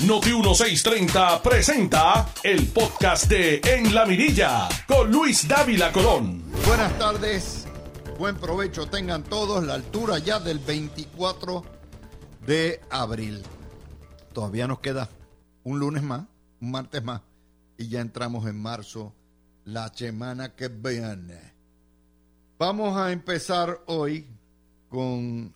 Noti 0.00 0.32
1630 0.32 1.40
presenta 1.40 2.28
el 2.42 2.66
podcast 2.66 3.26
de 3.26 3.60
En 3.64 3.94
la 3.94 4.04
Mirilla 4.04 4.68
con 4.88 5.10
Luis 5.10 5.46
Dávila 5.46 5.92
Colón. 5.92 6.42
Buenas 6.66 6.98
tardes, 6.98 7.64
buen 8.18 8.36
provecho 8.36 8.86
tengan 8.86 9.22
todos, 9.22 9.64
la 9.64 9.74
altura 9.74 10.18
ya 10.18 10.40
del 10.40 10.58
24 10.58 11.64
de 12.44 12.80
abril. 12.90 13.40
Todavía 14.32 14.66
nos 14.66 14.80
queda 14.80 15.08
un 15.62 15.78
lunes 15.78 16.02
más, 16.02 16.24
un 16.60 16.72
martes 16.72 17.02
más, 17.02 17.22
y 17.78 17.88
ya 17.88 18.00
entramos 18.00 18.46
en 18.46 18.60
marzo, 18.60 19.14
la 19.64 19.94
semana 19.94 20.56
que 20.56 20.68
viene. 20.68 21.54
Vamos 22.58 22.98
a 22.98 23.12
empezar 23.12 23.80
hoy 23.86 24.26
con 24.88 25.54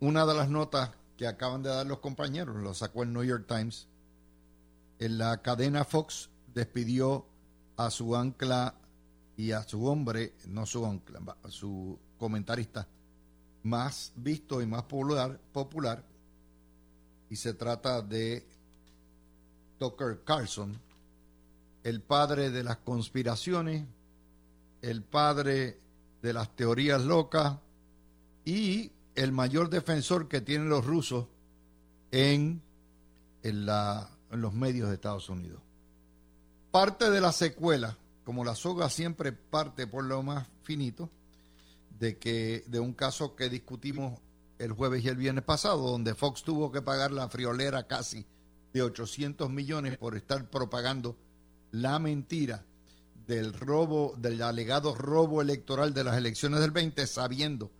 una 0.00 0.26
de 0.26 0.34
las 0.34 0.48
notas 0.48 0.90
que 1.16 1.26
acaban 1.26 1.62
de 1.62 1.70
dar 1.70 1.86
los 1.86 1.98
compañeros, 1.98 2.56
lo 2.56 2.74
sacó 2.74 3.02
el 3.02 3.12
New 3.12 3.24
York 3.24 3.46
Times. 3.46 3.88
En 4.98 5.18
la 5.18 5.42
cadena 5.42 5.84
Fox 5.84 6.30
despidió 6.54 7.26
a 7.76 7.90
su 7.90 8.16
ancla 8.16 8.74
y 9.36 9.52
a 9.52 9.62
su 9.62 9.86
hombre, 9.86 10.34
no 10.46 10.66
su 10.66 10.86
ancla, 10.86 11.20
su 11.48 11.98
comentarista 12.18 12.86
más 13.64 14.12
visto 14.14 14.60
y 14.60 14.66
más 14.66 14.82
popular, 14.82 15.40
popular 15.52 16.04
y 17.30 17.36
se 17.36 17.54
trata 17.54 18.02
de 18.02 18.46
Tucker 19.78 20.22
Carlson, 20.22 20.78
el 21.82 22.00
padre 22.00 22.50
de 22.50 22.62
las 22.62 22.76
conspiraciones, 22.78 23.84
el 24.82 25.02
padre 25.02 25.78
de 26.22 26.32
las 26.32 26.54
teorías 26.54 27.02
locas 27.02 27.56
y 28.44 28.92
el 29.14 29.32
mayor 29.32 29.70
defensor 29.70 30.28
que 30.28 30.40
tienen 30.40 30.68
los 30.68 30.84
rusos 30.84 31.26
en, 32.10 32.62
en, 33.42 33.66
la, 33.66 34.10
en 34.30 34.40
los 34.40 34.52
medios 34.52 34.88
de 34.88 34.94
Estados 34.94 35.28
Unidos. 35.28 35.60
Parte 36.70 37.10
de 37.10 37.20
la 37.20 37.32
secuela, 37.32 37.96
como 38.24 38.44
la 38.44 38.54
soga 38.54 38.90
siempre 38.90 39.32
parte 39.32 39.86
por 39.86 40.04
lo 40.04 40.22
más 40.22 40.48
finito, 40.62 41.10
de 41.98 42.18
que 42.18 42.64
de 42.66 42.80
un 42.80 42.92
caso 42.92 43.36
que 43.36 43.48
discutimos 43.48 44.20
el 44.58 44.72
jueves 44.72 45.04
y 45.04 45.08
el 45.08 45.16
viernes 45.16 45.44
pasado, 45.44 45.90
donde 45.90 46.14
Fox 46.14 46.42
tuvo 46.42 46.72
que 46.72 46.82
pagar 46.82 47.12
la 47.12 47.28
friolera 47.28 47.86
casi 47.86 48.26
de 48.72 48.82
800 48.82 49.50
millones 49.50 49.96
por 49.98 50.16
estar 50.16 50.50
propagando 50.50 51.16
la 51.70 51.98
mentira 51.98 52.64
del 53.26 53.52
robo, 53.52 54.14
del 54.18 54.42
alegado 54.42 54.94
robo 54.94 55.40
electoral 55.40 55.94
de 55.94 56.04
las 56.04 56.16
elecciones 56.16 56.60
del 56.60 56.72
20, 56.72 57.06
sabiendo 57.06 57.70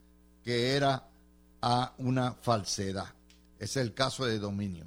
que 0.43 0.73
era 0.77 1.09
a 1.67 1.95
una 1.97 2.33
falsedad. 2.35 3.15
Es 3.59 3.79
el 3.79 3.95
caso 3.95 4.27
de 4.27 4.39
Dominion. 4.39 4.87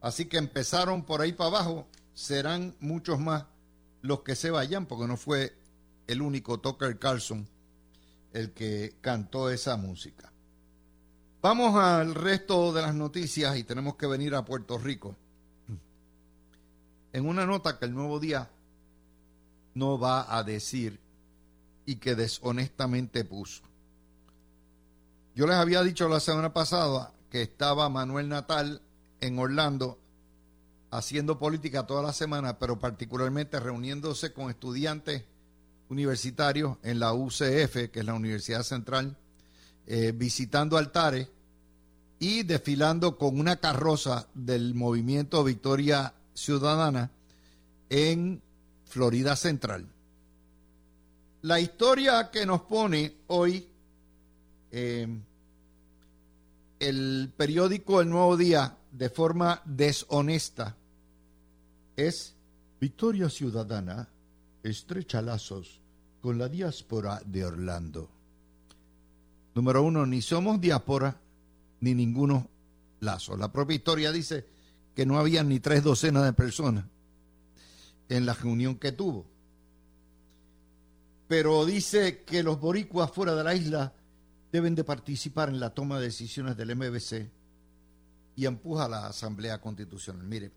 Así 0.00 0.24
que 0.24 0.38
empezaron 0.38 1.04
por 1.04 1.20
ahí 1.20 1.32
para 1.32 1.50
abajo, 1.50 1.86
serán 2.14 2.74
muchos 2.80 3.20
más 3.20 3.44
los 4.02 4.22
que 4.22 4.34
se 4.34 4.50
vayan, 4.50 4.86
porque 4.86 5.06
no 5.06 5.16
fue 5.16 5.56
el 6.08 6.20
único 6.20 6.58
Tucker 6.58 6.98
Carlson 6.98 7.46
el 8.32 8.50
que 8.50 8.96
cantó 9.00 9.50
esa 9.50 9.76
música. 9.76 10.32
Vamos 11.42 11.76
al 11.76 12.16
resto 12.16 12.72
de 12.72 12.82
las 12.82 12.94
noticias 12.94 13.56
y 13.56 13.62
tenemos 13.62 13.94
que 13.94 14.08
venir 14.08 14.34
a 14.34 14.44
Puerto 14.44 14.78
Rico. 14.78 15.14
En 17.12 17.24
una 17.24 17.46
nota 17.46 17.78
que 17.78 17.84
el 17.84 17.94
nuevo 17.94 18.18
día 18.18 18.50
no 19.74 19.96
va 19.96 20.36
a 20.36 20.42
decir 20.42 20.98
y 21.86 21.96
que 21.96 22.16
deshonestamente 22.16 23.24
puso. 23.24 23.69
Yo 25.34 25.46
les 25.46 25.56
había 25.56 25.82
dicho 25.82 26.08
la 26.08 26.18
semana 26.18 26.52
pasada 26.52 27.12
que 27.30 27.42
estaba 27.42 27.88
Manuel 27.88 28.28
Natal 28.28 28.82
en 29.20 29.38
Orlando 29.38 29.98
haciendo 30.90 31.38
política 31.38 31.86
toda 31.86 32.02
la 32.02 32.12
semana, 32.12 32.58
pero 32.58 32.80
particularmente 32.80 33.60
reuniéndose 33.60 34.32
con 34.32 34.50
estudiantes 34.50 35.22
universitarios 35.88 36.78
en 36.82 36.98
la 36.98 37.12
UCF, 37.12 37.90
que 37.92 38.00
es 38.00 38.04
la 38.04 38.14
Universidad 38.14 38.64
Central, 38.64 39.16
eh, 39.86 40.12
visitando 40.12 40.76
altares 40.76 41.28
y 42.18 42.42
desfilando 42.42 43.16
con 43.16 43.38
una 43.38 43.56
carroza 43.56 44.26
del 44.34 44.74
movimiento 44.74 45.44
Victoria 45.44 46.12
Ciudadana 46.34 47.12
en 47.88 48.42
Florida 48.84 49.36
Central. 49.36 49.86
La 51.42 51.60
historia 51.60 52.30
que 52.30 52.44
nos 52.44 52.62
pone 52.62 53.14
hoy 53.28 53.69
eh, 54.70 55.06
el 56.78 57.32
periódico 57.36 58.00
El 58.00 58.08
Nuevo 58.08 58.36
Día 58.36 58.76
de 58.90 59.10
forma 59.10 59.62
deshonesta 59.64 60.76
es 61.96 62.34
Victoria 62.80 63.28
Ciudadana 63.28 64.08
estrecha 64.62 65.20
lazos 65.22 65.80
con 66.20 66.38
la 66.38 66.48
diáspora 66.48 67.20
de 67.24 67.44
Orlando. 67.44 68.08
Número 69.54 69.82
uno, 69.82 70.06
ni 70.06 70.22
somos 70.22 70.60
diáspora 70.60 71.20
ni 71.80 71.94
ninguno 71.94 72.48
lazo. 73.00 73.36
La 73.36 73.52
propia 73.52 73.76
historia 73.76 74.12
dice 74.12 74.46
que 74.94 75.06
no 75.06 75.18
había 75.18 75.42
ni 75.42 75.60
tres 75.60 75.82
docenas 75.82 76.24
de 76.24 76.32
personas 76.32 76.84
en 78.08 78.26
la 78.26 78.34
reunión 78.34 78.76
que 78.76 78.92
tuvo. 78.92 79.26
Pero 81.28 81.64
dice 81.64 82.22
que 82.24 82.42
los 82.42 82.60
boricuas 82.60 83.10
fuera 83.10 83.34
de 83.34 83.44
la 83.44 83.54
isla 83.54 83.92
deben 84.52 84.74
de 84.74 84.84
participar 84.84 85.48
en 85.48 85.60
la 85.60 85.70
toma 85.70 85.98
de 85.98 86.06
decisiones 86.06 86.56
del 86.56 86.74
MBC 86.74 87.30
y 88.36 88.46
empuja 88.46 88.84
a 88.86 88.88
la 88.88 89.06
Asamblea 89.06 89.60
Constitucional. 89.60 90.26
Mire, 90.26 90.52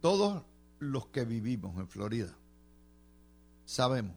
todos 0.00 0.42
los 0.78 1.06
que 1.06 1.24
vivimos 1.24 1.76
en 1.78 1.88
Florida 1.88 2.36
sabemos 3.64 4.16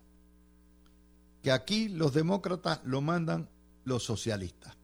que 1.42 1.52
aquí 1.52 1.88
los 1.88 2.14
demócratas 2.14 2.82
lo 2.84 3.02
mandan 3.02 3.50
los 3.86 4.04
socialistas. 4.04 4.76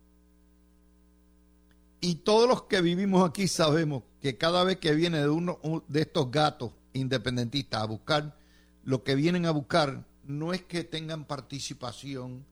Y 2.00 2.16
todos 2.16 2.50
los 2.50 2.64
que 2.64 2.82
vivimos 2.82 3.28
aquí 3.30 3.48
sabemos 3.48 4.04
que 4.22 4.38
cada 4.38 4.64
vez 4.64 4.78
que 4.78 4.94
viene 4.94 5.20
de 5.20 5.30
uno 5.30 5.60
de 5.88 6.02
estos 6.02 6.32
gatos 6.32 6.74
independentistas 6.94 7.82
a 7.82 7.86
buscar, 7.86 8.38
lo 8.84 9.04
que 9.04 9.16
vienen 9.16 9.46
a 9.46 9.52
buscar 9.52 10.06
no 10.26 10.54
es 10.54 10.64
que 10.64 10.84
tengan 10.84 11.26
participación 11.26 12.46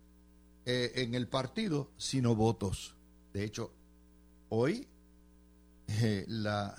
eh, 0.66 0.92
en 0.96 1.16
el 1.16 1.28
partido, 1.28 1.92
sino 1.98 2.36
votos. 2.36 2.96
De 3.34 3.44
hecho, 3.44 3.72
hoy 4.50 4.88
eh, 5.88 6.26
la 6.28 6.76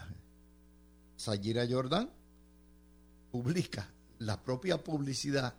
Sayira 1.17 1.67
Jordan 1.69 2.11
publica 3.31 3.93
la 4.19 4.43
propia 4.43 4.83
publicidad 4.83 5.55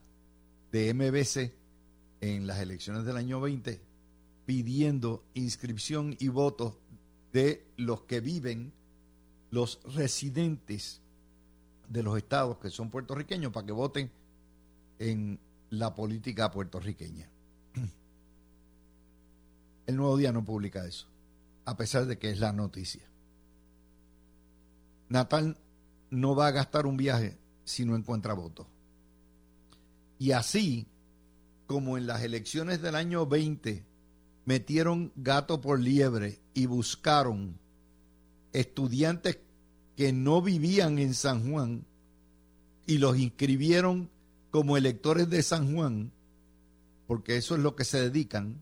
de 0.72 0.94
MBC 0.94 1.54
en 2.22 2.48
las 2.48 2.60
elecciones 2.60 3.06
del 3.06 3.18
año 3.18 3.42
20 3.42 3.82
pidiendo 4.46 5.24
inscripción 5.34 6.16
y 6.20 6.28
votos 6.28 6.76
de 7.32 7.66
los 7.78 8.04
que 8.04 8.20
viven, 8.20 8.74
los 9.52 9.80
residentes 9.96 11.02
de 11.90 12.04
los 12.04 12.18
estados 12.18 12.58
que 12.58 12.70
son 12.70 12.90
puertorriqueños 12.90 13.52
para 13.52 13.66
que 13.66 13.72
voten 13.72 14.12
en 15.00 15.40
la 15.70 15.94
política 15.94 16.52
puertorriqueña. 16.52 17.30
El 19.86 19.98
Nuevo 19.98 20.18
Día 20.18 20.32
no 20.32 20.46
publica 20.46 20.86
eso, 20.86 21.08
a 21.66 21.76
pesar 21.76 22.06
de 22.06 22.18
que 22.18 22.30
es 22.32 22.40
la 22.40 22.54
noticia. 22.54 23.04
Natal 25.10 25.58
no 26.10 26.36
va 26.36 26.48
a 26.48 26.52
gastar 26.52 26.86
un 26.86 26.98
viaje 26.98 27.38
si 27.66 27.86
no 27.86 27.96
encuentra 27.96 28.34
votos. 28.34 28.68
Y 30.20 30.32
así 30.32 30.88
como 31.66 31.98
en 31.98 32.08
las 32.08 32.24
elecciones 32.24 32.82
del 32.82 32.96
año 32.96 33.26
20 33.26 33.84
metieron 34.46 35.12
gato 35.16 35.62
por 35.62 35.80
liebre 35.80 36.40
y 36.54 36.66
buscaron 36.66 37.58
estudiantes 38.52 39.40
que 39.96 40.14
no 40.14 40.42
vivían 40.42 41.00
en 41.00 41.14
San 41.14 41.50
Juan 41.50 41.86
y 42.86 42.98
los 42.98 43.18
inscribieron 43.18 44.10
como 44.52 44.78
electores 44.78 45.30
de 45.30 45.42
San 45.42 45.74
Juan, 45.74 46.12
porque 47.08 47.38
eso 47.38 47.56
es 47.56 47.62
lo 47.62 47.76
que 47.76 47.86
se 47.86 48.02
dedican, 48.02 48.62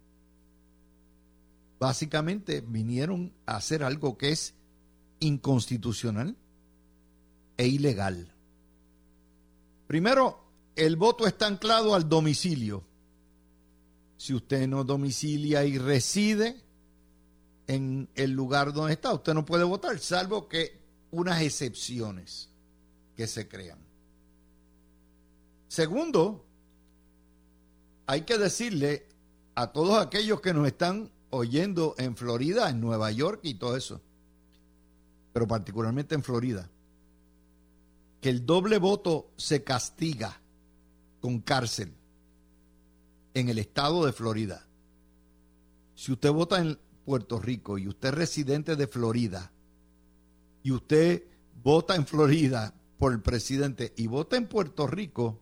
básicamente 1.82 2.62
vinieron 2.62 3.34
a 3.48 3.56
hacer 3.56 3.84
algo 3.84 4.16
que 4.16 4.30
es 4.30 4.54
inconstitucional 5.20 6.38
e 7.58 7.68
ilegal. 7.68 8.32
Primero, 9.88 10.46
el 10.76 10.96
voto 10.96 11.26
está 11.26 11.48
anclado 11.48 11.96
al 11.96 12.08
domicilio. 12.08 12.84
Si 14.16 14.32
usted 14.32 14.68
no 14.68 14.84
domicilia 14.84 15.66
y 15.66 15.80
reside 15.80 16.62
en 17.66 18.08
el 18.14 18.30
lugar 18.30 18.74
donde 18.74 18.94
está, 18.94 19.12
usted 19.12 19.34
no 19.34 19.44
puede 19.44 19.64
votar, 19.64 19.98
salvo 19.98 20.48
que 20.48 20.80
unas 21.10 21.42
excepciones 21.42 22.52
que 23.16 23.26
se 23.26 23.48
crean. 23.48 23.80
Segundo, 25.68 26.46
hay 28.06 28.22
que 28.22 28.38
decirle 28.38 29.08
a 29.56 29.72
todos 29.72 29.98
aquellos 29.98 30.42
que 30.42 30.54
nos 30.54 30.68
están 30.68 31.10
oyendo 31.32 31.96
en 31.98 32.16
Florida, 32.16 32.70
en 32.70 32.80
Nueva 32.80 33.12
York 33.12 33.42
y 33.44 33.56
todo 33.56 33.76
eso, 33.76 34.02
pero 35.34 35.48
particularmente 35.48 36.14
en 36.16 36.24
Florida, 36.24 36.70
que 38.22 38.30
el 38.30 38.46
doble 38.46 38.78
voto 38.78 39.32
se 39.38 39.64
castiga 39.64 40.40
con 41.20 41.40
cárcel 41.40 41.94
en 43.34 43.50
el 43.50 43.58
estado 43.58 44.06
de 44.06 44.14
Florida. 44.14 44.68
Si 45.96 46.12
usted 46.12 46.32
vota 46.32 46.62
en 46.62 46.78
Puerto 47.06 47.40
Rico 47.40 47.78
y 47.78 47.88
usted 47.88 48.10
es 48.10 48.16
residente 48.16 48.76
de 48.76 48.88
Florida 48.88 49.52
y 50.64 50.72
usted 50.72 51.24
vota 51.64 51.96
en 51.96 52.06
Florida 52.06 52.76
por 52.98 53.14
el 53.14 53.22
presidente 53.22 53.94
y 53.98 54.08
vota 54.08 54.38
en 54.38 54.48
Puerto 54.48 54.86
Rico, 54.86 55.40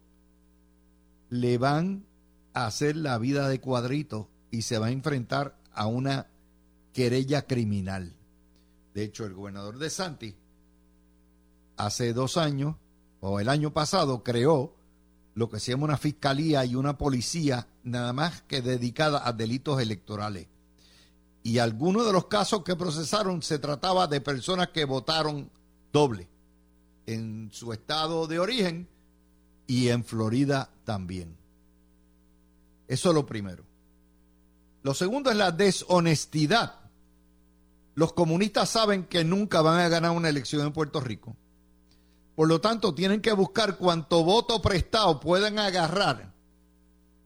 le 1.29 1.57
van 1.57 2.05
a 2.53 2.67
hacer 2.67 2.95
la 2.95 3.17
vida 3.17 3.49
de 3.49 3.59
cuadrito 3.59 4.29
y 4.51 4.63
se 4.63 4.77
va 4.77 4.87
a 4.87 4.91
enfrentar 4.91 5.58
a 5.73 5.87
una 5.87 6.27
querella 6.93 7.45
criminal. 7.45 8.15
De 8.93 9.03
hecho, 9.03 9.25
el 9.25 9.33
gobernador 9.33 9.77
de 9.77 9.89
Santi 9.89 10.35
hace 11.77 12.13
dos 12.13 12.37
años, 12.37 12.75
o 13.21 13.39
el 13.39 13.49
año 13.49 13.71
pasado, 13.73 14.23
creó 14.23 14.75
lo 15.33 15.49
que 15.49 15.59
se 15.59 15.71
llama 15.71 15.85
una 15.85 15.97
fiscalía 15.97 16.65
y 16.65 16.75
una 16.75 16.97
policía 16.97 17.67
nada 17.83 18.11
más 18.11 18.41
que 18.43 18.61
dedicada 18.61 19.25
a 19.25 19.31
delitos 19.31 19.81
electorales. 19.81 20.47
Y 21.43 21.59
algunos 21.59 22.05
de 22.05 22.11
los 22.11 22.25
casos 22.25 22.63
que 22.63 22.75
procesaron 22.75 23.41
se 23.41 23.59
trataba 23.59 24.07
de 24.07 24.19
personas 24.19 24.69
que 24.69 24.83
votaron 24.83 25.49
doble 25.93 26.27
en 27.05 27.49
su 27.53 27.71
estado 27.71 28.27
de 28.27 28.39
origen 28.39 28.87
y 29.65 29.87
en 29.87 30.03
Florida 30.03 30.69
también. 30.83 31.37
Eso 32.87 33.09
es 33.09 33.15
lo 33.15 33.25
primero. 33.25 33.68
Lo 34.81 34.93
segundo 34.93 35.29
es 35.29 35.37
la 35.37 35.51
deshonestidad. 35.51 36.75
Los 37.95 38.13
comunistas 38.13 38.69
saben 38.69 39.05
que 39.05 39.23
nunca 39.23 39.61
van 39.61 39.79
a 39.79 39.89
ganar 39.89 40.11
una 40.11 40.29
elección 40.29 40.65
en 40.65 40.73
Puerto 40.73 41.01
Rico. 41.01 41.35
Por 42.35 42.47
lo 42.47 42.61
tanto, 42.61 42.95
tienen 42.95 43.21
que 43.21 43.33
buscar 43.33 43.77
cuanto 43.77 44.23
voto 44.23 44.61
prestado 44.61 45.19
puedan 45.19 45.59
agarrar. 45.59 46.33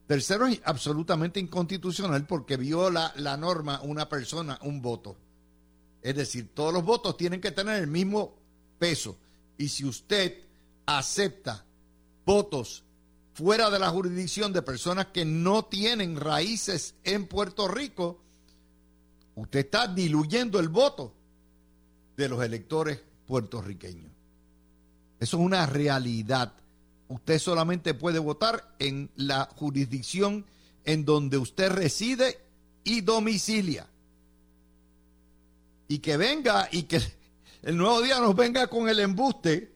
Tercero, 0.08 0.48
es 0.48 0.60
absolutamente 0.66 1.40
inconstitucional 1.40 2.26
porque 2.26 2.58
viola 2.58 3.14
la 3.18 3.38
norma 3.38 3.80
una 3.84 4.10
persona, 4.10 4.58
un 4.64 4.82
voto. 4.82 5.16
Es 6.02 6.16
decir, 6.16 6.50
todos 6.54 6.74
los 6.74 6.84
votos 6.84 7.16
tienen 7.16 7.40
que 7.40 7.52
tener 7.52 7.78
el 7.82 7.88
mismo 7.88 8.36
peso. 8.80 9.18
Y 9.58 9.70
si 9.70 9.86
usted 9.86 10.36
acepta 10.86 11.64
votos 12.26 12.83
fuera 13.34 13.70
de 13.70 13.80
la 13.80 13.90
jurisdicción 13.90 14.54
de 14.54 14.62
personas 14.62 15.08
que 15.08 15.26
no 15.26 15.66
tienen 15.66 16.16
raíces 16.16 16.96
en 17.04 17.28
Puerto 17.28 17.68
Rico, 17.68 18.22
usted 19.36 19.60
está 19.60 19.88
diluyendo 19.88 20.60
el 20.60 20.70
voto 20.70 21.14
de 22.16 22.30
los 22.30 22.44
electores 22.44 23.02
puertorriqueños. 23.26 24.12
Eso 25.20 25.38
es 25.38 25.44
una 25.44 25.66
realidad. 25.66 26.54
Usted 27.08 27.40
solamente 27.40 27.94
puede 27.94 28.20
votar 28.20 28.76
en 28.80 29.10
la 29.16 29.50
jurisdicción 29.56 30.46
en 30.86 31.06
donde 31.06 31.38
usted 31.38 31.72
reside 31.72 32.40
y 32.84 33.02
domicilia. 33.02 33.88
Y 35.88 36.00
que 36.00 36.18
venga 36.18 36.68
y 36.72 36.84
que 36.84 37.02
el 37.64 37.78
nuevo 37.78 38.02
día 38.02 38.20
nos 38.20 38.36
venga 38.36 38.68
con 38.68 38.90
el 38.90 39.00
embuste 39.00 39.73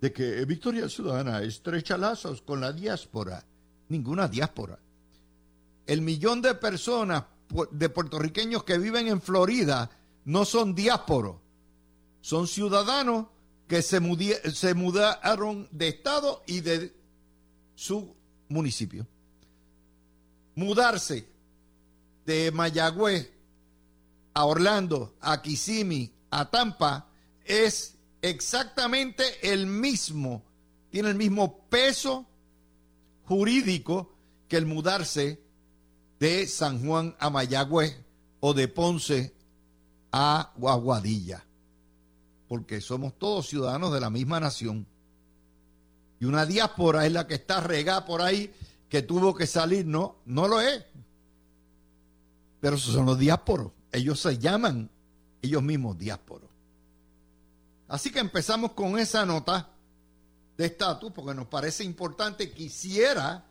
de 0.00 0.12
que 0.12 0.44
Victoria 0.44 0.88
Ciudadana 0.88 1.42
estrecha 1.42 1.96
lazos 1.96 2.42
con 2.42 2.60
la 2.60 2.72
diáspora. 2.72 3.44
Ninguna 3.88 4.28
diáspora. 4.28 4.78
El 5.86 6.02
millón 6.02 6.42
de 6.42 6.54
personas 6.54 7.24
de 7.70 7.88
puertorriqueños 7.88 8.64
que 8.64 8.78
viven 8.78 9.08
en 9.08 9.20
Florida 9.20 9.90
no 10.26 10.44
son 10.44 10.74
diásporos, 10.74 11.36
son 12.20 12.46
ciudadanos 12.46 13.26
que 13.66 13.80
se, 13.82 14.00
se 14.52 14.74
mudaron 14.74 15.68
de 15.70 15.88
estado 15.88 16.42
y 16.46 16.60
de 16.60 16.94
su 17.74 18.14
municipio. 18.48 19.06
Mudarse 20.54 21.26
de 22.26 22.50
Mayagüez 22.52 23.30
a 24.34 24.44
Orlando, 24.44 25.16
a 25.20 25.40
Kissimmee, 25.40 26.12
a 26.30 26.50
Tampa, 26.50 27.08
es 27.44 27.97
exactamente 28.22 29.24
el 29.42 29.66
mismo, 29.66 30.42
tiene 30.90 31.10
el 31.10 31.14
mismo 31.14 31.66
peso 31.68 32.26
jurídico 33.24 34.14
que 34.48 34.56
el 34.56 34.66
mudarse 34.66 35.40
de 36.18 36.46
San 36.46 36.84
Juan 36.84 37.14
a 37.18 37.30
Mayagüez 37.30 38.00
o 38.40 38.54
de 38.54 38.68
Ponce 38.68 39.34
a 40.12 40.52
Guaguadilla, 40.56 41.44
porque 42.48 42.80
somos 42.80 43.18
todos 43.18 43.46
ciudadanos 43.48 43.92
de 43.92 44.00
la 44.00 44.10
misma 44.10 44.40
nación. 44.40 44.86
Y 46.20 46.24
una 46.24 46.46
diáspora 46.46 47.06
es 47.06 47.12
la 47.12 47.26
que 47.26 47.34
está 47.34 47.60
regada 47.60 48.04
por 48.04 48.22
ahí, 48.22 48.52
que 48.88 49.02
tuvo 49.02 49.34
que 49.34 49.46
salir, 49.46 49.86
no, 49.86 50.16
no 50.24 50.48
lo 50.48 50.60
es. 50.60 50.84
Pero 52.60 52.76
esos 52.76 52.94
son 52.94 53.06
los 53.06 53.18
diásporos, 53.18 53.72
ellos 53.92 54.18
se 54.18 54.38
llaman 54.38 54.90
ellos 55.42 55.62
mismos 55.62 55.98
diásporos. 55.98 56.47
Así 57.88 58.10
que 58.12 58.18
empezamos 58.18 58.72
con 58.72 58.98
esa 58.98 59.24
nota 59.24 59.70
de 60.56 60.66
estatus 60.66 61.10
porque 61.12 61.34
nos 61.34 61.46
parece 61.46 61.84
importante. 61.84 62.52
Quisiera 62.52 63.44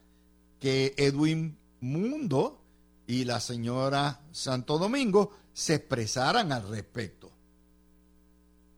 que 0.60 0.94
Edwin 0.96 1.58
Mundo 1.82 2.62
y 3.08 3.26
la 3.26 3.40
señora 3.40 4.22
Santo 4.32 4.78
Domingo 4.78 5.36
se 5.54 5.76
expresaran 5.76 6.52
al 6.52 6.70
respecto 6.70 7.32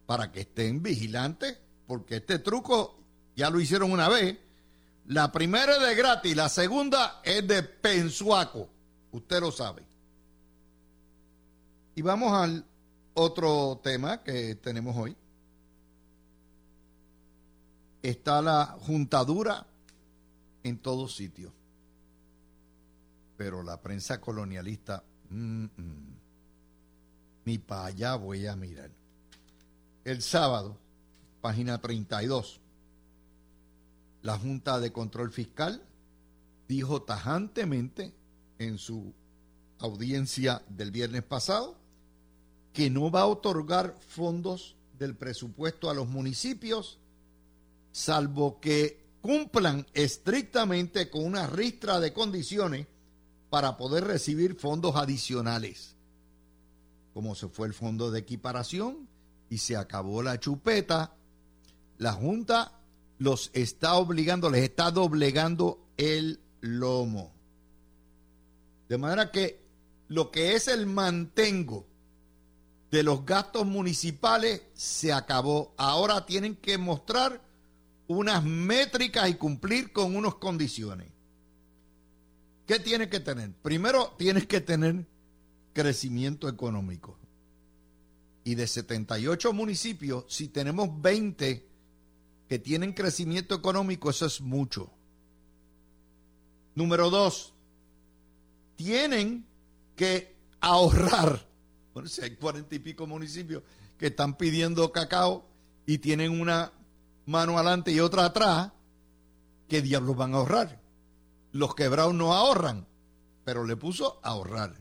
para 0.06 0.32
que 0.32 0.42
estén 0.42 0.82
vigilantes 0.82 1.58
porque 1.88 2.18
este 2.18 2.40
truco 2.40 2.98
ya 3.36 3.50
lo 3.50 3.60
hicieron 3.60 3.92
una 3.92 4.08
vez. 4.08 4.38
La 5.08 5.32
primera 5.32 5.76
es 5.76 5.82
de 5.82 5.96
gratis, 5.96 6.36
la 6.36 6.48
segunda 6.48 7.20
es 7.24 7.46
de 7.48 7.64
pensuaco. 7.64 8.70
Usted 9.12 9.42
lo 9.42 9.52
sabe. 9.52 9.84
Y 11.96 12.02
vamos 12.02 12.32
al 12.32 12.64
otro 13.14 13.82
tema 13.84 14.24
que 14.24 14.56
tenemos 14.56 14.96
hoy 14.96 15.18
está 18.02 18.42
la 18.42 18.78
juntadura 18.82 19.66
en 20.64 20.78
todos 20.78 21.16
sitios. 21.16 21.52
Pero 23.38 23.64
la 23.64 23.82
prensa 23.82 24.20
colonialista, 24.20 25.04
mm, 25.30 25.64
mm, 25.64 26.16
ni 27.46 27.58
para 27.58 27.86
allá 27.86 28.16
voy 28.16 28.48
a 28.48 28.56
mirar. 28.56 28.92
El 30.04 30.22
sábado, 30.22 30.78
página 31.42 31.80
32, 31.80 32.60
la 34.22 34.38
Junta 34.38 34.80
de 34.80 34.92
Control 34.92 35.32
Fiscal 35.32 35.82
dijo 36.68 37.02
tajantemente 37.02 38.14
en 38.60 38.78
su 38.78 39.14
audiencia 39.80 40.62
del 40.68 40.92
viernes 40.92 41.24
pasado 41.24 41.78
que 42.74 42.90
no 42.90 43.10
va 43.10 43.22
a 43.22 43.28
otorgar 43.28 43.96
fondos 44.08 44.76
del 44.98 45.16
presupuesto 45.16 45.90
a 45.90 45.94
los 45.94 46.08
municipios 46.08 47.00
salvo 48.00 48.60
que 48.62 49.04
cumplan 49.22 49.86
estrictamente 49.94 51.10
con 51.10 51.26
una 51.26 51.48
ristra 51.48 52.00
de 52.00 52.14
condiciones 52.14 52.88
para 53.50 53.76
poder 53.76 54.06
recibir 54.06 54.56
fondos 54.56 54.96
adicionales. 54.96 55.98
Como 57.14 57.36
se 57.36 57.50
fue 57.50 57.68
el 57.68 57.74
fondo 57.74 58.10
de 58.10 58.20
equiparación 58.20 59.10
y 59.50 59.58
se 59.58 59.76
acabó 59.76 60.24
la 60.24 60.40
chupeta, 60.40 61.14
la 61.98 62.14
Junta 62.14 62.80
los 63.18 63.52
está 63.54 63.96
obligando, 63.96 64.50
les 64.50 64.64
está 64.64 64.92
doblegando 64.92 65.86
el 65.98 66.40
lomo. 66.62 67.34
De 68.88 68.98
manera 68.98 69.30
que 69.30 69.62
lo 70.08 70.32
que 70.32 70.56
es 70.56 70.70
el 70.70 70.86
mantengo 70.86 71.86
de 72.92 73.04
los 73.04 73.26
gastos 73.26 73.66
municipales 73.66 74.62
se 74.74 75.12
acabó. 75.12 75.74
Ahora 75.78 76.26
tienen 76.26 76.56
que 76.56 76.78
mostrar 76.78 77.49
unas 78.10 78.44
métricas 78.44 79.30
y 79.30 79.36
cumplir 79.36 79.94
con 79.94 80.16
unas 80.16 80.36
condiciones. 80.36 81.08
¿Qué 82.66 82.80
tienes 82.80 83.08
que 83.10 83.20
tener? 83.20 83.52
Primero, 83.62 84.16
tienes 84.18 84.48
que 84.48 84.62
tener 84.62 85.06
crecimiento 85.74 86.50
económico. 86.50 87.20
Y 88.44 88.56
de 88.56 88.66
78 88.66 89.54
municipios, 89.54 90.26
si 90.28 90.48
tenemos 90.48 90.90
20 91.00 91.68
que 92.48 92.60
tienen 92.60 92.94
crecimiento 92.94 93.54
económico, 93.54 94.10
eso 94.10 94.26
es 94.26 94.42
mucho. 94.42 94.92
Número 96.74 97.12
dos, 97.12 97.54
tienen 98.76 99.46
que 99.96 100.36
ahorrar. 100.62 101.48
Bueno, 101.94 102.10
si 102.10 102.24
hay 102.24 102.36
cuarenta 102.38 102.74
y 102.74 102.80
pico 102.80 103.06
municipios 103.06 103.62
que 104.00 104.08
están 104.08 104.36
pidiendo 104.36 104.92
cacao 104.92 105.46
y 105.86 106.00
tienen 106.00 106.42
una 106.42 106.72
mano 107.30 107.58
adelante 107.58 107.92
y 107.92 108.00
otra 108.00 108.26
atrás, 108.26 108.72
¿qué 109.68 109.84
diablos 109.84 110.18
van 110.18 110.34
a 110.34 110.38
ahorrar? 110.38 110.82
Los 111.52 111.76
quebrados 111.76 112.16
no 112.16 112.34
ahorran, 112.34 112.88
pero 113.46 113.66
le 113.66 113.76
puso 113.76 114.20
ahorrar. 114.24 114.76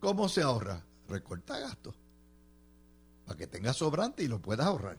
¿Cómo 0.00 0.30
se 0.30 0.40
ahorra? 0.40 0.82
Recorta 1.08 1.58
gastos. 1.58 1.94
Para 3.26 3.36
que 3.36 3.46
tengas 3.46 3.76
sobrante 3.76 4.22
y 4.22 4.28
lo 4.28 4.40
puedas 4.40 4.66
ahorrar. 4.66 4.96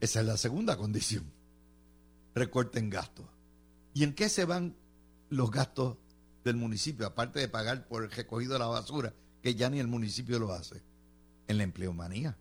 Esa 0.00 0.20
es 0.20 0.26
la 0.26 0.38
segunda 0.38 0.78
condición. 0.78 1.30
Recorten 2.34 2.88
gastos. 2.88 3.26
¿Y 3.92 4.04
en 4.04 4.14
qué 4.14 4.30
se 4.30 4.46
van 4.46 4.74
los 5.28 5.50
gastos 5.50 5.98
del 6.44 6.56
municipio, 6.56 7.06
aparte 7.06 7.40
de 7.40 7.48
pagar 7.48 7.86
por 7.88 8.04
el 8.04 8.10
recogido 8.10 8.54
de 8.54 8.60
la 8.60 8.66
basura, 8.68 9.12
que 9.42 9.54
ya 9.54 9.68
ni 9.68 9.80
el 9.80 9.88
municipio 9.88 10.38
lo 10.38 10.54
hace? 10.54 10.82
En 11.46 11.58
la 11.58 11.64
empleomanía. 11.64 12.38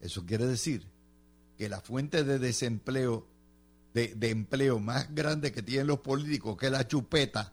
Eso 0.00 0.24
quiere 0.24 0.46
decir 0.46 0.86
que 1.56 1.68
la 1.68 1.80
fuente 1.80 2.22
de 2.22 2.38
desempleo, 2.38 3.26
de, 3.92 4.16
empleo 4.30 4.78
más 4.78 5.12
grande 5.12 5.50
que 5.50 5.62
tienen 5.62 5.88
los 5.88 5.98
políticos, 6.00 6.56
que 6.56 6.66
es 6.66 6.72
la 6.72 6.86
chupeta, 6.86 7.52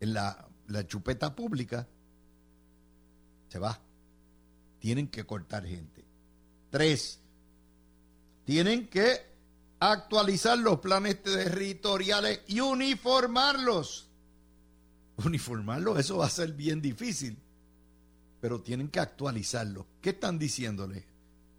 en 0.00 0.14
la, 0.14 0.48
chupeta 0.88 1.34
pública, 1.34 1.86
se 3.48 3.58
va. 3.58 3.80
Tienen 4.80 5.06
que 5.08 5.24
cortar 5.24 5.64
gente. 5.64 6.04
Tres, 6.70 7.20
tienen 8.44 8.88
que 8.88 9.20
actualizar 9.78 10.58
los 10.58 10.80
planes 10.80 11.22
territoriales 11.22 12.40
y 12.48 12.58
uniformarlos. 12.58 14.08
Uniformarlos, 15.24 16.00
eso 16.00 16.16
va 16.16 16.26
a 16.26 16.30
ser 16.30 16.52
bien 16.52 16.82
difícil, 16.82 17.38
pero 18.40 18.60
tienen 18.60 18.88
que 18.88 18.98
actualizarlos. 18.98 19.86
¿Qué 20.00 20.10
están 20.10 20.36
diciéndole? 20.36 21.11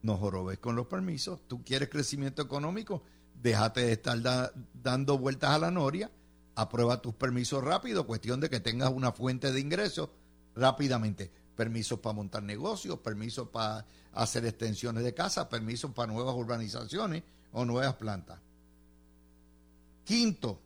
No 0.03 0.17
jorobes 0.17 0.60
con 0.60 0.75
los 0.75 0.88
permisos. 0.88 1.39
Tú 1.48 1.63
quieres 1.63 1.89
crecimiento 1.89 2.41
económico, 2.41 3.03
déjate 3.41 3.86
de 3.86 3.93
estar 3.93 4.53
dando 4.74 5.17
vueltas 5.17 5.51
a 5.51 5.60
la 5.60 5.72
noria, 5.72 6.12
aprueba 6.55 7.01
tus 7.01 7.15
permisos 7.15 7.63
rápido, 7.63 8.05
cuestión 8.05 8.39
de 8.39 8.50
que 8.50 8.60
tengas 8.60 8.91
una 8.91 9.12
fuente 9.13 9.51
de 9.51 9.60
ingresos 9.60 10.10
rápidamente. 10.55 11.31
Permisos 11.55 12.00
para 12.00 12.13
montar 12.13 12.43
negocios, 12.43 13.00
permisos 13.00 13.48
para 13.50 13.86
hacer 14.12 14.45
extensiones 14.45 15.03
de 15.03 15.13
casa, 15.13 15.48
permisos 15.48 15.91
para 15.91 16.12
nuevas 16.12 16.36
urbanizaciones 16.36 17.24
o 17.51 17.63
nuevas 17.63 17.95
plantas. 17.95 18.39
Quinto, 20.03 20.60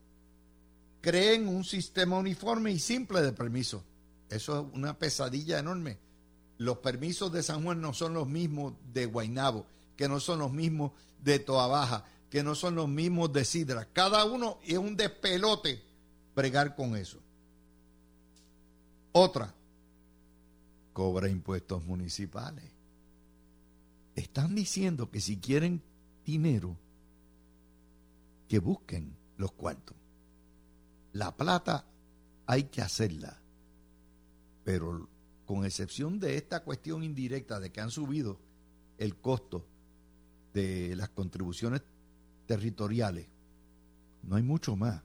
creen 1.01 1.47
un 1.47 1.63
sistema 1.63 2.17
uniforme 2.17 2.71
y 2.71 2.79
simple 2.79 3.21
de 3.21 3.33
permisos. 3.33 3.83
Eso 4.29 4.59
es 4.59 4.73
una 4.73 4.97
pesadilla 4.97 5.59
enorme. 5.59 5.99
Los 6.57 6.79
permisos 6.79 7.31
de 7.31 7.43
San 7.43 7.63
Juan 7.63 7.81
no 7.81 7.93
son 7.93 8.13
los 8.13 8.27
mismos 8.27 8.73
de 8.93 9.05
Guainabo, 9.05 9.65
que 9.95 10.07
no 10.07 10.19
son 10.19 10.39
los 10.39 10.51
mismos 10.51 10.91
de 11.23 11.39
Toa 11.39 11.67
Baja, 11.67 12.05
que 12.29 12.43
no 12.43 12.55
son 12.55 12.75
los 12.75 12.89
mismos 12.89 13.31
de 13.31 13.45
Sidra. 13.45 13.85
Cada 13.93 14.25
uno 14.25 14.59
es 14.63 14.77
un 14.77 14.95
despelote 14.97 15.83
bregar 16.35 16.75
con 16.75 16.95
eso. 16.95 17.19
Otra, 19.11 19.53
cobra 20.93 21.29
impuestos 21.29 21.83
municipales. 21.85 22.65
Están 24.15 24.55
diciendo 24.55 25.11
que 25.11 25.21
si 25.21 25.37
quieren 25.37 25.83
dinero, 26.25 26.75
que 28.47 28.59
busquen 28.59 29.15
los 29.37 29.51
cuartos. 29.51 29.95
La 31.13 31.35
plata 31.35 31.85
hay 32.45 32.63
que 32.63 32.81
hacerla, 32.81 33.39
pero 34.63 35.07
con 35.47 35.65
excepción 35.65 36.19
de 36.19 36.35
esta 36.35 36.63
cuestión 36.63 37.03
indirecta 37.03 37.59
de 37.59 37.71
que 37.71 37.79
han 37.79 37.89
subido 37.89 38.37
el 38.97 39.15
costo 39.15 39.65
de 40.53 40.93
las 40.95 41.09
contribuciones 41.09 41.81
territoriales, 42.45 43.27
no 44.23 44.35
hay 44.35 44.43
mucho 44.43 44.75
más. 44.75 45.01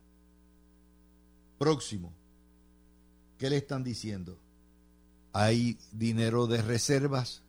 Próximo, 1.58 2.12
¿qué 3.38 3.50
le 3.50 3.58
están 3.58 3.84
diciendo? 3.84 4.36
Hay 5.32 5.78
dinero 5.92 6.48
de 6.48 6.60
reservas, 6.60 7.42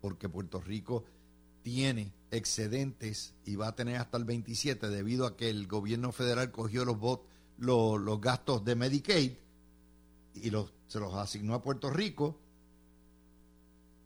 porque 0.00 0.28
Puerto 0.28 0.60
Rico 0.60 1.04
tiene 1.64 2.12
excedentes 2.30 3.34
y 3.44 3.56
va 3.56 3.68
a 3.68 3.74
tener 3.74 3.96
hasta 3.96 4.18
el 4.18 4.24
27 4.24 4.88
debido 4.88 5.26
a 5.26 5.36
que 5.36 5.50
el 5.50 5.66
gobierno 5.66 6.12
federal 6.12 6.52
cogió 6.52 6.84
los, 6.84 6.96
los, 7.58 8.00
los 8.00 8.20
gastos 8.20 8.64
de 8.64 8.76
Medicaid 8.76 9.32
y 10.42 10.50
los 10.50 10.72
se 10.86 11.00
los 11.00 11.14
asignó 11.14 11.54
a 11.54 11.62
Puerto 11.62 11.90
Rico 11.90 12.38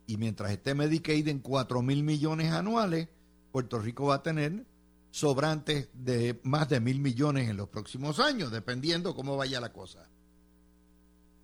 y 0.06 0.16
mientras 0.16 0.50
esté 0.50 0.75
Medicaid 0.75 1.28
en 1.28 1.38
4 1.38 1.82
mil 1.82 2.02
millones 2.02 2.50
anuales, 2.50 3.08
Puerto 3.52 3.78
Rico 3.78 4.06
va 4.06 4.16
a 4.16 4.22
tener 4.25 4.66
sobrantes 5.12 5.88
de 5.92 6.40
más 6.42 6.68
de 6.68 6.80
mil 6.80 6.99
millones 6.99 7.49
en 7.49 7.56
los 7.56 7.68
próximos 7.68 8.18
años, 8.18 8.50
dependiendo 8.50 9.14
cómo 9.14 9.37
vaya 9.37 9.60
la 9.60 9.72
cosa. 9.72 10.08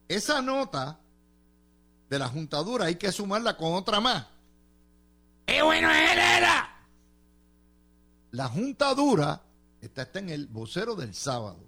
Esa 0.09 0.43
nota 0.43 0.99
de 2.09 2.19
la 2.19 2.29
juntadura 2.29 2.87
hay 2.87 2.97
que 2.97 3.13
sumarla 3.13 3.57
con 3.57 3.75
otra 3.75 4.01
más. 4.01 4.27
¡Qué 5.47 5.63
bueno 5.63 5.89
era! 5.89 6.77
La 8.33 8.49
juntadura, 8.49 9.43
esta 9.81 10.03
está 10.03 10.19
en 10.19 10.31
el 10.31 10.49
vocero 10.49 10.97
del 10.97 11.15
sábado, 11.15 11.65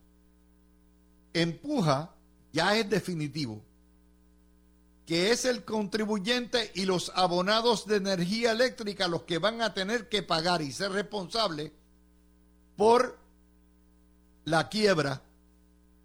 empuja 1.33 2.13
ya 2.53 2.77
es 2.77 2.89
definitivo, 2.89 3.63
que 5.07 5.31
es 5.31 5.45
el 5.45 5.65
contribuyente 5.65 6.71
y 6.75 6.85
los 6.85 7.13
abonados 7.15 7.87
de 7.87 7.97
energía 7.97 8.53
eléctrica 8.53 9.09
los 9.09 9.23
que 9.23 9.39
van 9.39 9.63
a 9.63 9.75
tener 9.75 10.09
que 10.09 10.23
pagar 10.23 10.63
y 10.63 10.73
ser 10.73 10.93
responsables 10.93 11.73
por 12.77 13.19
la 14.45 14.69
quiebra 14.69 15.23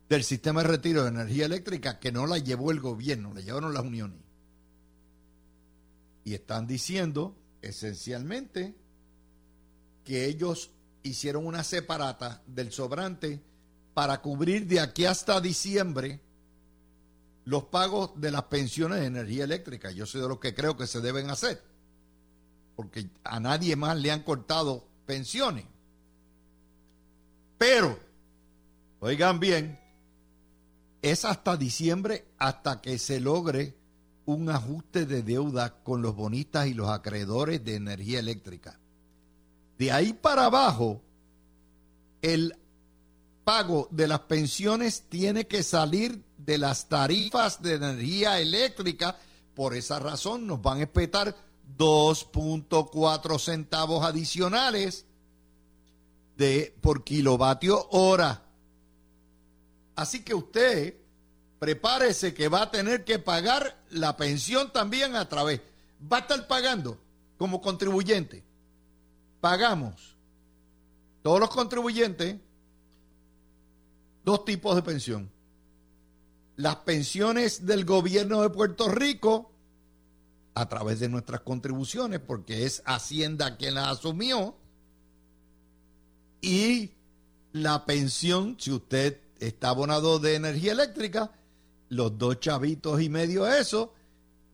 del 0.09 0.23
sistema 0.23 0.61
de 0.61 0.69
retiro 0.69 1.03
de 1.03 1.09
energía 1.09 1.45
eléctrica 1.45 1.99
que 1.99 2.11
no 2.11 2.27
la 2.27 2.37
llevó 2.37 2.71
el 2.71 2.79
gobierno, 2.79 3.33
la 3.33 3.41
llevaron 3.41 3.73
las 3.73 3.83
uniones. 3.83 4.19
Y 6.23 6.33
están 6.33 6.67
diciendo 6.67 7.35
esencialmente 7.61 8.75
que 10.03 10.25
ellos 10.25 10.71
hicieron 11.03 11.45
una 11.45 11.63
separata 11.63 12.41
del 12.47 12.71
sobrante 12.71 13.41
para 13.93 14.21
cubrir 14.21 14.67
de 14.67 14.79
aquí 14.79 15.05
hasta 15.05 15.41
diciembre 15.41 16.21
los 17.45 17.65
pagos 17.65 18.11
de 18.15 18.31
las 18.31 18.43
pensiones 18.43 18.99
de 18.99 19.07
energía 19.07 19.43
eléctrica. 19.43 19.91
Yo 19.91 20.05
soy 20.05 20.21
de 20.21 20.27
los 20.27 20.39
que 20.39 20.55
creo 20.55 20.77
que 20.77 20.87
se 20.87 21.01
deben 21.01 21.29
hacer, 21.29 21.61
porque 22.75 23.09
a 23.23 23.39
nadie 23.39 23.75
más 23.75 23.97
le 23.97 24.11
han 24.11 24.23
cortado 24.23 24.87
pensiones. 25.05 25.65
Pero, 27.57 27.99
oigan 28.99 29.39
bien, 29.39 29.79
es 31.01 31.25
hasta 31.25 31.57
diciembre 31.57 32.25
hasta 32.37 32.81
que 32.81 32.97
se 32.97 33.19
logre 33.19 33.75
un 34.25 34.49
ajuste 34.49 35.05
de 35.05 35.21
deuda 35.21 35.83
con 35.83 36.01
los 36.01 36.15
bonistas 36.15 36.67
y 36.67 36.73
los 36.73 36.89
acreedores 36.89 37.63
de 37.63 37.75
energía 37.75 38.19
eléctrica. 38.19 38.79
De 39.77 39.91
ahí 39.91 40.13
para 40.13 40.45
abajo, 40.45 41.01
el 42.21 42.55
pago 43.43 43.87
de 43.91 44.07
las 44.07 44.21
pensiones 44.21 45.03
tiene 45.09 45.47
que 45.47 45.63
salir 45.63 46.23
de 46.37 46.57
las 46.57 46.87
tarifas 46.87 47.61
de 47.61 47.75
energía 47.75 48.39
eléctrica. 48.39 49.17
Por 49.53 49.75
esa 49.75 49.99
razón 49.99 50.47
nos 50.47 50.61
van 50.61 50.79
a 50.79 50.83
espetar 50.83 51.35
2.4 51.77 53.39
centavos 53.39 54.05
adicionales 54.05 55.05
de, 56.37 56.75
por 56.81 57.03
kilovatio 57.03 57.87
hora. 57.91 58.43
Así 59.95 60.23
que 60.23 60.33
usted 60.33 60.95
prepárese 61.59 62.33
que 62.33 62.47
va 62.47 62.63
a 62.63 62.71
tener 62.71 63.05
que 63.05 63.19
pagar 63.19 63.77
la 63.89 64.17
pensión 64.17 64.71
también 64.73 65.15
a 65.15 65.29
través. 65.29 65.61
Va 66.11 66.17
a 66.17 66.21
estar 66.21 66.47
pagando 66.47 66.97
como 67.37 67.61
contribuyente. 67.61 68.43
Pagamos 69.39 70.15
todos 71.21 71.39
los 71.39 71.49
contribuyentes 71.49 72.37
dos 74.23 74.45
tipos 74.45 74.75
de 74.75 74.81
pensión. 74.81 75.29
Las 76.55 76.77
pensiones 76.77 77.65
del 77.65 77.85
gobierno 77.85 78.41
de 78.41 78.49
Puerto 78.49 78.89
Rico 78.89 79.51
a 80.55 80.69
través 80.69 80.99
de 80.99 81.09
nuestras 81.09 81.41
contribuciones, 81.41 82.19
porque 82.19 82.65
es 82.65 82.83
Hacienda 82.85 83.57
quien 83.57 83.75
las 83.75 83.97
asumió, 83.97 84.55
y 86.41 86.91
la 87.53 87.85
pensión, 87.85 88.57
si 88.59 88.71
usted 88.71 89.19
está 89.39 89.69
abonado 89.69 90.19
de 90.19 90.35
energía 90.35 90.73
eléctrica, 90.73 91.31
los 91.89 92.17
dos 92.17 92.39
chavitos 92.39 93.01
y 93.01 93.09
medio 93.09 93.47
eso, 93.47 93.93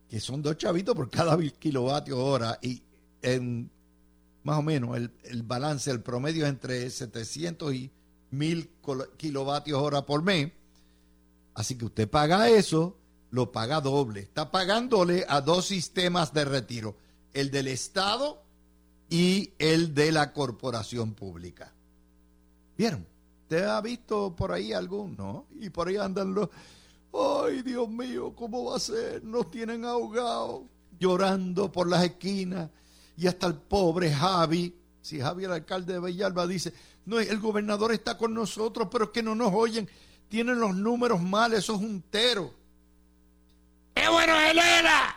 que 0.10 0.20
son 0.20 0.42
dos 0.42 0.58
chavitos 0.58 0.96
por 0.96 1.10
cada 1.10 1.38
kilovatio 1.38 2.18
hora, 2.24 2.60
y 2.62 2.82
en 3.22 3.70
más 4.44 4.60
o 4.60 4.62
menos 4.62 4.96
el, 4.96 5.12
el 5.24 5.44
balance, 5.44 5.92
el 5.92 6.02
promedio 6.02 6.46
es 6.46 6.50
entre 6.50 6.90
700 6.90 7.74
y 7.74 7.92
1000 8.32 8.70
kilovatios 9.18 9.82
hora 9.82 10.06
por 10.06 10.24
mes 10.24 10.52
Así 11.60 11.78
que 11.78 11.84
usted 11.84 12.10
paga 12.10 12.48
eso, 12.50 12.96
lo 13.32 13.52
paga 13.52 13.82
doble. 13.82 14.22
Está 14.22 14.50
pagándole 14.50 15.26
a 15.28 15.42
dos 15.42 15.66
sistemas 15.66 16.34
de 16.34 16.46
retiro, 16.46 16.96
el 17.34 17.52
del 17.52 17.68
Estado 17.68 18.42
y 19.10 19.52
el 19.60 19.94
de 19.94 20.14
la 20.14 20.32
corporación 20.32 21.16
pública. 21.16 21.74
¿Vieron? 22.78 23.06
¿Usted 23.42 23.66
ha 23.66 23.82
visto 23.82 24.34
por 24.34 24.54
ahí 24.54 24.72
alguno? 24.72 25.48
Y 25.60 25.70
por 25.70 25.90
ahí 25.90 25.98
andan 25.98 26.34
los, 26.34 26.48
Ay, 27.14 27.62
Dios 27.62 27.90
mío, 27.90 28.34
¿cómo 28.34 28.66
va 28.72 28.78
a 28.78 28.80
ser? 28.80 29.22
Nos 29.26 29.52
tienen 29.52 29.84
ahogados, 29.84 30.62
llorando 30.98 31.70
por 31.70 31.90
las 31.90 32.06
esquinas. 32.06 32.70
Y 33.18 33.28
hasta 33.28 33.48
el 33.48 33.56
pobre 33.56 34.14
Javi, 34.14 34.74
si 35.10 35.20
Javi, 35.20 35.46
el 35.46 35.52
alcalde 35.52 35.94
de 35.94 36.00
Bellalba, 36.00 36.46
dice, 36.46 36.72
no, 37.06 37.20
el 37.20 37.40
gobernador 37.40 37.92
está 37.92 38.16
con 38.16 38.32
nosotros, 38.32 38.90
pero 38.92 39.06
es 39.06 39.10
que 39.10 39.24
no 39.24 39.34
nos 39.34 39.52
oyen. 39.52 39.90
Tienen 40.28 40.60
los 40.60 40.76
números 40.76 41.20
mal, 41.20 41.54
eso 41.54 41.74
es 41.74 41.82
un 41.82 42.04
tero. 42.04 42.54
¡Qué 43.96 44.08
bueno 44.08 44.40
es 44.40 44.52
Ela! 44.52 45.16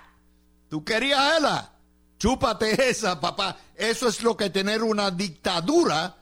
¿Tú 0.71 0.83
querías 0.83 1.37
Ela? 1.37 1.73
Chúpate 2.19 2.89
esa, 2.89 3.21
papá. 3.21 3.59
Eso 3.77 4.09
es 4.09 4.23
lo 4.23 4.35
que 4.35 4.49
tener 4.49 4.83
una 4.83 5.11
dictadura 5.11 6.17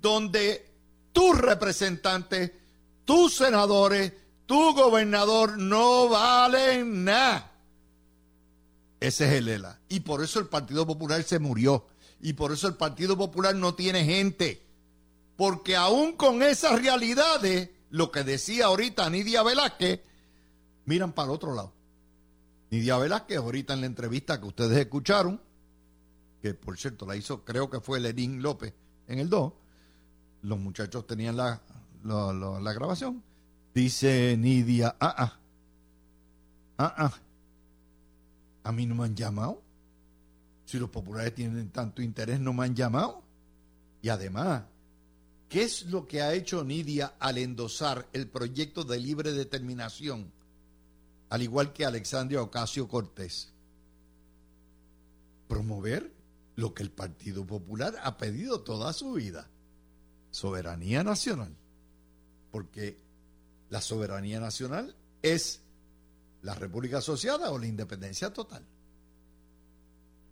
donde 0.00 0.68
tus 1.12 1.38
representantes, 1.38 2.50
tus 3.04 3.36
senadores, 3.36 4.12
tu 4.44 4.74
gobernador 4.74 5.56
no 5.56 6.08
valen 6.08 7.04
nada. 7.04 7.52
Ese 8.98 9.26
es 9.26 9.32
el 9.34 9.48
ELA. 9.48 9.78
Y 9.88 10.00
por 10.00 10.24
eso 10.24 10.40
el 10.40 10.46
Partido 10.46 10.84
Popular 10.84 11.22
se 11.22 11.38
murió. 11.38 11.86
Y 12.20 12.32
por 12.32 12.52
eso 12.52 12.66
el 12.68 12.74
Partido 12.74 13.16
Popular 13.16 13.54
no 13.54 13.74
tiene 13.74 14.04
gente. 14.04 14.62
Porque 15.36 15.76
aún 15.76 16.12
con 16.12 16.42
esas 16.42 16.82
realidades, 16.82 17.70
lo 17.90 18.10
que 18.10 18.24
decía 18.24 18.66
ahorita 18.66 19.08
Nidia 19.08 19.42
Velázquez, 19.42 20.00
miran 20.84 21.12
para 21.12 21.28
el 21.28 21.34
otro 21.34 21.54
lado. 21.54 21.72
Nidia 22.70 22.98
Velázquez, 22.98 23.38
ahorita 23.38 23.74
en 23.74 23.80
la 23.80 23.86
entrevista 23.86 24.40
que 24.40 24.46
ustedes 24.46 24.78
escucharon, 24.78 25.40
que 26.42 26.54
por 26.54 26.76
cierto 26.76 27.06
la 27.06 27.16
hizo, 27.16 27.44
creo 27.44 27.70
que 27.70 27.80
fue 27.80 28.00
Lenín 28.00 28.42
López 28.42 28.74
en 29.06 29.20
el 29.20 29.28
2, 29.28 29.52
los 30.42 30.58
muchachos 30.58 31.06
tenían 31.06 31.36
la, 31.36 31.62
la 32.04 32.72
grabación, 32.72 33.22
Dice 33.78 34.36
Nidia, 34.36 34.96
ah, 34.98 35.14
ah, 35.16 35.38
ah, 36.78 36.94
ah, 36.96 37.12
a 38.64 38.72
mí 38.72 38.86
no 38.86 38.96
me 38.96 39.04
han 39.04 39.14
llamado. 39.14 39.62
Si 40.68 40.78
los 40.78 40.90
populares 40.90 41.34
tienen 41.34 41.70
tanto 41.70 42.02
interés, 42.02 42.38
no 42.40 42.52
me 42.52 42.66
han 42.66 42.76
llamado. 42.76 43.22
Y 44.02 44.10
además, 44.10 44.64
¿qué 45.48 45.62
es 45.62 45.86
lo 45.86 46.06
que 46.06 46.20
ha 46.20 46.34
hecho 46.34 46.62
Nidia 46.62 47.14
al 47.18 47.38
endosar 47.38 48.06
el 48.12 48.28
proyecto 48.28 48.84
de 48.84 48.98
libre 48.98 49.32
determinación, 49.32 50.30
al 51.30 51.40
igual 51.40 51.72
que 51.72 51.86
Alexandria 51.86 52.42
Ocasio 52.42 52.86
Cortés? 52.86 53.50
Promover 55.48 56.12
lo 56.56 56.74
que 56.74 56.82
el 56.82 56.90
Partido 56.90 57.46
Popular 57.46 57.94
ha 58.02 58.18
pedido 58.18 58.60
toda 58.60 58.92
su 58.92 59.14
vida, 59.14 59.48
soberanía 60.30 61.02
nacional. 61.02 61.56
Porque 62.50 62.98
la 63.70 63.80
soberanía 63.80 64.38
nacional 64.38 64.94
es 65.22 65.62
la 66.42 66.54
República 66.54 66.98
Asociada 66.98 67.52
o 67.52 67.58
la 67.58 67.66
independencia 67.66 68.34
total. 68.34 68.66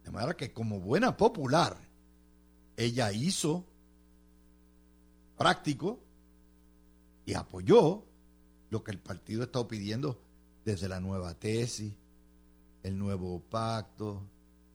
De 0.06 0.10
manera 0.10 0.34
que 0.34 0.52
como 0.52 0.80
buena 0.80 1.16
popular, 1.18 1.76
ella 2.78 3.12
hizo 3.12 3.66
práctico 5.36 6.00
y 7.26 7.34
apoyó 7.34 8.04
lo 8.70 8.82
que 8.82 8.92
el 8.92 8.98
partido 8.98 9.42
está 9.42 9.66
pidiendo 9.68 10.18
desde 10.64 10.88
la 10.88 11.00
nueva 11.00 11.34
tesis, 11.34 11.92
el 12.82 12.96
nuevo 12.96 13.40
pacto, 13.40 14.22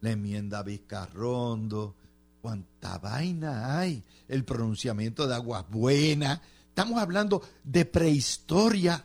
la 0.01 0.11
enmienda 0.11 0.61
Vizcarrondo, 0.61 1.95
cuánta 2.41 2.99
vaina 2.99 3.79
hay, 3.79 4.03
el 4.27 4.43
pronunciamiento 4.43 5.25
de 5.27 5.33
aguas 5.35 5.65
buenas, 5.69 6.41
Estamos 6.71 7.01
hablando 7.01 7.41
de 7.65 7.83
prehistoria. 7.83 9.03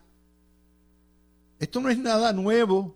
Esto 1.59 1.81
no 1.81 1.89
es 1.89 1.99
nada 1.99 2.33
nuevo. 2.33 2.95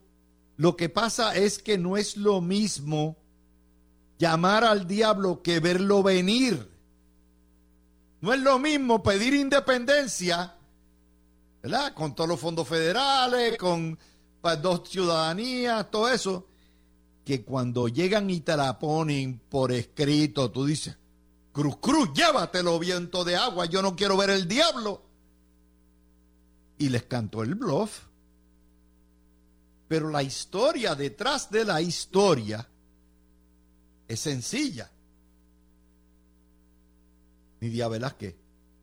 Lo 0.60 0.76
que 0.76 0.90
pasa 0.90 1.34
es 1.34 1.58
que 1.58 1.78
no 1.78 1.96
es 1.96 2.18
lo 2.18 2.42
mismo 2.42 3.16
llamar 4.18 4.62
al 4.62 4.86
diablo 4.86 5.40
que 5.40 5.58
verlo 5.58 6.02
venir. 6.02 6.70
No 8.20 8.34
es 8.34 8.40
lo 8.40 8.58
mismo 8.58 9.02
pedir 9.02 9.32
independencia, 9.32 10.54
¿verdad? 11.62 11.94
Con 11.94 12.14
todos 12.14 12.28
los 12.28 12.38
fondos 12.38 12.68
federales, 12.68 13.56
con 13.56 13.98
pues, 14.42 14.60
dos 14.60 14.86
ciudadanías, 14.86 15.90
todo 15.90 16.10
eso, 16.10 16.46
que 17.24 17.42
cuando 17.42 17.88
llegan 17.88 18.28
y 18.28 18.40
te 18.40 18.54
la 18.54 18.78
ponen 18.78 19.40
por 19.48 19.72
escrito, 19.72 20.50
tú 20.50 20.66
dices, 20.66 20.94
Cruz, 21.52 21.78
cruz, 21.78 22.12
llévatelo, 22.12 22.78
viento 22.78 23.24
de 23.24 23.34
agua, 23.34 23.64
yo 23.64 23.80
no 23.80 23.96
quiero 23.96 24.18
ver 24.18 24.28
el 24.28 24.46
diablo. 24.46 25.00
Y 26.76 26.90
les 26.90 27.04
cantó 27.04 27.42
el 27.42 27.54
bluff. 27.54 28.09
Pero 29.90 30.08
la 30.08 30.22
historia 30.22 30.94
detrás 30.94 31.50
de 31.50 31.64
la 31.64 31.80
historia 31.82 32.64
es 34.06 34.20
sencilla. 34.20 34.88
Nidia 37.60 37.88
Velázquez, 37.88 38.36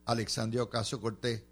Alexandria 0.03 0.63
Ocasio 0.63 0.99
Cortés, 0.99 1.43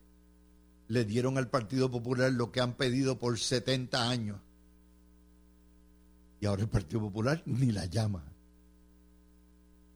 le 0.89 1.06
dieron 1.06 1.38
al 1.38 1.50
Partido 1.50 1.89
Popular 1.89 2.34
lo 2.34 2.52
que 2.52 2.60
han 2.60 2.74
pedido 2.74 3.18
por 3.18 3.39
70 3.39 4.10
años. 4.10 4.41
Y 6.41 6.48
ahora 6.48 6.63
el 6.63 6.70
Partido 6.70 7.00
Popular 7.00 7.41
ni 7.46 7.72
la 7.72 7.86
llama 7.86 8.26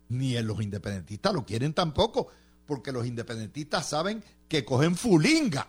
ni 0.09 0.41
los 0.41 0.61
independentistas 0.61 1.33
lo 1.33 1.45
quieren 1.45 1.73
tampoco, 1.73 2.27
porque 2.65 2.91
los 2.91 3.05
independentistas 3.05 3.87
saben 3.87 4.23
que 4.47 4.65
cogen 4.65 4.95
fulinga. 4.95 5.67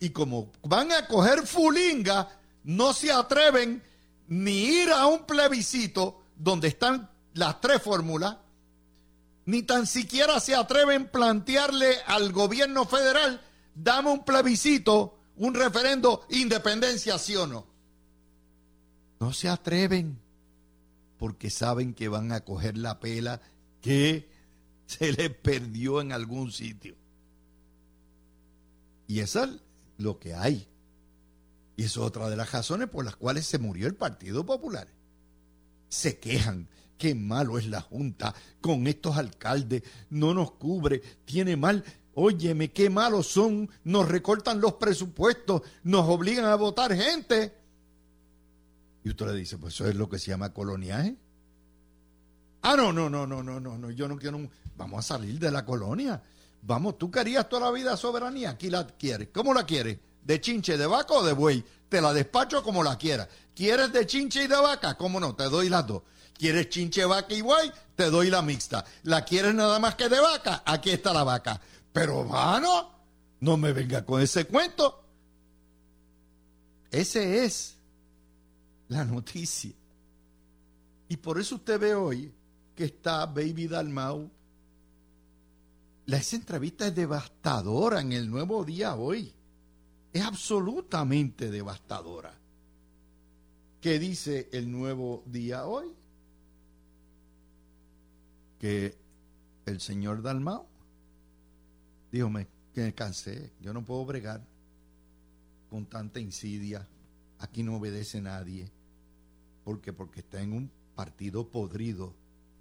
Y 0.00 0.10
como 0.10 0.52
van 0.62 0.92
a 0.92 1.06
coger 1.06 1.46
fulinga, 1.46 2.28
no 2.66 2.92
se 2.92 3.12
atreven 3.12 3.80
ni 4.26 4.64
ir 4.64 4.90
a 4.90 5.06
un 5.06 5.24
plebiscito 5.24 6.20
donde 6.36 6.68
están 6.68 7.08
las 7.32 7.60
tres 7.60 7.80
fórmulas, 7.80 8.38
ni 9.44 9.62
tan 9.62 9.86
siquiera 9.86 10.40
se 10.40 10.56
atreven 10.56 11.02
a 11.04 11.12
plantearle 11.12 11.94
al 12.06 12.32
gobierno 12.32 12.84
federal, 12.84 13.40
dame 13.74 14.10
un 14.10 14.24
plebiscito, 14.24 15.16
un 15.36 15.54
referendo, 15.54 16.26
independencia, 16.30 17.18
sí 17.18 17.36
o 17.36 17.46
no. 17.46 17.66
No 19.20 19.32
se 19.32 19.48
atreven 19.48 20.18
porque 21.18 21.50
saben 21.50 21.94
que 21.94 22.08
van 22.08 22.32
a 22.32 22.40
coger 22.40 22.76
la 22.76 22.98
pela 22.98 23.40
que 23.80 24.28
se 24.86 25.12
les 25.12 25.30
perdió 25.30 26.00
en 26.00 26.10
algún 26.10 26.50
sitio. 26.50 26.96
Y 29.06 29.20
eso 29.20 29.44
es 29.44 29.50
lo 29.98 30.18
que 30.18 30.34
hay. 30.34 30.66
Y 31.76 31.84
eso 31.84 32.00
es 32.00 32.06
otra 32.06 32.30
de 32.30 32.36
las 32.36 32.52
razones 32.52 32.88
por 32.88 33.04
las 33.04 33.16
cuales 33.16 33.46
se 33.46 33.58
murió 33.58 33.86
el 33.86 33.94
Partido 33.94 34.46
Popular. 34.46 34.88
Se 35.88 36.18
quejan, 36.18 36.68
qué 36.96 37.14
malo 37.14 37.58
es 37.58 37.66
la 37.66 37.80
Junta 37.82 38.34
con 38.60 38.86
estos 38.86 39.16
alcaldes, 39.16 39.82
no 40.10 40.32
nos 40.32 40.52
cubre, 40.52 41.02
tiene 41.24 41.56
mal. 41.56 41.84
Óyeme, 42.14 42.72
qué 42.72 42.88
malos 42.88 43.26
son, 43.26 43.68
nos 43.84 44.08
recortan 44.08 44.60
los 44.60 44.74
presupuestos, 44.74 45.60
nos 45.84 46.08
obligan 46.08 46.46
a 46.46 46.54
votar 46.54 46.94
gente. 46.94 47.54
Y 49.04 49.10
usted 49.10 49.26
le 49.26 49.34
dice, 49.34 49.58
pues 49.58 49.74
eso 49.74 49.86
es 49.86 49.94
lo 49.94 50.08
que 50.08 50.18
se 50.18 50.30
llama 50.30 50.54
coloniaje. 50.54 51.14
Ah, 52.62 52.74
no, 52.74 52.90
no, 52.90 53.10
no, 53.10 53.26
no, 53.26 53.42
no, 53.42 53.60
no, 53.60 53.76
no, 53.76 53.90
yo 53.90 54.08
no 54.08 54.16
quiero, 54.16 54.48
vamos 54.76 54.98
a 54.98 55.02
salir 55.02 55.38
de 55.38 55.50
la 55.50 55.64
colonia. 55.64 56.22
Vamos, 56.62 56.96
tú 56.96 57.10
querías 57.10 57.48
toda 57.48 57.66
la 57.66 57.70
vida 57.70 57.96
soberanía, 57.96 58.50
aquí 58.50 58.70
la 58.70 58.86
quieres. 58.86 59.28
¿Cómo 59.32 59.52
la 59.52 59.66
quieres? 59.66 59.98
¿De 60.26 60.40
chinche, 60.40 60.76
de 60.76 60.86
vaca 60.86 61.14
o 61.14 61.22
de 61.22 61.32
buey? 61.32 61.64
Te 61.88 62.00
la 62.00 62.12
despacho 62.12 62.60
como 62.60 62.82
la 62.82 62.98
quieras. 62.98 63.28
¿Quieres 63.54 63.92
de 63.92 64.04
chinche 64.08 64.42
y 64.42 64.46
de 64.48 64.56
vaca? 64.56 64.96
¿Cómo 64.96 65.20
no? 65.20 65.36
Te 65.36 65.44
doy 65.44 65.68
las 65.68 65.86
dos. 65.86 66.02
¿Quieres 66.36 66.68
chinche, 66.68 67.04
vaca 67.04 67.32
y 67.32 67.42
buey? 67.42 67.72
Te 67.94 68.10
doy 68.10 68.28
la 68.28 68.42
mixta. 68.42 68.84
¿La 69.04 69.24
quieres 69.24 69.54
nada 69.54 69.78
más 69.78 69.94
que 69.94 70.08
de 70.08 70.18
vaca? 70.18 70.64
Aquí 70.66 70.90
está 70.90 71.12
la 71.12 71.22
vaca. 71.22 71.60
Pero, 71.92 72.24
mano, 72.24 72.90
no 73.38 73.56
me 73.56 73.72
venga 73.72 74.04
con 74.04 74.20
ese 74.20 74.46
cuento. 74.46 75.04
Ese 76.90 77.44
es 77.44 77.76
la 78.88 79.04
noticia. 79.04 79.74
Y 81.08 81.16
por 81.18 81.38
eso 81.38 81.54
usted 81.54 81.78
ve 81.78 81.94
hoy 81.94 82.34
que 82.74 82.86
está 82.86 83.26
Baby 83.26 83.68
Dalmau. 83.68 84.28
La, 86.06 86.16
esa 86.16 86.34
entrevista 86.34 86.88
es 86.88 86.96
devastadora 86.96 88.00
en 88.00 88.12
el 88.12 88.28
nuevo 88.28 88.64
día 88.64 88.96
hoy. 88.96 89.35
Es 90.16 90.22
absolutamente 90.22 91.50
devastadora. 91.50 92.32
¿Qué 93.82 93.98
dice 93.98 94.48
el 94.50 94.72
nuevo 94.72 95.22
día 95.26 95.66
hoy? 95.66 95.92
Que 98.58 98.96
el 99.66 99.78
señor 99.78 100.22
Dalmau 100.22 100.64
dijo, 102.10 102.32
que 102.72 102.80
me 102.80 102.94
cansé, 102.94 103.52
yo 103.60 103.74
no 103.74 103.84
puedo 103.84 104.06
bregar 104.06 104.42
con 105.68 105.84
tanta 105.84 106.18
insidia, 106.18 106.88
aquí 107.38 107.62
no 107.62 107.76
obedece 107.76 108.22
nadie 108.22 108.72
¿Por 109.64 109.82
qué? 109.82 109.92
Porque 109.92 110.20
está 110.20 110.40
en 110.40 110.54
un 110.54 110.70
partido 110.94 111.50
podrido, 111.50 112.14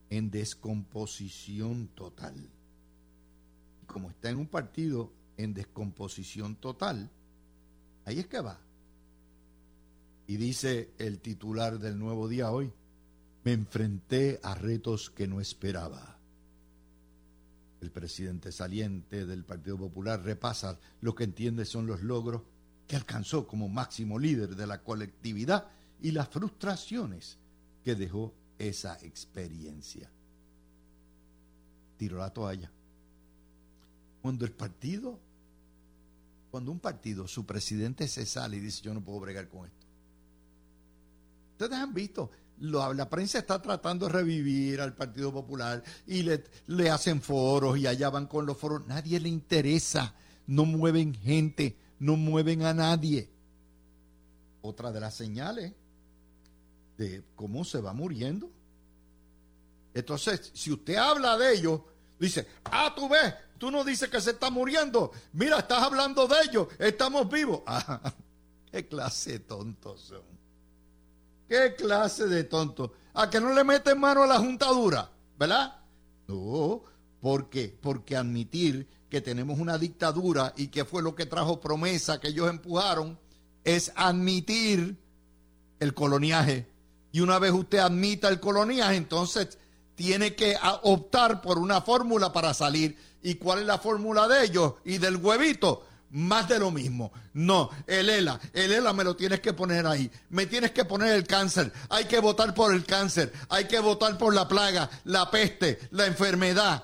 en 0.10 0.30
descomposición 0.30 1.88
total. 1.88 2.50
Como 3.88 4.10
está 4.10 4.30
en 4.30 4.40
un 4.40 4.48
partido 4.48 5.14
en 5.38 5.54
descomposición 5.54 6.58
total, 6.58 7.10
Ahí 8.06 8.20
es 8.20 8.28
que 8.28 8.40
va. 8.40 8.60
Y 10.28 10.38
dice 10.38 10.92
el 10.98 11.20
titular 11.20 11.80
del 11.80 12.00
nuevo 12.00 12.28
día 12.28 12.52
hoy, 12.52 12.72
me 13.44 13.54
enfrenté 13.54 14.40
a 14.42 14.56
retos 14.56 15.10
que 15.10 15.28
no 15.28 15.40
esperaba. 15.40 16.18
El 17.82 17.92
presidente 17.92 18.52
saliente 18.52 19.26
del 19.26 19.44
Partido 19.44 19.78
Popular 19.78 20.24
repasa 20.24 20.80
lo 21.02 21.14
que 21.14 21.26
entiende 21.26 21.66
son 21.66 21.86
los 21.86 22.02
logros 22.02 22.42
que 22.88 22.96
alcanzó 22.96 23.48
como 23.48 23.70
máximo 23.70 24.18
líder 24.18 24.56
de 24.56 24.68
la 24.68 24.82
colectividad 24.82 25.68
y 26.02 26.12
las 26.12 26.30
frustraciones 26.30 27.38
que 27.84 27.96
dejó 27.96 28.34
esa 28.58 28.98
experiencia. 29.02 30.10
Tiró 31.98 32.18
la 32.18 32.32
toalla. 32.32 32.72
Cuando 34.22 34.46
el 34.46 34.52
partido, 34.52 35.20
cuando 36.56 36.72
un 36.72 36.80
partido, 36.80 37.28
su 37.28 37.46
presidente 37.46 38.08
se 38.08 38.26
sale 38.26 38.56
y 38.56 38.62
dice 38.62 38.82
yo 38.82 38.94
no 38.94 39.04
puedo 39.04 39.20
bregar 39.20 39.50
con 39.50 39.66
esto. 39.66 39.86
Ustedes 41.52 41.74
han 41.74 41.94
visto, 41.94 42.32
la 42.62 43.10
prensa 43.10 43.40
está 43.40 43.62
tratando 43.62 44.06
de 44.06 44.14
revivir 44.14 44.80
al 44.80 44.96
Partido 44.96 45.34
Popular 45.34 45.84
y 46.08 46.24
le, 46.24 46.46
le 46.68 46.90
hacen 46.90 47.22
foros 47.22 47.78
y 47.78 47.88
allá 47.88 48.10
van 48.10 48.28
con 48.28 48.46
los 48.46 48.58
foros. 48.58 48.88
Nadie 48.88 49.20
le 49.20 49.28
interesa, 49.28 50.16
no 50.48 50.64
mueven 50.64 51.14
gente, 51.14 51.78
no 52.00 52.16
mueven 52.16 52.64
a 52.64 52.74
nadie. 52.74 53.30
Otra 54.62 54.94
de 54.94 55.02
las 55.02 55.14
señales 55.14 55.74
de 56.98 57.22
cómo 57.36 57.66
se 57.66 57.82
va 57.82 57.92
muriendo. 57.92 58.50
Entonces, 59.94 60.52
si 60.54 60.72
usted 60.72 60.96
habla 60.96 61.38
de 61.38 61.54
ellos, 61.54 61.82
dice, 62.18 62.48
ah, 62.64 62.94
tú 62.96 63.10
ves, 63.10 63.34
tú 63.58 63.72
no 63.72 63.84
dices 63.84 64.10
que 64.10 64.22
se 64.22 64.32
está 64.32 64.50
muriendo. 64.50 65.12
Mira, 65.34 65.60
estás 65.60 65.84
hablando 65.84 66.28
de 66.28 66.36
ellos, 66.48 66.68
estamos 66.80 67.30
vivos. 67.30 67.62
Ah, 67.68 68.14
¿Qué 68.72 68.88
clase 68.88 69.34
de 69.34 69.40
tontos 69.40 70.02
son? 70.02 70.24
¿Qué 71.48 71.76
clase 71.76 72.28
de 72.28 72.44
tontos? 72.44 72.92
A 73.14 73.30
que 73.30 73.40
no 73.40 73.54
le 73.54 73.64
meten 73.64 74.00
mano 74.00 74.24
a 74.24 74.28
la 74.28 74.38
juntadura, 74.40 75.10
¿verdad? 75.40 75.76
No, 76.28 76.84
¿por 77.22 77.50
qué? 77.50 77.74
Porque 77.82 78.18
admitir 78.18 78.88
que 79.10 79.22
tenemos 79.22 79.60
una 79.60 79.78
dictadura 79.78 80.54
y 80.58 80.68
que 80.68 80.84
fue 80.84 81.02
lo 81.02 81.16
que 81.16 81.26
trajo 81.26 81.62
promesa 81.62 82.20
que 82.20 82.30
ellos 82.30 82.50
empujaron 82.50 83.18
es 83.64 83.94
admitir 83.96 84.98
el 85.80 85.94
coloniaje. 85.94 86.68
Y 87.12 87.22
una 87.22 87.40
vez 87.40 87.54
usted 87.54 87.78
admita 87.78 88.28
el 88.28 88.40
coloniaje, 88.40 88.96
entonces 88.96 89.58
tiene 89.96 90.36
que 90.36 90.58
optar 90.84 91.42
por 91.42 91.58
una 91.58 91.82
fórmula 91.82 92.34
para 92.34 92.54
salir. 92.54 92.98
¿Y 93.26 93.36
cuál 93.36 93.62
es 93.62 93.66
la 93.66 93.80
fórmula 93.80 94.28
de 94.28 94.46
ellos? 94.46 94.76
Y 94.84 95.00
del 95.00 95.18
huevito, 95.18 95.84
más 96.12 96.48
de 96.48 96.60
lo 96.60 96.70
mismo. 96.70 97.12
No, 97.34 97.72
el 97.88 98.08
ELA, 98.08 98.40
el 98.54 98.72
ELA 98.72 98.94
me 98.94 99.04
lo 99.04 99.16
tienes 99.16 99.40
que 99.40 99.52
poner 99.52 99.88
ahí. 99.88 100.12
Me 100.30 100.46
tienes 100.46 100.70
que 100.70 100.86
poner 100.86 101.16
el 101.16 101.26
cáncer. 101.26 101.74
Hay 101.90 102.06
que 102.06 102.20
votar 102.20 102.54
por 102.54 102.72
el 102.72 102.86
cáncer. 102.86 103.34
Hay 103.50 103.66
que 103.66 103.80
votar 103.80 104.16
por 104.20 104.32
la 104.32 104.48
plaga, 104.48 104.88
la 105.06 105.32
peste, 105.32 105.80
la 105.90 106.06
enfermedad. 106.06 106.84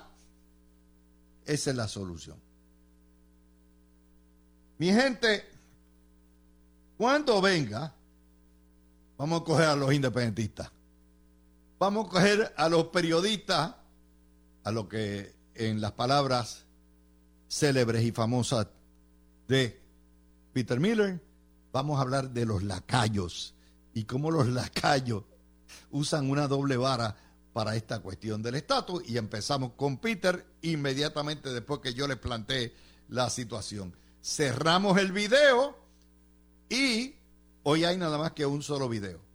Esa 1.46 1.70
es 1.70 1.76
la 1.76 1.86
solución. 1.86 2.36
Mi 4.78 4.92
gente, 4.92 5.48
cuando 6.98 7.40
venga, 7.40 7.94
vamos 9.16 9.42
a 9.42 9.44
coger 9.44 9.66
a 9.66 9.76
los 9.76 9.94
independentistas. 9.94 10.72
Vamos 11.78 12.08
a 12.08 12.10
coger 12.10 12.52
a 12.56 12.68
los 12.68 12.86
periodistas, 12.86 13.76
a 14.64 14.70
lo 14.72 14.88
que 14.88 15.40
en 15.54 15.80
las 15.80 15.92
palabras 15.92 16.64
célebres 17.48 18.04
y 18.04 18.12
famosas 18.12 18.66
de 19.48 19.80
Peter 20.52 20.80
Miller, 20.80 21.20
vamos 21.72 21.98
a 21.98 22.02
hablar 22.02 22.30
de 22.30 22.46
los 22.46 22.62
lacayos 22.62 23.54
y 23.94 24.04
cómo 24.04 24.30
los 24.30 24.48
lacayos 24.48 25.24
usan 25.90 26.30
una 26.30 26.48
doble 26.48 26.76
vara 26.76 27.16
para 27.52 27.76
esta 27.76 28.00
cuestión 28.00 28.42
del 28.42 28.54
estatus 28.54 29.02
y 29.06 29.18
empezamos 29.18 29.72
con 29.76 29.98
Peter 29.98 30.46
inmediatamente 30.62 31.52
después 31.52 31.80
que 31.80 31.94
yo 31.94 32.08
le 32.08 32.16
planteé 32.16 32.74
la 33.08 33.28
situación. 33.28 33.94
Cerramos 34.22 34.98
el 34.98 35.12
video 35.12 35.76
y 36.68 37.14
hoy 37.62 37.84
hay 37.84 37.98
nada 37.98 38.16
más 38.16 38.32
que 38.32 38.46
un 38.46 38.62
solo 38.62 38.88
video. 38.88 39.31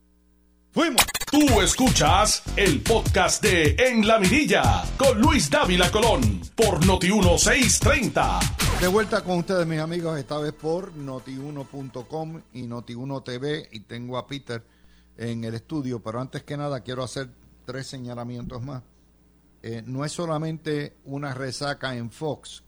Fuimos. 0.78 1.02
Tú 1.32 1.60
escuchas 1.60 2.44
el 2.56 2.84
podcast 2.84 3.42
de 3.42 3.76
En 3.80 4.06
la 4.06 4.20
Mirilla 4.20 4.84
con 4.96 5.20
Luis 5.20 5.50
Dávila 5.50 5.90
Colón 5.90 6.40
por 6.56 6.86
Noti 6.86 7.12
1630. 7.12 8.40
De 8.80 8.88
vuelta 8.88 9.24
con 9.24 9.40
ustedes, 9.40 9.66
mis 9.66 9.80
amigos, 9.80 10.20
esta 10.20 10.38
vez 10.38 10.54
por 10.54 10.94
noti1.com 10.94 12.42
y 12.54 12.68
Noti1 12.68 13.24
TV 13.24 13.68
y 13.72 13.80
tengo 13.80 14.20
a 14.20 14.28
Peter 14.28 14.64
en 15.18 15.46
el 15.46 15.56
estudio, 15.56 16.00
pero 16.00 16.22
antes 16.22 16.44
que 16.44 16.56
nada 16.56 16.82
quiero 16.82 17.04
hacer 17.04 17.28
tres 17.66 17.88
señalamientos 17.88 18.62
más. 18.62 18.84
Eh, 19.64 19.82
no 19.84 20.06
es 20.06 20.12
solamente 20.12 20.98
una 21.06 21.34
resaca 21.34 21.96
en 21.96 22.12
Fox. 22.12 22.64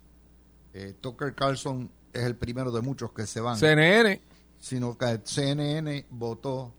Eh, 0.74 0.96
Tucker 1.00 1.36
Carlson 1.36 1.92
es 2.12 2.24
el 2.24 2.36
primero 2.36 2.72
de 2.72 2.82
muchos 2.82 3.12
que 3.12 3.28
se 3.28 3.40
van. 3.40 3.56
CNN. 3.56 4.20
Sino 4.58 4.98
que 4.98 5.22
CNN 5.24 6.08
votó 6.10 6.74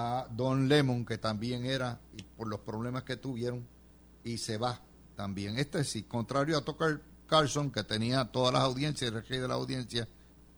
a 0.00 0.28
Don 0.30 0.68
Lemon, 0.68 1.04
que 1.04 1.18
también 1.18 1.66
era, 1.66 2.00
y 2.16 2.22
por 2.22 2.46
los 2.46 2.60
problemas 2.60 3.02
que 3.02 3.16
tuvieron, 3.16 3.66
y 4.22 4.38
se 4.38 4.56
va 4.56 4.80
también. 5.16 5.58
Este 5.58 5.82
sí, 5.82 6.04
contrario 6.04 6.56
a 6.56 6.60
Tucker 6.64 7.00
Carlson, 7.26 7.72
que 7.72 7.82
tenía 7.82 8.26
todas 8.26 8.54
las 8.54 8.62
audiencias, 8.62 9.10
el 9.10 9.26
rey 9.26 9.40
de 9.40 9.48
la 9.48 9.54
audiencia, 9.54 10.08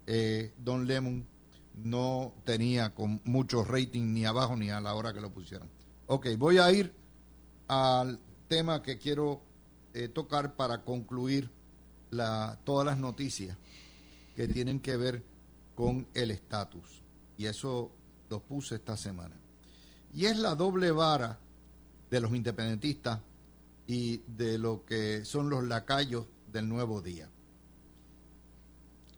eh, 0.06 0.52
Don 0.58 0.86
Lemon 0.86 1.26
no 1.74 2.34
tenía 2.44 2.94
con 2.94 3.22
mucho 3.24 3.64
rating 3.64 4.12
ni 4.12 4.26
abajo 4.26 4.56
ni 4.56 4.68
a 4.68 4.78
la 4.78 4.92
hora 4.92 5.14
que 5.14 5.22
lo 5.22 5.32
pusieron. 5.32 5.70
Ok, 6.06 6.26
voy 6.36 6.58
a 6.58 6.70
ir 6.70 6.92
al 7.66 8.20
tema 8.46 8.82
que 8.82 8.98
quiero 8.98 9.40
eh, 9.94 10.08
tocar 10.08 10.54
para 10.54 10.84
concluir 10.84 11.50
la, 12.10 12.58
todas 12.64 12.84
las 12.84 12.98
noticias 12.98 13.56
que 14.36 14.48
tienen 14.48 14.80
que 14.80 14.98
ver 14.98 15.24
con 15.74 16.06
el 16.12 16.30
estatus. 16.30 17.02
Y 17.38 17.46
eso 17.46 17.90
lo 18.30 18.40
puse 18.40 18.76
esta 18.76 18.96
semana. 18.96 19.36
Y 20.14 20.26
es 20.26 20.38
la 20.38 20.54
doble 20.54 20.90
vara 20.92 21.38
de 22.10 22.20
los 22.20 22.34
independentistas 22.34 23.20
y 23.86 24.18
de 24.26 24.56
lo 24.56 24.84
que 24.84 25.24
son 25.24 25.50
los 25.50 25.64
lacayos 25.64 26.26
del 26.50 26.68
nuevo 26.68 27.02
día. 27.02 27.28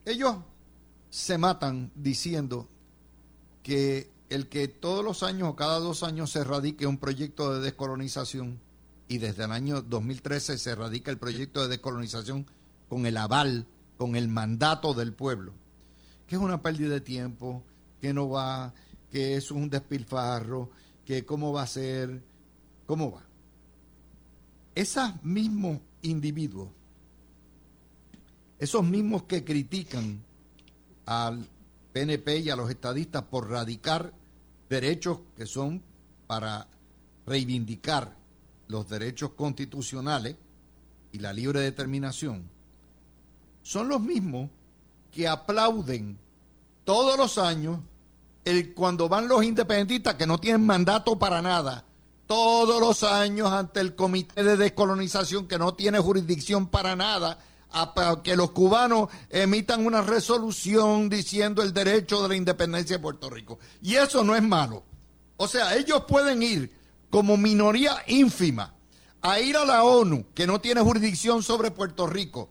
Ellos 0.04 0.36
se 1.10 1.38
matan 1.38 1.92
diciendo 1.94 2.68
que 3.62 4.10
el 4.30 4.48
que 4.48 4.66
todos 4.66 5.04
los 5.04 5.22
años 5.22 5.50
o 5.50 5.56
cada 5.56 5.78
dos 5.78 6.02
años 6.02 6.30
se 6.30 6.42
radique 6.42 6.86
un 6.86 6.98
proyecto 6.98 7.54
de 7.54 7.60
descolonización 7.60 8.60
y 9.08 9.18
desde 9.18 9.44
el 9.44 9.52
año 9.52 9.82
2013 9.82 10.56
se 10.56 10.74
radica 10.74 11.10
el 11.10 11.18
proyecto 11.18 11.62
de 11.62 11.68
descolonización 11.68 12.46
con 12.88 13.04
el 13.04 13.18
aval, 13.18 13.66
con 13.98 14.16
el 14.16 14.28
mandato 14.28 14.94
del 14.94 15.12
pueblo, 15.12 15.52
que 16.26 16.36
es 16.36 16.40
una 16.40 16.62
pérdida 16.62 16.94
de 16.94 17.00
tiempo, 17.02 17.62
que 18.00 18.12
no 18.12 18.30
va, 18.30 18.74
que 19.12 19.36
es 19.36 19.50
un 19.50 19.68
despilfarro, 19.68 20.70
que 21.04 21.26
cómo 21.26 21.52
va 21.52 21.62
a 21.62 21.66
ser, 21.66 22.22
cómo 22.86 23.12
va. 23.12 23.22
Esos 24.74 25.22
mismos 25.22 25.80
individuos, 26.00 26.70
esos 28.58 28.82
mismos 28.82 29.24
que 29.24 29.44
critican 29.44 30.22
al 31.04 31.46
PNP 31.92 32.38
y 32.38 32.50
a 32.50 32.56
los 32.56 32.70
estadistas 32.70 33.24
por 33.24 33.50
radicar 33.50 34.14
derechos 34.70 35.18
que 35.36 35.44
son 35.44 35.82
para 36.26 36.66
reivindicar 37.26 38.16
los 38.68 38.88
derechos 38.88 39.32
constitucionales 39.32 40.36
y 41.12 41.18
la 41.18 41.34
libre 41.34 41.60
determinación, 41.60 42.48
son 43.62 43.88
los 43.88 44.00
mismos 44.00 44.48
que 45.10 45.28
aplauden 45.28 46.16
todos 46.84 47.18
los 47.18 47.36
años 47.36 47.80
el, 48.44 48.74
cuando 48.74 49.08
van 49.08 49.28
los 49.28 49.44
independentistas 49.44 50.14
que 50.14 50.26
no 50.26 50.38
tienen 50.38 50.64
mandato 50.66 51.18
para 51.18 51.42
nada, 51.42 51.84
todos 52.26 52.80
los 52.80 53.02
años 53.02 53.50
ante 53.52 53.80
el 53.80 53.94
Comité 53.94 54.42
de 54.42 54.56
Descolonización 54.56 55.46
que 55.46 55.58
no 55.58 55.74
tiene 55.74 55.98
jurisdicción 55.98 56.66
para 56.66 56.96
nada, 56.96 57.38
a 57.72 58.20
que 58.22 58.36
los 58.36 58.50
cubanos 58.50 59.08
emitan 59.30 59.86
una 59.86 60.02
resolución 60.02 61.08
diciendo 61.08 61.62
el 61.62 61.72
derecho 61.72 62.22
de 62.22 62.28
la 62.28 62.36
independencia 62.36 62.96
de 62.96 63.02
Puerto 63.02 63.30
Rico. 63.30 63.58
Y 63.80 63.94
eso 63.94 64.22
no 64.24 64.36
es 64.36 64.42
malo. 64.42 64.84
O 65.38 65.48
sea, 65.48 65.74
ellos 65.74 66.04
pueden 66.06 66.42
ir 66.42 66.72
como 67.10 67.36
minoría 67.36 68.02
ínfima 68.06 68.74
a 69.22 69.40
ir 69.40 69.56
a 69.56 69.64
la 69.64 69.84
ONU, 69.84 70.26
que 70.34 70.46
no 70.46 70.60
tiene 70.60 70.80
jurisdicción 70.80 71.42
sobre 71.42 71.70
Puerto 71.70 72.06
Rico, 72.06 72.50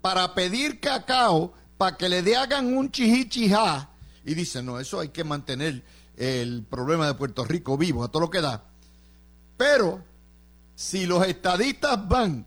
para 0.00 0.34
pedir 0.34 0.80
cacao, 0.80 1.52
para 1.76 1.96
que 1.96 2.08
le 2.08 2.36
hagan 2.36 2.76
un 2.76 2.90
chihichijá, 2.90 3.90
y 4.26 4.34
dicen, 4.34 4.66
no, 4.66 4.80
eso 4.80 4.98
hay 4.98 5.10
que 5.10 5.22
mantener 5.22 5.84
el 6.16 6.64
problema 6.64 7.06
de 7.06 7.14
Puerto 7.14 7.44
Rico 7.44 7.78
vivo, 7.78 8.02
a 8.02 8.08
todo 8.08 8.22
lo 8.22 8.30
que 8.30 8.40
da. 8.40 8.64
Pero, 9.56 10.02
si 10.74 11.06
los 11.06 11.24
estadistas 11.24 12.06
van 12.08 12.44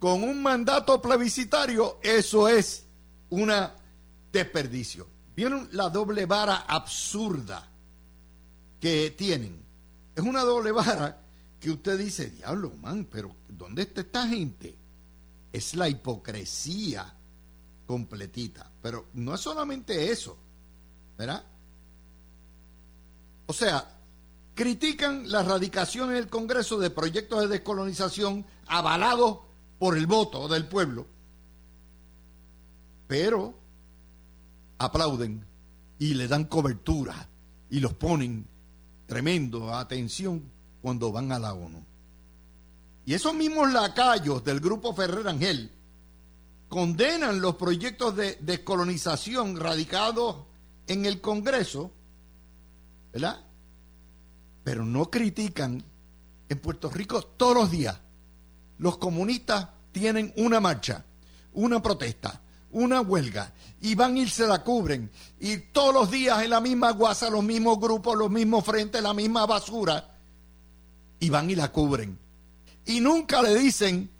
con 0.00 0.24
un 0.24 0.42
mandato 0.42 1.00
plebiscitario, 1.00 2.00
eso 2.02 2.48
es 2.48 2.84
un 3.30 3.52
desperdicio. 4.32 5.06
¿Vieron 5.36 5.68
la 5.72 5.88
doble 5.90 6.26
vara 6.26 6.56
absurda 6.56 7.68
que 8.80 9.14
tienen? 9.16 9.62
Es 10.16 10.24
una 10.24 10.42
doble 10.42 10.72
vara 10.72 11.20
que 11.60 11.70
usted 11.70 11.98
dice, 11.98 12.30
diablo, 12.30 12.72
man, 12.82 13.06
pero 13.08 13.36
¿dónde 13.48 13.82
está 13.82 14.00
esta 14.00 14.26
gente? 14.26 14.76
Es 15.52 15.76
la 15.76 15.88
hipocresía 15.88 17.14
completita. 17.86 18.68
Pero 18.82 19.06
no 19.14 19.36
es 19.36 19.40
solamente 19.40 20.10
eso, 20.10 20.36
¿verdad? 21.26 21.44
O 23.46 23.52
sea, 23.52 23.96
critican 24.54 25.30
la 25.30 25.44
radicación 25.44 26.10
en 26.10 26.16
el 26.16 26.28
Congreso 26.28 26.78
de 26.78 26.90
proyectos 26.90 27.42
de 27.42 27.48
descolonización 27.48 28.44
avalados 28.66 29.38
por 29.78 29.96
el 29.96 30.06
voto 30.06 30.48
del 30.48 30.66
pueblo, 30.66 31.06
pero 33.06 33.54
aplauden 34.78 35.46
y 36.00 36.14
le 36.14 36.26
dan 36.26 36.46
cobertura 36.46 37.28
y 37.70 37.78
los 37.78 37.94
ponen 37.94 38.48
tremendo 39.06 39.72
atención 39.72 40.50
cuando 40.80 41.12
van 41.12 41.30
a 41.30 41.38
la 41.38 41.54
ONU. 41.54 41.84
Y 43.04 43.14
esos 43.14 43.32
mismos 43.34 43.72
lacayos 43.72 44.42
del 44.42 44.58
grupo 44.58 44.92
Ferrer 44.92 45.28
Ángel 45.28 45.70
condenan 46.68 47.40
los 47.40 47.54
proyectos 47.54 48.16
de 48.16 48.38
descolonización 48.40 49.56
radicados 49.56 50.51
en 50.92 51.06
el 51.06 51.20
Congreso, 51.20 51.92
¿verdad? 53.12 53.44
Pero 54.64 54.84
no 54.84 55.10
critican 55.10 55.82
en 56.48 56.58
Puerto 56.58 56.90
Rico 56.90 57.22
todos 57.22 57.54
los 57.54 57.70
días. 57.70 57.98
Los 58.78 58.98
comunistas 58.98 59.68
tienen 59.92 60.32
una 60.36 60.60
marcha, 60.60 61.04
una 61.52 61.82
protesta, 61.82 62.40
una 62.70 63.00
huelga 63.00 63.52
y 63.80 63.94
van 63.94 64.16
y 64.16 64.26
se 64.28 64.46
la 64.46 64.62
cubren. 64.62 65.10
Y 65.40 65.58
todos 65.58 65.94
los 65.94 66.10
días 66.10 66.42
en 66.42 66.50
la 66.50 66.60
misma 66.60 66.92
guasa, 66.92 67.30
los 67.30 67.44
mismos 67.44 67.78
grupos, 67.78 68.16
los 68.16 68.30
mismos 68.30 68.64
frentes, 68.64 69.02
la 69.02 69.14
misma 69.14 69.46
basura. 69.46 70.08
Y 71.20 71.30
van 71.30 71.50
y 71.50 71.54
la 71.54 71.70
cubren. 71.70 72.18
Y 72.86 73.00
nunca 73.00 73.42
le 73.42 73.54
dicen 73.54 74.10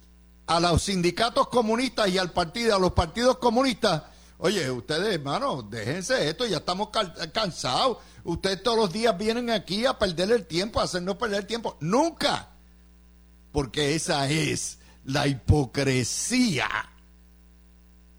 a 0.47 0.61
los 0.61 0.83
sindicatos 0.83 1.49
comunistas 1.49 2.09
y 2.11 2.19
al 2.19 2.33
partido, 2.33 2.77
a 2.77 2.79
los 2.79 2.93
partidos 2.93 3.39
comunistas, 3.39 4.03
oye, 4.43 4.69
ustedes, 4.73 5.15
hermano, 5.15 5.63
déjense 5.63 6.29
esto, 6.29 6.45
ya 6.47 6.57
estamos 6.57 6.89
cansados. 7.33 7.99
Ustedes 8.25 8.63
todos 8.63 8.77
los 8.77 8.93
días 8.93 9.17
vienen 9.17 9.51
aquí 9.51 9.87
a 9.87 9.97
perder 9.97 10.33
el 10.33 10.47
tiempo, 10.47 10.81
a 10.81 10.85
hacernos 10.85 11.17
perder 11.17 11.41
el 11.41 11.47
tiempo. 11.47 11.77
Nunca. 11.81 12.51
Porque 13.53 13.95
esa 13.95 14.29
es 14.29 14.79
la 15.05 15.29
hipocresía 15.29 16.69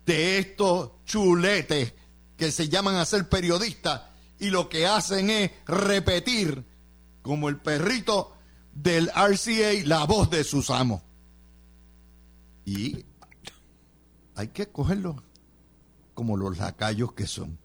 de 0.06 0.38
estos 0.38 0.92
chuletes 1.06 1.94
que 2.38 2.52
se 2.54 2.70
llaman 2.70 2.96
a 2.96 3.06
ser 3.06 3.28
periodistas 3.28 4.04
y 4.40 4.50
lo 4.50 4.70
que 4.70 4.88
hacen 4.88 5.30
es 5.30 5.52
repetir 5.66 6.64
como 7.22 7.50
el 7.50 7.58
perrito 7.58 8.34
del 8.74 9.10
RCA 9.10 9.86
la 9.86 10.06
voz 10.06 10.30
de 10.30 10.46
sus 10.46 10.70
amos. 10.70 11.02
Y 12.66 13.04
hay 14.36 14.48
que 14.48 14.68
cogerlo 14.70 15.22
como 16.14 16.38
los 16.38 16.58
lacayos 16.58 17.14
que 17.14 17.28
son. 17.28 17.58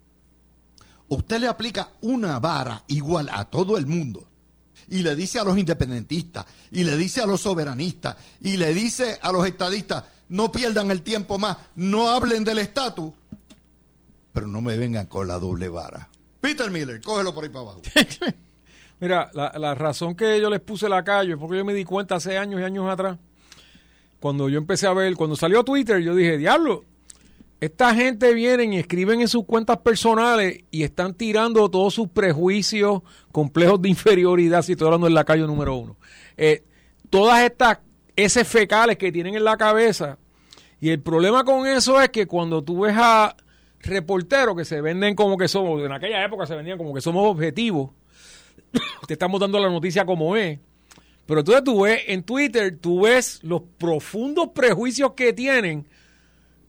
Usted 1.09 1.41
le 1.41 1.49
aplica 1.49 1.91
una 2.03 2.39
vara 2.39 2.85
igual 2.89 3.29
a 3.33 3.47
todo 3.47 3.79
el 3.79 3.87
mundo 3.87 4.29
y 4.91 5.03
le 5.03 5.17
dice 5.17 5.39
a 5.39 5.45
los 5.45 5.59
independentistas 5.59 6.47
y 6.71 6.85
le 6.85 6.97
dice 6.97 7.23
a 7.23 7.27
los 7.27 7.41
soberanistas 7.41 8.17
y 8.41 8.57
le 8.57 8.75
dice 8.75 9.19
a 9.23 9.33
los 9.33 9.47
estadistas, 9.47 10.05
no 10.29 10.53
pierdan 10.53 10.91
el 10.91 11.03
tiempo 11.03 11.39
más, 11.39 11.57
no 11.77 12.09
hablen 12.11 12.45
del 12.45 12.59
estatus, 12.59 13.13
pero 14.33 14.47
no 14.47 14.61
me 14.61 14.77
vengan 14.77 15.07
con 15.07 15.27
la 15.27 15.39
doble 15.39 15.69
vara. 15.69 16.09
Peter 16.41 16.71
Miller, 16.71 17.01
cógelo 17.01 17.35
por 17.35 17.45
ahí 17.45 17.51
para 17.51 17.63
abajo. 17.63 17.83
Mira, 19.01 19.31
la, 19.33 19.75
razón 19.75 20.15
que 20.15 20.41
yo 20.41 20.51
les 20.51 20.61
puse 20.61 20.89
la 20.89 21.05
calle 21.05 21.33
es 21.33 21.39
porque 21.39 21.57
yo 21.57 21.65
me 21.65 21.73
di 21.73 21.85
cuenta 21.85 22.17
hace 22.17 22.37
años 22.37 22.61
y 22.61 22.65
años 22.65 22.91
atrás, 22.91 23.17
cuando 24.19 24.49
yo 24.49 24.59
empecé 24.59 24.89
a 24.89 24.93
ver, 24.93 25.15
cuando 25.15 25.37
salió 25.37 25.63
Twitter, 25.63 26.01
yo 26.01 26.15
dije, 26.17 26.37
diablo, 26.37 26.85
esta 27.61 27.95
gente 27.95 28.33
viene 28.35 28.65
y 28.65 28.79
escriben 28.79 29.21
en 29.21 29.29
sus 29.29 29.45
cuentas 29.45 29.79
personales 29.79 30.65
y 30.71 30.85
están 30.85 31.15
tirando 31.15 31.69
todos 31.69 31.93
sus 31.93 32.09
prejuicios, 32.09 33.03
complejos 33.33 33.83
de 33.83 33.89
inferioridad, 33.89 34.63
si 34.63 34.73
estoy 34.73 34.87
hablando 34.87 35.07
del 35.07 35.15
lacayo 35.15 35.47
número 35.47 35.75
uno. 35.75 35.97
Eh, 36.37 36.63
todas 37.11 37.43
estas 37.43 37.79
fecales 38.49 38.97
que 38.97 39.11
tienen 39.11 39.35
en 39.35 39.45
la 39.45 39.57
cabeza. 39.57 40.19
Y 40.81 40.91
el 40.91 41.01
problema 41.01 41.43
con 41.43 41.67
eso 41.67 42.01
es 42.01 42.11
que 42.11 42.27
cuando 42.27 42.63
tú 42.63 42.83
ves 42.83 42.95
a 42.97 43.37
reporteros 43.81 44.57
que 44.57 44.65
se 44.65 44.81
venden 44.81 45.17
como 45.17 45.37
que 45.37 45.49
somos, 45.49 45.83
en 45.83 45.93
aquella 45.93 46.25
época 46.25 46.47
se 46.47 46.55
vendían 46.55 46.79
como 46.79 46.95
que 46.95 47.01
somos 47.01 47.27
objetivos, 47.27 47.91
te 49.07 49.15
estamos 49.15 49.41
dando 49.41 49.59
la 49.59 49.69
noticia 49.69 50.07
como 50.07 50.37
es. 50.37 50.61
Pero 51.27 51.41
entonces 51.41 51.65
tú 51.65 51.83
ves 51.83 52.03
en 52.07 52.23
Twitter, 52.23 52.79
tú 52.81 53.03
ves 53.03 53.41
los 53.43 53.63
profundos 53.79 54.49
prejuicios 54.55 55.13
que 55.13 55.33
tienen. 55.33 55.87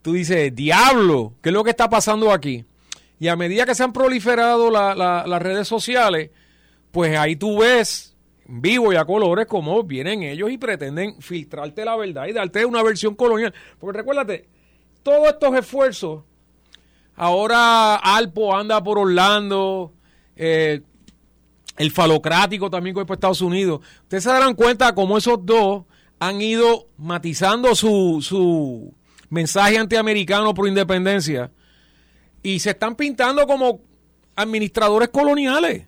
Tú 0.01 0.13
dices, 0.13 0.55
diablo, 0.55 1.33
¿qué 1.41 1.49
es 1.49 1.53
lo 1.53 1.63
que 1.63 1.71
está 1.71 1.89
pasando 1.89 2.31
aquí? 2.31 2.65
Y 3.19 3.27
a 3.27 3.35
medida 3.35 3.65
que 3.65 3.75
se 3.75 3.83
han 3.83 3.91
proliferado 3.93 4.71
las 4.71 5.41
redes 5.41 5.67
sociales, 5.67 6.31
pues 6.91 7.17
ahí 7.17 7.35
tú 7.35 7.59
ves 7.59 8.15
vivo 8.51 8.91
y 8.91 8.95
a 8.95 9.05
colores 9.05 9.45
como 9.45 9.83
vienen 9.83 10.23
ellos 10.23 10.49
y 10.49 10.57
pretenden 10.57 11.21
filtrarte 11.21 11.85
la 11.85 11.95
verdad 11.95 12.25
y 12.27 12.33
darte 12.33 12.65
una 12.65 12.81
versión 12.81 13.15
colonial. 13.15 13.53
Porque 13.77 13.99
recuérdate, 13.99 14.47
todos 15.03 15.27
estos 15.27 15.53
esfuerzos, 15.55 16.23
ahora 17.15 17.95
Alpo 17.95 18.55
anda 18.55 18.81
por 18.83 18.97
Orlando, 18.97 19.93
eh, 20.35 20.81
el 21.77 21.91
falocrático 21.91 22.69
también 22.69 22.93
con 22.93 23.09
Estados 23.09 23.41
Unidos. 23.41 23.81
Ustedes 24.03 24.23
se 24.23 24.29
darán 24.29 24.55
cuenta 24.55 24.95
cómo 24.95 25.17
esos 25.17 25.45
dos 25.45 25.85
han 26.19 26.41
ido 26.41 26.87
matizando 26.97 27.75
su, 27.75 28.19
su 28.21 28.93
mensaje 29.29 29.77
antiamericano 29.77 30.53
por 30.53 30.67
independencia 30.67 31.51
y 32.41 32.59
se 32.59 32.71
están 32.71 32.95
pintando 32.95 33.45
como 33.45 33.81
administradores 34.35 35.09
coloniales. 35.09 35.87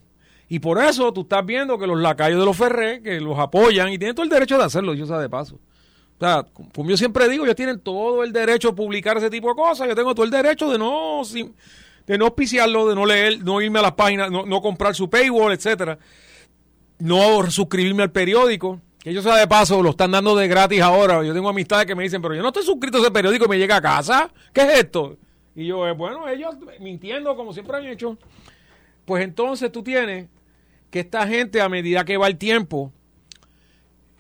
Y 0.50 0.60
por 0.60 0.84
eso 0.84 1.14
tú 1.14 1.22
estás 1.22 1.46
viendo 1.46 1.78
que 1.80 1.88
los 1.88 2.00
lacayos 2.00 2.40
de 2.40 2.46
los 2.46 2.58
Ferré, 2.58 3.02
que 3.02 3.22
los 3.22 3.40
apoyan 3.40 3.92
y 3.92 3.98
tienen 3.98 4.16
todo 4.16 4.26
el 4.26 4.30
derecho 4.30 4.58
de 4.58 4.66
hacerlo, 4.66 4.94
yo 4.94 5.06
sé 5.06 5.14
de 5.14 5.30
paso. 5.30 5.56
O 5.56 6.24
sea, 6.24 6.46
como 6.74 6.90
yo 6.90 6.98
siempre 6.98 7.28
digo, 7.30 7.46
ellos 7.46 7.56
tienen 7.56 7.80
todo 7.80 8.24
el 8.24 8.32
derecho 8.32 8.70
a 8.70 8.76
publicar 8.76 9.18
ese 9.18 9.30
tipo 9.30 9.50
de 9.50 9.56
cosas. 9.56 9.88
Yo 9.88 9.96
tengo 9.96 10.14
todo 10.14 10.26
el 10.26 10.32
derecho 10.32 10.70
de 10.70 10.78
no 10.78 11.24
de 12.06 12.18
no 12.18 12.26
auspiciarlo, 12.26 12.88
de 12.88 12.96
no 12.96 13.06
leer, 13.06 13.44
no 13.44 13.62
irme 13.62 13.80
a 13.80 13.84
las 13.84 13.94
páginas, 13.94 14.30
no, 14.30 14.62
comprar 14.62 14.94
su 14.94 15.10
paywall, 15.10 15.54
etcétera, 15.54 15.98
no 17.00 17.50
suscribirme 17.50 18.04
al 18.04 18.12
periódico, 18.12 18.82
que 19.04 19.10
ellos 19.10 19.24
de 19.24 19.48
paso 19.48 19.82
lo 19.82 19.92
están 19.92 20.12
dando 20.12 20.36
de 20.36 20.48
gratis 20.48 20.82
ahora. 20.82 21.24
Yo 21.24 21.34
tengo 21.34 21.50
amistades 21.50 21.86
que 21.86 21.96
me 21.96 22.04
dicen, 22.04 22.22
pero 22.22 22.36
yo 22.36 22.42
no 22.42 22.50
estoy 22.50 22.64
suscrito 22.64 22.98
a 22.98 23.02
ese 23.02 23.12
periódico 23.12 23.46
y 23.46 23.48
me 23.50 23.58
llega 23.58 23.78
a 23.78 23.82
casa. 23.82 24.32
¿Qué 24.54 24.62
es 24.62 24.80
esto? 24.80 25.18
Y 25.56 25.66
yo, 25.66 25.88
eh, 25.88 25.92
bueno, 25.94 26.28
ellos 26.30 26.56
mintiendo 26.80 27.36
como 27.36 27.54
siempre 27.54 27.78
han 27.78 27.86
hecho. 27.86 28.18
Pues 29.06 29.24
entonces 29.24 29.72
tú 29.72 29.84
tienes 29.84 30.30
que 30.90 31.00
esta 31.00 31.28
gente, 31.28 31.62
a 31.62 31.70
medida 31.70 32.06
que 32.06 32.18
va 32.18 32.28
el 32.28 32.38
tiempo, 32.38 32.92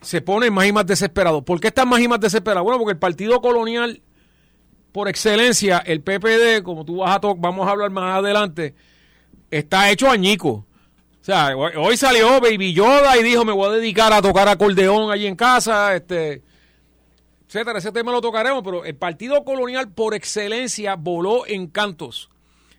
se 0.01 0.21
pone 0.21 0.49
más 0.49 0.65
y 0.65 0.71
más 0.71 0.85
desesperado. 0.85 1.43
¿Por 1.43 1.59
qué 1.59 1.67
están 1.67 1.87
más 1.87 2.01
y 2.01 2.07
más 2.07 2.19
desesperados? 2.19 2.63
Bueno, 2.63 2.79
porque 2.79 2.93
el 2.93 2.99
Partido 2.99 3.39
Colonial 3.39 4.01
por 4.91 5.07
excelencia, 5.07 5.79
el 5.79 6.01
PPD, 6.01 6.63
como 6.63 6.85
tú 6.85 6.97
vas 6.97 7.15
a 7.15 7.19
vamos 7.37 7.67
a 7.67 7.71
hablar 7.71 7.91
más 7.91 8.17
adelante, 8.17 8.75
está 9.49 9.89
hecho 9.89 10.09
añico. 10.09 10.65
O 11.21 11.23
sea, 11.23 11.55
hoy 11.55 11.97
salió 11.97 12.41
Baby 12.41 12.73
Yoda 12.73 13.15
y 13.15 13.21
dijo, 13.21 13.45
me 13.45 13.51
voy 13.51 13.69
a 13.69 13.73
dedicar 13.73 14.11
a 14.11 14.23
tocar 14.23 14.47
acordeón 14.47 15.11
allí 15.11 15.27
en 15.27 15.35
casa, 15.35 15.95
este, 15.95 16.41
etcétera. 17.47 17.77
Ese 17.77 17.91
tema 17.91 18.11
lo 18.11 18.21
tocaremos, 18.21 18.63
pero 18.63 18.83
el 18.83 18.95
Partido 18.95 19.43
Colonial 19.43 19.91
por 19.91 20.15
excelencia 20.15 20.95
voló 20.95 21.45
en 21.45 21.67
cantos. 21.67 22.31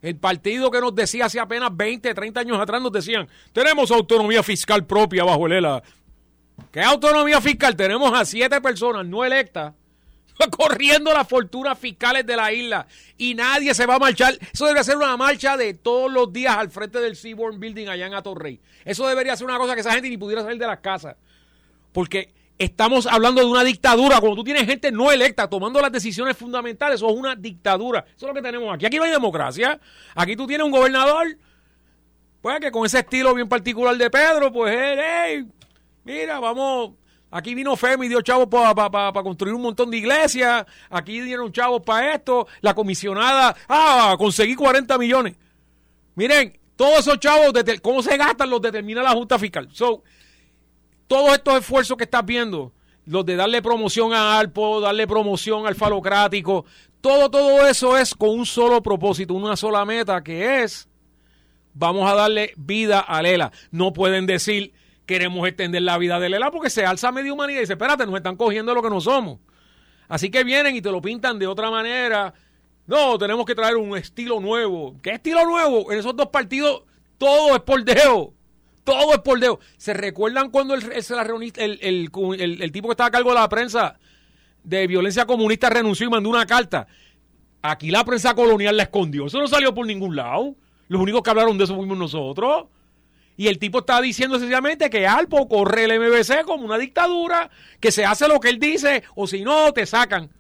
El 0.02 0.16
partido 0.16 0.72
que 0.72 0.81
nos 0.81 0.92
decía 0.92 1.26
hace 1.26 1.38
apenas 1.38 1.70
20, 1.76 2.12
30 2.12 2.40
años 2.40 2.59
atrás, 2.59 2.83
nos 2.83 2.90
decían, 2.90 3.28
tenemos 3.52 3.92
autonomía 3.92 4.42
fiscal 4.42 4.85
propia 4.85 5.22
bajo 5.22 5.46
el 5.46 5.52
ELA. 5.52 5.81
¿Qué 6.72 6.81
autonomía 6.81 7.40
fiscal? 7.40 7.76
Tenemos 7.76 8.12
a 8.12 8.24
siete 8.24 8.61
personas 8.61 9.07
no 9.07 9.24
electas 9.24 9.72
corriendo 10.57 11.12
las 11.12 11.28
fortunas 11.28 11.78
fiscales 11.78 12.26
de 12.26 12.37
la 12.37 12.52
isla 12.52 12.87
y 13.16 13.35
nadie 13.35 13.74
se 13.74 13.87
va 13.87 13.96
a 13.96 13.98
marchar. 13.98 14.38
Eso 14.52 14.66
debería 14.66 14.85
ser 14.85 14.96
una 14.96 15.16
marcha 15.16 15.57
de 15.57 15.74
todos 15.74 16.11
los 16.11 16.33
días 16.33 16.57
al 16.57 16.70
frente 16.70 17.00
del 17.00 17.16
Seabourn 17.16 17.59
Building 17.61 17.88
allá 17.88 18.07
en 18.07 18.14
Atorrey. 18.14 18.61
Eso 18.85 19.07
debería 19.07 19.37
ser 19.37 19.46
una 19.46 19.59
cosa 19.59 19.74
que 19.74 19.81
esa 19.81 19.92
gente 19.92 20.09
ni 20.09 20.16
pudiera 20.16 20.42
salir 20.42 20.59
de 20.59 20.66
las 20.66 20.81
casas. 20.81 21.16
Porque 21.92 22.33
estamos 22.59 23.07
hablando 23.07 23.40
de 23.40 23.46
una 23.46 23.64
dictadura. 23.64 24.20
Cuando 24.20 24.37
tú 24.37 24.44
tienes 24.44 24.66
gente 24.66 24.90
no 24.92 25.11
electa 25.11 25.48
tomando 25.48 25.81
las 25.81 25.92
decisiones 25.92 26.37
fundamentales, 26.37 26.96
eso 26.96 27.11
es 27.11 27.16
una 27.16 27.37
dictadura. 27.37 28.05
Eso 28.16 28.26
es 28.26 28.28
lo 28.28 28.35
que 28.35 28.42
tenemos 28.42 28.74
aquí. 28.74 28.87
Aquí 28.87 28.96
no 28.96 29.05
hay 29.05 29.11
democracia. 29.11 29.78
Aquí 30.14 30.37
tú 30.37 30.46
tienes 30.46 30.64
un 30.64 30.72
gobernador, 30.72 31.37
pues 32.40 32.61
que 32.61 32.70
con 32.70 32.87
ese 32.87 33.00
estilo 33.00 33.35
bien 33.35 33.48
particular 33.48 33.96
de 33.96 34.11
Pedro, 34.11 34.52
pues, 34.52 34.74
hey, 34.76 35.46
mira, 36.05 36.40
vamos 36.40 36.92
Aquí 37.33 37.55
vino 37.55 37.75
FEMI 37.77 38.07
y 38.07 38.09
dio 38.11 38.21
chavos 38.21 38.47
para 38.49 39.23
construir 39.23 39.55
un 39.55 39.62
montón 39.62 39.90
de 39.90 39.97
iglesias. 39.97 40.66
Aquí 40.90 41.18
dieron 41.23 41.51
chavos 41.51 41.81
para 41.81 42.14
esto. 42.14 42.47
La 42.61 42.75
comisionada, 42.75 43.57
ah, 43.68 44.14
conseguí 44.18 44.55
40 44.55 44.99
millones. 44.99 45.35
Miren, 46.14 46.59
todos 46.77 47.01
esos 47.01 47.18
chavos, 47.18 47.53
cómo 47.81 48.03
se 48.03 48.18
gastan, 48.18 48.51
los 48.51 48.61
determina 48.61 49.03
la 49.03 49.12
Junta 49.12 49.38
Fiscal. 49.38 49.68
So, 49.73 50.03
todos 51.07 51.33
estos 51.33 51.61
esfuerzos 51.61 51.97
que 51.97 52.05
estás 52.05 52.25
viendo, 52.25 52.73
los 53.07 53.25
de 53.25 53.37
darle 53.37 53.62
promoción 53.62 54.12
a 54.12 54.38
Alpo, 54.38 54.83
darle 54.83 55.07
promoción 55.07 55.66
al 55.66 55.75
falocrático, 55.75 56.66
todo, 57.01 57.31
todo 57.31 57.66
eso 57.66 57.97
es 57.97 58.14
con 58.14 58.29
un 58.29 58.45
solo 58.45 58.83
propósito, 58.83 59.33
una 59.33 59.57
sola 59.57 59.87
meta, 59.87 60.23
que 60.23 60.62
es, 60.62 60.87
vamos 61.73 62.11
a 62.11 62.14
darle 62.14 62.53
vida 62.57 63.01
a 63.01 63.23
Lela. 63.23 63.53
No 63.71 63.95
pueden 63.95 64.27
decir, 64.27 64.75
queremos 65.07 65.47
extender 65.47 65.83
la 65.83 65.99
vida 65.99 66.21
de 66.21 66.29
Lela, 66.29 66.51
porque 66.51 66.71
se 66.71 66.85
alza 66.85 67.12
media 67.12 67.33
humanidad 67.33 67.59
y 67.59 67.62
dice, 67.62 67.75
espérate, 67.75 68.07
nos 68.07 68.17
están 68.17 68.37
cogiendo 68.37 68.75
lo 68.75 68.83
que 68.83 68.91
no 68.91 69.01
somos. 69.01 69.38
Así 70.09 70.31
que 70.31 70.45
vienen 70.45 70.77
y 70.77 70.83
te 70.83 70.91
lo 70.91 71.01
pintan 71.01 71.38
de 71.38 71.47
otra 71.47 71.71
manera. 71.71 72.35
No, 72.87 73.17
tenemos 73.19 73.47
que 73.47 73.55
traer 73.55 73.77
un 73.77 73.97
estilo 73.97 74.41
nuevo. 74.41 74.97
¿Qué 75.03 75.12
estilo 75.12 75.45
nuevo? 75.45 75.91
En 75.93 75.99
esos 75.99 76.15
dos 76.17 76.29
partidos 76.29 76.83
todo 77.19 77.55
es 77.55 77.62
por. 77.62 77.85
Todo 78.85 79.15
es 79.15 79.21
por 79.21 79.38
dedo. 79.38 79.61
¿Se 79.77 79.95
recuerdan 79.95 80.51
cuando 80.51 80.75
el, 80.75 80.83
el, 80.83 82.73
tipo 82.73 82.88
que 82.88 82.93
estaba 82.93 83.09
a 83.09 83.12
cargo 83.12 83.31
de 83.31 83.37
la 83.37 83.49
prensa 83.49 83.99
de 84.65 84.87
violencia 84.87 85.25
comunista 85.25 85.71
renunció 85.71 86.07
y 86.07 86.11
mandó 86.11 86.29
una 86.29 86.47
carta? 86.47 86.88
Aquí 87.62 87.93
la 87.93 88.05
prensa 88.05 88.35
colonial 88.35 88.77
la 88.77 88.83
escondió. 88.83 89.27
Eso 89.27 89.38
no 89.38 89.47
salió 89.47 89.73
por 89.73 89.87
ningún 89.87 90.17
lado. 90.17 90.57
Los 90.88 91.01
únicos 91.01 91.23
que 91.23 91.31
hablaron 91.31 91.57
de 91.57 91.65
eso 91.65 91.77
fuimos 91.77 91.97
nosotros. 91.97 92.67
Y 93.37 93.49
el 93.49 93.59
tipo 93.59 93.81
está 93.81 94.01
diciendo 94.01 94.38
sencillamente 94.38 94.90
que 94.90 95.07
Alpo 95.07 95.49
corre 95.49 95.85
el 95.85 95.99
MBC 95.99 96.45
como 96.45 96.64
una 96.64 96.79
dictadura, 96.79 97.51
que 97.81 97.90
se 97.90 98.05
hace 98.05 98.29
lo 98.29 98.40
que 98.40 98.51
él 98.51 98.59
dice, 98.59 99.03
o 99.14 99.27
si 99.27 99.42
no, 99.42 99.73
te 99.73 99.87
sacan. 99.87 100.31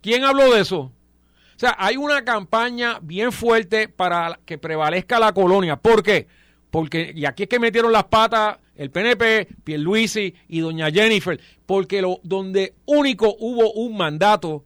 ¿Quién 0.00 0.24
habló 0.24 0.52
de 0.52 0.60
eso? 0.60 0.78
O 0.80 1.58
sea, 1.58 1.76
hay 1.78 1.96
una 1.96 2.24
campaña 2.24 2.98
bien 3.00 3.32
fuerte 3.32 3.88
para 3.88 4.38
que 4.44 4.58
prevalezca 4.58 5.18
la 5.18 5.32
colonia. 5.32 5.76
¿Por 5.76 6.02
qué? 6.02 6.26
Porque, 6.70 7.12
y 7.14 7.24
aquí 7.26 7.44
es 7.44 7.48
que 7.48 7.60
metieron 7.60 7.92
las 7.92 8.04
patas 8.04 8.58
el 8.76 8.90
PNP, 8.90 9.48
Pierluisi 9.62 10.34
y 10.48 10.60
doña 10.60 10.90
Jennifer, 10.90 11.40
porque 11.66 12.02
lo, 12.02 12.20
donde 12.22 12.74
único 12.86 13.36
hubo 13.38 13.72
un 13.72 13.96
mandato 13.96 14.64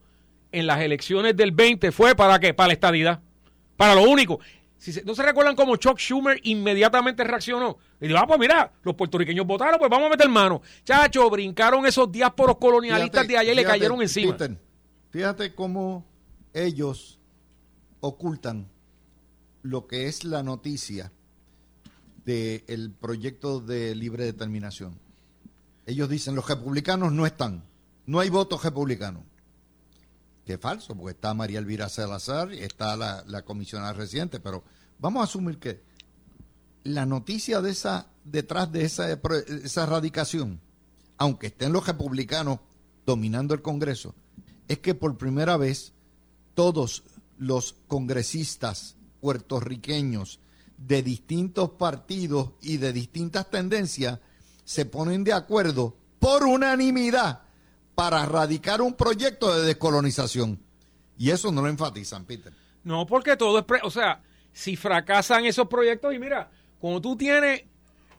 en 0.51 0.67
las 0.67 0.81
elecciones 0.81 1.37
del 1.37 1.53
20 1.53 1.93
fue 1.93 2.15
para 2.15 2.39
qué? 2.39 2.55
Para 2.55 2.69
la 2.69 2.73
estadidad. 2.73 3.21
Para 3.77 3.95
lo 3.95 4.03
único. 4.03 4.41
Si 4.79 4.93
¿No 5.05 5.15
se 5.15 5.25
recuerdan 5.25 5.57
cómo 5.57 5.77
Chuck 5.77 5.99
Schumer 5.99 6.41
inmediatamente 6.45 7.25
reaccionó? 7.25 7.79
Y 8.01 8.07
dijo, 8.07 8.19
ah, 8.19 8.27
pues 8.27 8.39
mira, 8.39 8.73
los 8.85 8.95
puertorriqueños 8.95 9.45
votaron, 9.45 9.79
pues 9.79 9.91
vamos 9.91 10.07
a 10.07 10.11
meter 10.11 10.29
mano. 10.29 10.63
Chacho, 10.85 11.29
brincaron 11.29 11.85
esos 11.85 12.11
diásporos 12.11 12.59
colonialistas 12.59 13.27
de 13.27 13.37
allá 13.37 13.53
y 13.53 13.57
le 13.57 13.65
cayeron 13.65 14.01
encima. 14.01 14.37
fíjate 15.11 15.55
cómo 15.55 16.07
ellos 16.55 17.19
ocultan 18.01 18.69
lo 19.63 19.87
que 19.87 20.07
es 20.07 20.25
la 20.25 20.43
noticia 20.45 21.13
del 22.25 22.93
proyecto 22.93 23.61
de 23.61 23.95
libre 23.95 24.25
determinación. 24.25 24.99
Ellos 25.87 26.09
dicen, 26.09 26.35
los 26.35 26.47
republicanos 26.47 27.13
no 27.13 27.27
están, 27.27 27.65
no 28.07 28.21
hay 28.21 28.29
votos 28.29 28.63
republicanos. 28.63 29.23
Es 30.53 30.61
falso, 30.61 30.95
porque 30.97 31.13
está 31.13 31.35
María 31.35 31.59
Elvira 31.59 31.89
Salazar 31.89 32.53
y 32.53 32.61
está 32.61 32.97
la, 32.97 33.43
comisionada 33.43 33.93
reciente, 33.93 34.41
pero 34.41 34.65
vamos 34.99 35.21
a 35.21 35.25
asumir 35.25 35.59
que 35.59 35.83
la 36.85 37.05
noticia 37.05 37.61
de 37.61 37.71
esa, 37.71 38.07
detrás 38.25 38.73
de 38.73 38.85
esa, 38.85 39.13
esa 39.13 39.87
radicación, 39.87 40.61
aunque 41.19 41.49
estén 41.49 41.73
los 41.73 41.87
republicanos 41.87 42.61
dominando 43.05 43.53
el 43.53 43.63
Congreso, 43.63 44.15
es 44.69 44.79
que 44.79 44.95
por 44.95 45.19
primera 45.19 45.57
vez 45.57 45.93
todos 46.55 47.05
los 47.37 47.75
congresistas 47.87 48.97
puertorriqueños 49.21 50.41
de 50.77 51.03
distintos 51.03 51.71
partidos 51.71 52.53
y 52.63 52.77
de 52.77 52.93
distintas 52.93 53.51
tendencias 53.51 54.21
se 54.65 54.87
ponen 54.87 55.25
de 55.25 55.33
acuerdo 55.33 55.97
por 56.19 56.45
unanimidad 56.45 57.48
para 57.99 58.25
radicar 58.27 58.81
un 58.81 58.95
proyecto 58.95 59.53
de 59.53 59.67
descolonización. 59.67 60.61
Y 61.19 61.31
eso 61.31 61.51
no 61.51 61.63
lo 61.63 61.69
enfatizan, 61.69 62.25
Peter. 62.25 62.53
No, 62.85 63.05
porque 63.07 63.37
todo 63.37 63.59
es... 63.59 63.65
o 63.83 63.91
sea, 63.91 64.23
si 64.53 64.77
fracasan 64.77 65.47
esos 65.47 65.67
proyectos, 65.67 66.15
y 66.15 66.21
mira, 66.21 66.49
cuando 66.79 67.01
tú 67.01 67.17
tienes 67.17 67.65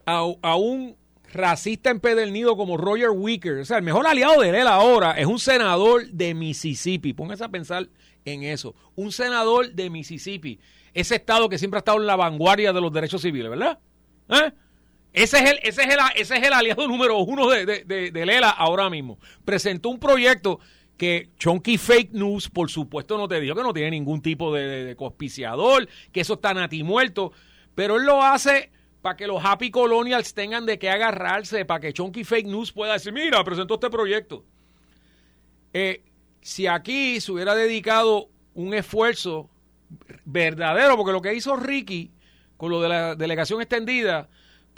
a, 0.06 0.56
un 0.58 0.98
racista 1.32 1.92
empedernido 1.92 2.58
como 2.58 2.76
Roger 2.76 3.12
Wicker, 3.12 3.60
o 3.60 3.64
sea, 3.64 3.78
el 3.78 3.84
mejor 3.84 4.06
aliado 4.06 4.42
de 4.42 4.50
él 4.50 4.68
ahora 4.68 5.14
es 5.14 5.28
un 5.28 5.40
senador 5.40 6.06
de 6.10 6.34
Mississippi. 6.34 7.14
Póngase 7.14 7.46
a 7.46 7.50
pensar 7.50 7.88
en 8.26 8.44
eso. 8.44 8.76
Un 8.96 9.14
senador 9.14 9.72
de 9.72 9.90
Mississippi, 9.90 10.60
ese 10.94 11.16
estado 11.16 11.48
que 11.48 11.58
siempre 11.58 11.78
ha 11.78 11.80
estado 11.80 12.00
en 12.00 12.08
la 12.08 12.18
vanguardia 12.18 12.74
de 12.74 12.82
los 12.82 12.92
derechos 12.92 13.22
civiles, 13.22 13.50
¿verdad? 13.50 13.80
¿Eh? 14.28 14.52
Ese 15.12 15.40
es, 15.40 15.52
el, 15.52 15.60
ese, 15.64 15.84
es 15.84 15.90
el, 15.90 16.00
ese 16.16 16.38
es 16.38 16.44
el 16.44 16.54
aliado 16.54 16.88
número 16.88 17.18
uno 17.18 17.50
de, 17.50 17.66
de, 17.66 18.12
de, 18.12 18.26
Lela 18.26 18.50
ahora 18.50 18.90
mismo. 18.90 19.18
Presentó 19.44 19.90
un 19.90 20.00
proyecto 20.00 20.60
que 20.98 21.30
Chunky 21.38 21.78
Fake 21.78 22.12
News, 22.12 22.50
por 22.50 22.70
supuesto, 22.70 23.18
no 23.18 23.28
te 23.28 23.40
dijo 23.40 23.56
que 23.56 23.64
no 23.64 23.74
tiene 23.74 23.92
ningún 23.92 24.22
tipo 24.22 24.54
de, 24.54 24.96
conspiciador, 24.98 25.88
que 26.12 26.22
eso 26.22 26.34
está 26.34 26.54
natimuerto, 26.54 27.32
pero 27.74 27.96
él 27.96 28.06
lo 28.06 28.22
hace 28.22 28.70
para 29.02 29.16
que 29.16 29.26
los 29.26 29.44
Happy 29.44 29.72
Colonials 29.72 30.34
tengan 30.34 30.66
de 30.66 30.78
qué 30.78 30.90
agarrarse, 30.90 31.64
para 31.64 31.80
que 31.80 31.94
Chunky 31.94 32.24
Fake 32.24 32.46
News 32.46 32.74
pueda 32.74 32.94
decir, 32.94 33.14
mira, 33.14 33.44
presentó 33.44 33.76
este 33.76 33.90
proyecto. 33.90 34.44
Eh, 35.74 36.04
si 36.42 36.68
aquí 36.68 37.22
se 37.22 37.32
hubiera 37.32 37.56
dedicado 37.56 38.30
un 38.54 38.74
esfuerzo 38.74 39.50
verdadero, 40.26 40.98
porque 40.98 41.14
lo 41.14 41.22
que 41.22 41.34
hizo 41.34 41.56
Ricky 41.56 42.12
con 42.58 42.72
lo 42.72 42.82
de 42.82 42.90
la 42.90 43.16
delegación 43.16 43.62
extendida, 43.62 44.28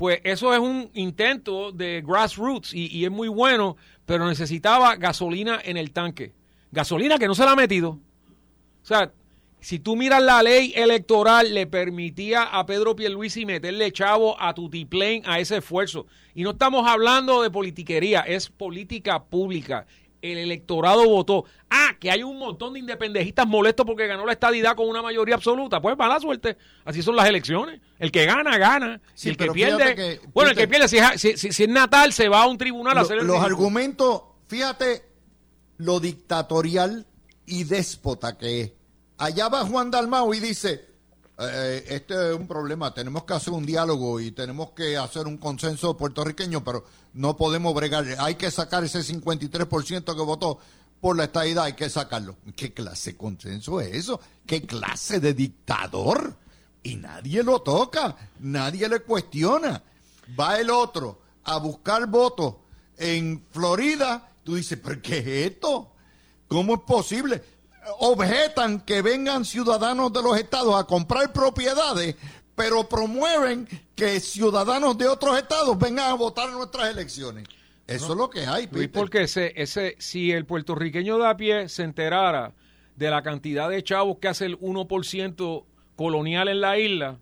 pues 0.01 0.19
eso 0.23 0.51
es 0.51 0.59
un 0.59 0.89
intento 0.95 1.71
de 1.71 2.01
grassroots 2.03 2.73
y, 2.73 2.87
y, 2.87 3.05
es 3.05 3.11
muy 3.11 3.27
bueno, 3.27 3.77
pero 4.07 4.27
necesitaba 4.27 4.95
gasolina 4.95 5.61
en 5.63 5.77
el 5.77 5.91
tanque. 5.91 6.33
Gasolina 6.71 7.19
que 7.19 7.27
no 7.27 7.35
se 7.35 7.45
la 7.45 7.51
ha 7.51 7.55
metido. 7.55 7.89
O 7.91 7.99
sea, 8.81 9.13
si 9.59 9.77
tú 9.77 9.95
miras 9.95 10.23
la 10.23 10.41
ley 10.41 10.73
electoral, 10.75 11.53
le 11.53 11.67
permitía 11.67 12.45
a 12.45 12.65
Pedro 12.65 12.95
Pierluisi 12.95 13.45
meterle 13.45 13.91
chavo 13.91 14.41
a 14.41 14.55
Tutiplén 14.55 15.21
a 15.27 15.39
ese 15.39 15.57
esfuerzo. 15.57 16.07
Y 16.33 16.41
no 16.41 16.53
estamos 16.53 16.87
hablando 16.87 17.43
de 17.43 17.51
politiquería, 17.51 18.21
es 18.21 18.49
política 18.49 19.25
pública 19.25 19.85
el 20.21 20.37
electorado 20.37 21.07
votó. 21.07 21.45
Ah, 21.69 21.95
que 21.99 22.11
hay 22.11 22.23
un 22.23 22.37
montón 22.37 22.73
de 22.73 22.79
independejistas 22.79 23.47
molestos 23.47 23.85
porque 23.85 24.07
ganó 24.07 24.25
la 24.25 24.33
estadidad 24.33 24.75
con 24.75 24.87
una 24.87 25.01
mayoría 25.01 25.35
absoluta. 25.35 25.81
Pues 25.81 25.97
mala 25.97 26.19
suerte. 26.19 26.57
Así 26.85 27.01
son 27.01 27.15
las 27.15 27.27
elecciones. 27.27 27.81
El 27.99 28.11
que 28.11 28.25
gana, 28.25 28.57
gana. 28.57 29.01
Si 29.13 29.29
el 29.29 29.37
que 29.37 29.51
pierde. 29.51 30.19
bueno, 30.33 30.51
el 30.51 30.57
que 30.57 30.67
pierde, 30.67 30.87
si 30.87 30.97
es, 30.97 31.69
natal, 31.69 32.13
se 32.13 32.29
va 32.29 32.43
a 32.43 32.47
un 32.47 32.57
tribunal 32.57 32.97
a 32.97 33.01
hacer 33.01 33.19
el 33.19 33.27
Los 33.27 33.43
argumentos, 33.43 34.23
fíjate 34.47 35.11
lo 35.77 35.99
dictatorial 35.99 37.07
y 37.45 37.63
déspota 37.63 38.37
que 38.37 38.61
es. 38.61 38.71
Allá 39.17 39.49
va 39.49 39.65
Juan 39.65 39.91
Dalmau 39.91 40.33
y 40.33 40.39
dice: 40.39 40.85
eh, 41.41 41.85
este 41.87 42.29
es 42.29 42.35
un 42.35 42.47
problema, 42.47 42.93
tenemos 42.93 43.23
que 43.23 43.33
hacer 43.33 43.53
un 43.53 43.65
diálogo 43.65 44.19
y 44.19 44.31
tenemos 44.31 44.71
que 44.71 44.97
hacer 44.97 45.27
un 45.27 45.37
consenso 45.37 45.97
puertorriqueño, 45.97 46.63
pero 46.63 46.85
no 47.13 47.35
podemos 47.35 47.73
bregar, 47.73 48.05
hay 48.19 48.35
que 48.35 48.51
sacar 48.51 48.83
ese 48.83 48.99
53% 48.99 50.15
que 50.15 50.21
votó 50.21 50.59
por 50.99 51.17
la 51.17 51.25
estadidad, 51.25 51.65
hay 51.65 51.73
que 51.73 51.89
sacarlo. 51.89 52.37
¿Qué 52.55 52.73
clase 52.73 53.11
de 53.11 53.17
consenso 53.17 53.81
es 53.81 53.93
eso? 53.95 54.21
¿Qué 54.45 54.61
clase 54.61 55.19
de 55.19 55.33
dictador? 55.33 56.37
Y 56.83 56.95
nadie 56.95 57.43
lo 57.43 57.61
toca, 57.61 58.15
nadie 58.39 58.87
le 58.87 58.99
cuestiona. 59.01 59.83
Va 60.39 60.59
el 60.59 60.69
otro 60.69 61.21
a 61.43 61.57
buscar 61.57 62.07
votos 62.07 62.55
en 62.97 63.45
Florida, 63.51 64.31
tú 64.43 64.55
dices, 64.55 64.79
¿pero 64.81 65.01
qué 65.01 65.17
es 65.17 65.51
esto? 65.51 65.93
¿Cómo 66.47 66.75
es 66.75 66.81
posible? 66.81 67.43
Objetan 67.99 68.79
que 68.81 69.01
vengan 69.01 69.45
ciudadanos 69.45 70.11
de 70.13 70.21
los 70.21 70.37
estados 70.37 70.75
a 70.75 70.85
comprar 70.85 71.31
propiedades, 71.33 72.15
pero 72.55 72.87
promueven 72.87 73.67
que 73.95 74.19
ciudadanos 74.19 74.97
de 74.97 75.07
otros 75.07 75.37
estados 75.37 75.77
vengan 75.77 76.11
a 76.11 76.13
votar 76.13 76.49
en 76.49 76.55
nuestras 76.55 76.89
elecciones. 76.89 77.47
Eso 77.87 78.11
es 78.13 78.17
lo 78.17 78.29
que 78.29 78.45
hay. 78.45 78.67
Peter. 78.67 78.91
Porque 78.91 79.23
ese, 79.23 79.53
ese, 79.55 79.95
si 79.99 80.31
el 80.31 80.45
puertorriqueño 80.45 81.17
de 81.17 81.27
a 81.27 81.35
pie 81.35 81.69
se 81.69 81.83
enterara 81.83 82.53
de 82.95 83.09
la 83.09 83.21
cantidad 83.21 83.69
de 83.69 83.83
chavos 83.83 84.17
que 84.19 84.27
hace 84.27 84.45
el 84.45 84.59
1% 84.59 85.65
colonial 85.95 86.47
en 86.47 86.61
la 86.61 86.77
isla, 86.77 87.17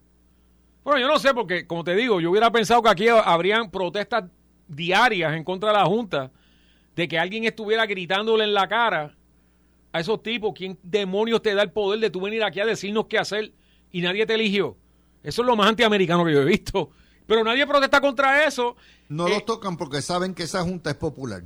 bueno, 0.84 1.02
yo 1.02 1.08
no 1.08 1.20
sé, 1.20 1.34
porque 1.34 1.66
como 1.66 1.84
te 1.84 1.96
digo, 1.96 2.20
yo 2.20 2.32
hubiera 2.32 2.52
pensado 2.52 2.82
que 2.82 2.90
aquí 2.90 3.08
habrían 3.08 3.72
protestas 3.72 4.26
diarias 4.68 5.34
en 5.34 5.44
contra 5.44 5.70
de 5.70 5.78
la 5.78 5.86
Junta, 5.86 6.32
de 6.96 7.08
que 7.08 7.18
alguien 7.18 7.46
estuviera 7.46 7.86
gritándole 7.86 8.44
en 8.44 8.54
la 8.54 8.68
cara 8.68 9.16
a 9.92 10.00
esos 10.00 10.22
tipos? 10.22 10.54
¿Quién 10.56 10.78
demonios 10.84 11.42
te 11.42 11.54
da 11.54 11.64
el 11.64 11.72
poder 11.72 12.00
de 12.00 12.10
tú 12.10 12.22
venir 12.22 12.44
aquí 12.44 12.60
a 12.60 12.66
decirnos 12.66 13.06
qué 13.08 13.18
hacer 13.18 13.54
y 13.92 14.02
nadie 14.02 14.26
te 14.26 14.36
eligió? 14.36 14.78
Eso 15.24 15.42
es 15.42 15.46
lo 15.46 15.56
más 15.56 15.68
antiamericano 15.68 16.24
que 16.26 16.34
yo 16.34 16.42
he 16.42 16.46
visto. 16.46 16.92
Pero 17.28 17.44
nadie 17.44 17.68
protesta 17.68 18.02
contra 18.02 18.46
eso. 18.46 18.76
No 19.08 19.28
los 19.28 19.40
eh, 19.40 19.44
tocan 19.46 19.78
porque 19.78 20.02
saben 20.02 20.34
que 20.34 20.44
esa 20.44 20.64
junta 20.64 20.90
es 20.90 20.96
popular. 20.96 21.44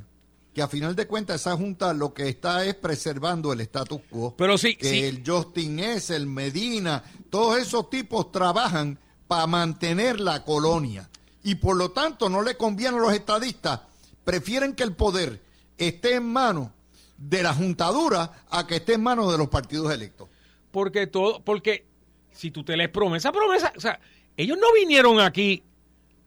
que 0.53 0.61
a 0.61 0.67
final 0.67 0.95
de 0.95 1.07
cuentas 1.07 1.41
esa 1.41 1.57
junta 1.57 1.93
lo 1.93 2.13
que 2.13 2.29
está 2.29 2.63
es 2.65 2.75
preservando 2.75 3.51
el 3.51 3.59
status 3.61 3.99
quo. 4.09 4.33
Pero 4.37 4.57
sí, 4.57 4.75
que 4.75 4.89
sí. 4.89 5.03
el 5.03 5.23
Justin 5.25 5.79
S, 5.79 6.15
el 6.15 6.27
Medina, 6.27 7.03
todos 7.29 7.59
esos 7.59 7.89
tipos 7.89 8.31
trabajan 8.31 8.97
para 9.27 9.47
mantener 9.47 10.19
la 10.21 10.45
colonia. 10.45 11.09
Y 11.43 11.55
por 11.55 11.75
lo 11.75 11.91
tanto 11.91 12.29
no 12.29 12.41
le 12.41 12.55
conviene 12.55 12.97
a 12.97 13.01
los 13.01 13.13
estadistas, 13.13 13.81
prefieren 14.23 14.75
que 14.75 14.83
el 14.83 14.95
poder 14.95 15.41
esté 15.77 16.15
en 16.15 16.31
manos 16.31 16.69
de 17.17 17.43
la 17.43 17.53
juntadura 17.53 18.31
a 18.49 18.65
que 18.67 18.75
esté 18.77 18.93
en 18.93 19.03
manos 19.03 19.31
de 19.31 19.37
los 19.37 19.47
partidos 19.49 19.93
electos. 19.93 20.29
Porque 20.71 21.07
todo, 21.07 21.43
porque 21.43 21.85
si 22.31 22.51
tú 22.51 22.63
te 22.63 22.75
les 22.75 22.89
promesa, 22.89 23.31
promesa, 23.31 23.71
o 23.77 23.79
sea, 23.79 23.99
ellos 24.35 24.57
no 24.59 24.73
vinieron 24.73 25.19
aquí 25.19 25.63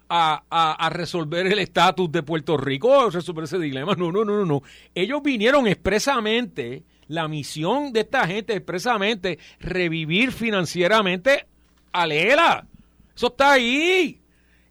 a, 0.09 0.45
a- 0.49 0.87
a 0.87 0.91
resolver 0.91 1.47
el 1.49 1.59
estatus 1.59 2.11
de 2.13 2.23
Puerto 2.23 2.57
Rico, 2.57 3.01
a 3.01 3.11
resolver 3.11 3.45
ese 3.45 3.59
dilema. 3.59 3.95
No, 3.97 4.13
no, 4.13 4.25
no, 4.25 4.37
no, 4.37 4.45
no. 4.47 4.63
Ellos 4.95 5.21
vinieron 5.23 5.67
expresamente, 5.67 6.85
la 7.09 7.27
misión 7.29 7.93
de 7.93 8.01
esta 8.01 8.27
gente 8.27 8.55
expresamente, 8.55 9.39
revivir 9.59 10.31
financieramente 10.33 11.47
a 11.93 12.07
Lela. 12.07 12.67
Eso 13.17 13.29
está 13.29 13.53
ahí. 13.53 14.21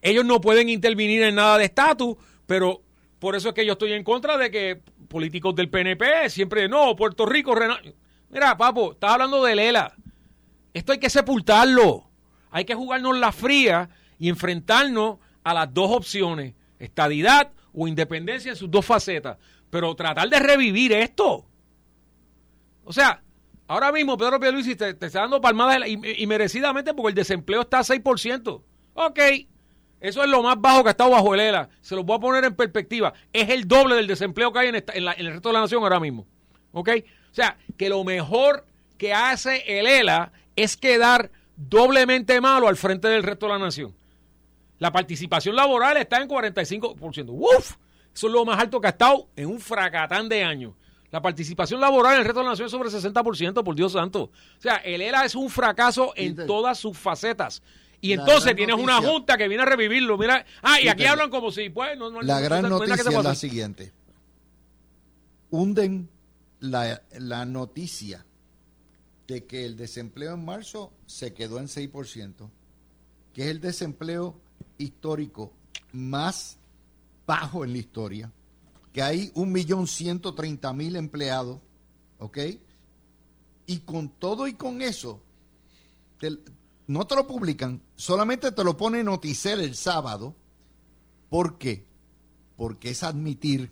Ellos 0.01 0.23
no 0.23 0.39
pueden 0.39 0.69
intervenir 0.69 1.23
en 1.23 1.35
nada 1.35 1.57
de 1.57 1.65
estatus, 1.65 2.15
pero 2.45 2.81
por 3.19 3.35
eso 3.35 3.49
es 3.49 3.55
que 3.55 3.65
yo 3.65 3.73
estoy 3.73 3.91
en 3.93 4.03
contra 4.03 4.37
de 4.37 4.51
que 4.51 4.81
políticos 5.07 5.55
del 5.55 5.69
PNP 5.69 6.29
siempre, 6.29 6.67
no, 6.67 6.95
Puerto 6.95 7.25
Rico, 7.25 7.55
rena-". 7.55 7.79
Mira, 8.29 8.57
papo, 8.57 8.93
estás 8.93 9.11
hablando 9.11 9.43
de 9.43 9.55
Lela. 9.55 9.93
Esto 10.73 10.91
hay 10.91 10.99
que 10.99 11.09
sepultarlo. 11.09 12.09
Hay 12.51 12.65
que 12.65 12.75
jugarnos 12.75 13.17
la 13.17 13.31
fría 13.31 13.89
y 14.19 14.29
enfrentarnos 14.29 15.19
a 15.43 15.53
las 15.53 15.73
dos 15.73 15.91
opciones, 15.91 16.53
estadidad 16.79 17.51
o 17.73 17.87
independencia 17.87 18.51
en 18.51 18.55
sus 18.55 18.69
dos 18.69 18.85
facetas. 18.85 19.37
Pero 19.69 19.95
tratar 19.95 20.29
de 20.29 20.39
revivir 20.39 20.93
esto. 20.93 21.45
O 22.83 22.93
sea, 22.93 23.21
ahora 23.67 23.91
mismo 23.91 24.17
Pedro 24.17 24.39
Pierluisi 24.39 24.75
te, 24.75 24.93
te 24.93 25.05
está 25.07 25.21
dando 25.21 25.41
palmadas 25.41 25.87
y, 25.87 26.23
y 26.23 26.27
merecidamente 26.27 26.93
porque 26.93 27.09
el 27.09 27.15
desempleo 27.15 27.61
está 27.61 27.79
a 27.79 27.83
6%. 27.83 28.61
Ok, 28.93 29.19
eso 29.99 30.23
es 30.23 30.29
lo 30.29 30.43
más 30.43 30.59
bajo 30.59 30.83
que 30.83 30.89
ha 30.89 30.91
estado 30.91 31.09
bajo 31.11 31.33
el 31.33 31.39
ELA. 31.39 31.69
Se 31.81 31.95
los 31.95 32.05
voy 32.05 32.17
a 32.17 32.19
poner 32.19 32.43
en 32.45 32.55
perspectiva. 32.55 33.13
Es 33.33 33.49
el 33.49 33.67
doble 33.67 33.95
del 33.95 34.07
desempleo 34.07 34.51
que 34.53 34.59
hay 34.59 34.67
en, 34.69 34.75
esta- 34.75 34.93
en 34.93 35.05
la- 35.05 35.13
en 35.13 35.25
el 35.25 35.31
resto 35.33 35.49
de 35.49 35.53
la 35.53 35.61
nación 35.61 35.81
ahora 35.83 35.99
mismo. 35.99 36.25
¿Ok? 36.71 36.89
O 37.31 37.33
sea, 37.35 37.57
que 37.77 37.89
lo 37.89 38.03
mejor 38.03 38.65
que 38.97 39.13
hace 39.13 39.63
el 39.79 39.87
ELA 39.87 40.31
es 40.55 40.77
quedar 40.77 41.31
doblemente 41.57 42.39
malo 42.41 42.67
al 42.67 42.75
frente 42.77 43.07
del 43.07 43.23
resto 43.23 43.45
de 43.47 43.53
la 43.53 43.59
nación. 43.59 43.95
La 44.79 44.91
participación 44.91 45.55
laboral 45.55 45.97
está 45.97 46.21
en 46.21 46.27
45%. 46.29 47.29
¡Uf! 47.29 47.75
Eso 48.13 48.27
es 48.27 48.33
lo 48.33 48.45
más 48.45 48.59
alto 48.59 48.79
que 48.79 48.87
ha 48.87 48.91
estado 48.91 49.27
en 49.35 49.47
un 49.47 49.59
fracatán 49.59 50.29
de 50.29 50.43
años. 50.43 50.73
La 51.11 51.21
participación 51.21 51.79
laboral 51.79 52.13
en 52.13 52.19
el 52.19 52.25
resto 52.25 52.39
de 52.39 52.43
la 52.45 52.49
nación 52.51 52.65
es 52.65 52.71
sobre 52.71 52.89
60%, 52.89 53.63
por 53.63 53.75
Dios 53.75 53.93
santo. 53.93 54.23
O 54.23 54.31
sea, 54.61 54.75
el 54.77 55.01
ELA 55.01 55.23
es 55.25 55.35
un 55.35 55.49
fracaso 55.49 56.13
en 56.15 56.35
todas 56.47 56.77
sus 56.77 56.97
facetas. 56.97 57.61
Y 58.05 58.13
entonces 58.13 58.55
tienes 58.55 58.75
una 58.75 59.01
junta 59.01 59.37
que 59.37 59.47
viene 59.47 59.63
a 59.63 59.65
revivirlo. 59.65 60.17
Mira, 60.17 60.45
ah, 60.61 60.79
y 60.81 60.87
aquí 60.87 61.05
hablan 61.05 61.29
como 61.29 61.51
si, 61.51 61.69
pues, 61.69 61.97
no, 61.97 62.09
no- 62.11 62.21
La 62.21 62.39
no- 62.39 62.45
gran 62.45 62.61
no- 62.63 62.69
noticia 62.69 62.95
es 62.95 63.23
la 63.23 63.35
siguiente. 63.35 63.91
Hunden 65.49 66.09
la, 66.59 67.01
la 67.19 67.45
noticia 67.45 68.25
de 69.27 69.45
que 69.45 69.65
el 69.65 69.75
desempleo 69.77 70.33
en 70.35 70.45
marzo 70.45 70.91
se 71.05 71.33
quedó 71.33 71.59
en 71.59 71.67
6%, 71.67 72.49
que 73.33 73.43
es 73.43 73.47
el 73.49 73.59
desempleo 73.61 74.39
histórico 74.77 75.53
más 75.93 76.57
bajo 77.25 77.63
en 77.63 77.71
la 77.71 77.77
historia, 77.79 78.31
que 78.93 79.01
hay 79.01 79.31
1.130.000 79.33 80.95
empleados, 80.95 81.59
¿ok? 82.19 82.37
Y 83.67 83.79
con 83.79 84.09
todo 84.09 84.47
y 84.47 84.53
con 84.53 84.81
eso, 84.81 85.21
te- 86.19 86.37
no 86.87 87.07
te 87.07 87.15
lo 87.15 87.27
publican, 87.27 87.81
solamente 87.95 88.51
te 88.51 88.63
lo 88.63 88.77
pone 88.77 89.03
Noticel 89.03 89.61
el 89.61 89.75
sábado. 89.75 90.35
¿Por 91.29 91.57
qué? 91.57 91.85
Porque 92.55 92.91
es 92.91 93.03
admitir 93.03 93.71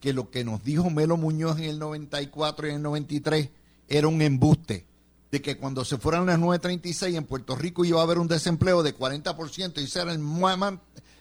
que 0.00 0.12
lo 0.12 0.30
que 0.30 0.44
nos 0.44 0.62
dijo 0.64 0.90
Melo 0.90 1.16
Muñoz 1.16 1.58
en 1.58 1.64
el 1.64 1.78
94 1.78 2.66
y 2.66 2.70
en 2.70 2.76
el 2.76 2.82
93 2.82 3.50
era 3.88 4.08
un 4.08 4.20
embuste. 4.20 4.86
De 5.30 5.40
que 5.40 5.56
cuando 5.56 5.82
se 5.86 5.96
fueran 5.96 6.26
las 6.26 6.38
9.36 6.38 7.16
en 7.16 7.24
Puerto 7.24 7.56
Rico 7.56 7.86
iba 7.86 8.00
a 8.00 8.02
haber 8.02 8.18
un 8.18 8.28
desempleo 8.28 8.82
de 8.82 8.94
40% 8.94 9.80
y 9.80 9.84
ese 9.84 10.02
era 10.02 10.12
el, 10.12 10.20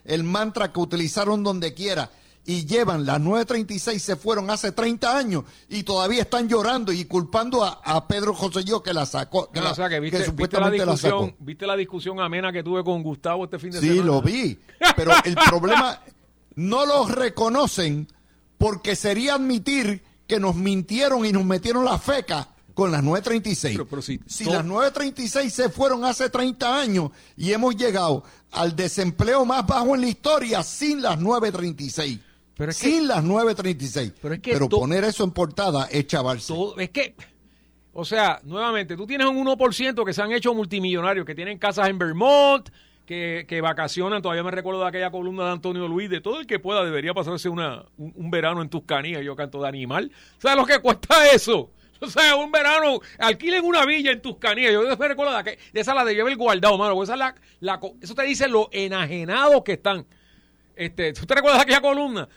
el 0.03 0.23
mantra 0.23 0.73
que 0.73 0.79
utilizaron 0.81 1.43
donde 1.43 1.73
quiera. 1.73 2.11
Y 2.43 2.65
llevan 2.65 3.05
las 3.05 3.19
9.36, 3.21 3.99
se 3.99 4.15
fueron 4.15 4.49
hace 4.49 4.71
30 4.71 5.15
años 5.15 5.43
y 5.69 5.83
todavía 5.83 6.23
están 6.23 6.49
llorando 6.49 6.91
y 6.91 7.05
culpando 7.05 7.63
a, 7.63 7.79
a 7.83 8.07
Pedro 8.07 8.33
José 8.33 8.63
yo 8.63 8.81
que 8.81 8.93
la 8.93 9.05
sacó. 9.05 9.51
Que, 9.51 9.61
la- 9.61 9.71
o 9.71 9.75
sea, 9.75 9.87
que 9.89 9.95
que 9.95 9.99
viste, 9.99 10.17
viste 10.17 10.25
la 10.27 10.31
supuestamente 10.31 10.77
la 10.85 10.91
discusión, 10.93 11.25
sacó. 11.29 11.37
viste 11.39 11.67
la 11.67 11.75
discusión 11.75 12.19
amena 12.19 12.51
que 12.51 12.63
tuve 12.63 12.83
con 12.83 13.03
Gustavo 13.03 13.43
este 13.45 13.59
fin 13.59 13.69
de 13.71 13.79
Sí, 13.79 13.89
semana. 13.89 14.05
lo 14.05 14.21
vi. 14.23 14.59
Pero 14.95 15.11
el 15.23 15.35
problema, 15.47 16.01
no 16.55 16.85
los 16.87 17.11
reconocen 17.11 18.07
porque 18.57 18.95
sería 18.95 19.35
admitir 19.35 20.03
que 20.27 20.39
nos 20.39 20.55
mintieron 20.55 21.25
y 21.25 21.31
nos 21.31 21.45
metieron 21.45 21.85
la 21.85 21.99
feca 21.99 22.47
con 22.73 22.91
las 22.91 23.03
936. 23.03 23.75
Pero- 23.77 23.87
pero 23.87 24.01
si 24.01 24.19
si 24.25 24.45
to- 24.45 24.53
las 24.53 24.65
936 24.65 25.53
se 25.53 25.69
fueron 25.69 26.05
hace 26.05 26.29
30 26.31 26.79
años 26.79 27.11
y 27.37 27.51
hemos 27.51 27.75
llegado 27.75 28.23
al 28.51 28.75
desempleo 28.75 29.45
más 29.45 29.65
bajo 29.67 29.93
en 29.93 30.01
la 30.01 30.07
historia 30.07 30.63
sin 30.63 31.03
las 31.03 31.19
936. 31.19 32.19
Pero 32.61 32.71
es 32.71 32.79
que- 32.79 32.89
sin 32.91 33.07
las 33.07 33.23
936. 33.23 34.13
pero 34.21 34.35
es 34.35 34.39
que 34.39 34.55
to- 34.55 34.69
poner 34.79 35.03
eso 35.03 35.23
en 35.23 35.31
portada 35.31 35.87
es 35.91 36.05
chavarse. 36.05 36.53
Todo- 36.53 36.77
es 36.77 36.91
que, 36.91 37.15
o 37.91 38.05
sea, 38.05 38.39
nuevamente, 38.43 38.95
tú 38.95 39.07
tienes 39.07 39.25
un 39.25 39.37
1% 39.37 40.05
que 40.05 40.13
se 40.13 40.21
han 40.21 40.31
hecho 40.31 40.53
multimillonarios, 40.53 41.25
que 41.25 41.33
tienen 41.33 41.57
casas 41.57 41.89
en 41.89 41.97
Vermont, 41.97 42.69
que, 43.07 43.45
que 43.47 43.61
vacacionan. 43.61 44.21
Todavía 44.21 44.43
me 44.43 44.51
recuerdo 44.51 44.79
de 44.81 44.87
aquella 44.87 45.09
columna 45.09 45.45
de 45.45 45.51
Antonio 45.53 45.87
Luis, 45.87 46.07
de 46.07 46.21
todo 46.21 46.39
el 46.39 46.45
que 46.45 46.59
pueda 46.59 46.85
debería 46.85 47.15
pasarse 47.15 47.49
una, 47.49 47.83
un, 47.97 48.13
un 48.15 48.29
verano 48.29 48.61
en 48.61 48.69
Tuscanía. 48.69 49.21
Yo 49.23 49.35
canto 49.35 49.59
de 49.61 49.67
animal. 49.67 50.11
¿Sabes 50.37 50.57
lo 50.57 50.65
que 50.67 50.77
cuesta 50.79 51.27
eso? 51.33 51.71
O 51.99 52.07
sea, 52.07 52.35
un 52.35 52.51
verano, 52.51 52.99
alquilen 53.19 53.65
una 53.65 53.85
villa 53.85 54.11
en 54.11 54.21
Tuscanía. 54.21 54.71
Yo 54.71 54.83
me 54.97 55.07
recuerdo 55.07 55.35
de, 55.43 55.57
de 55.73 55.79
esa 55.81 55.93
la 55.93 56.03
de 56.05 56.13
llevar 56.15 56.31
el 56.31 56.37
guardado, 56.37 56.77
mano. 56.77 57.01
Esa 57.03 57.13
es 57.13 57.19
la, 57.19 57.35
la 57.59 57.79
eso 58.01 58.13
te 58.15 58.23
dice 58.23 58.47
lo 58.47 58.69
enajenados 58.71 59.63
que 59.63 59.73
están. 59.73 60.05
Este, 60.75 61.13
¿Tú 61.13 61.25
te 61.27 61.35
recuerdas 61.35 61.59
de 61.59 61.63
aquella 61.63 61.81
columna? 61.81 62.27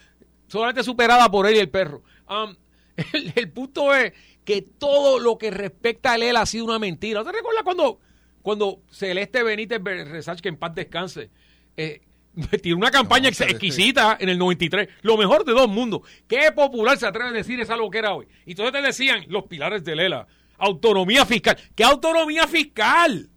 Solamente 0.47 0.82
superada 0.82 1.30
por 1.30 1.47
él 1.47 1.57
y 1.57 1.59
el 1.59 1.70
perro. 1.70 2.03
Am, 2.26 2.57
el, 3.12 3.32
el 3.34 3.51
punto 3.51 3.95
es 3.95 4.12
que 4.45 4.62
todo 4.62 5.18
lo 5.18 5.38
que 5.38 5.51
respecta 5.51 6.12
a 6.12 6.16
él 6.16 6.36
ha 6.36 6.47
sido 6.47 6.64
una 6.66 6.78
mentira. 6.78 7.24
¿Te 7.24 7.32
recuerdas 7.32 7.64
cuando, 7.64 7.99
cuando 8.42 8.82
Celeste 8.90 9.42
Benítez 9.42 9.82
Resach, 9.82 10.40
que 10.40 10.51
en 10.51 10.57
paz 10.57 10.74
descanse, 10.74 11.30
eh, 11.76 12.03
tiene 12.62 12.76
una 12.76 12.90
campaña 12.90 13.30
No, 13.30 13.47
exquisita 13.47 14.16
en 14.20 14.28
el 14.28 14.38
93, 14.38 14.88
lo 15.03 15.16
mejor 15.16 15.45
de 15.45 15.53
dos 15.53 15.68
mundos. 15.68 16.03
¿Qué 16.26 16.53
popular 16.53 16.99
se 16.99 17.07
atreve 17.07 17.30
a 17.30 17.32
decir 17.32 17.61
esa 17.61 17.76
era 17.92 18.14
hoy? 18.14 18.26
Y 18.47 18.51
entonces 18.51 18.72
te 18.72 18.86
decían 18.86 19.24
los 19.28 19.45
pilares 19.45 19.84
de 19.84 19.97
Lela, 19.97 20.26
autonomía 20.59 21.24
fiscal. 21.24 21.57
¿Qué 21.74 21.84
autonomía 21.84 22.47
fiscal? 22.47 23.30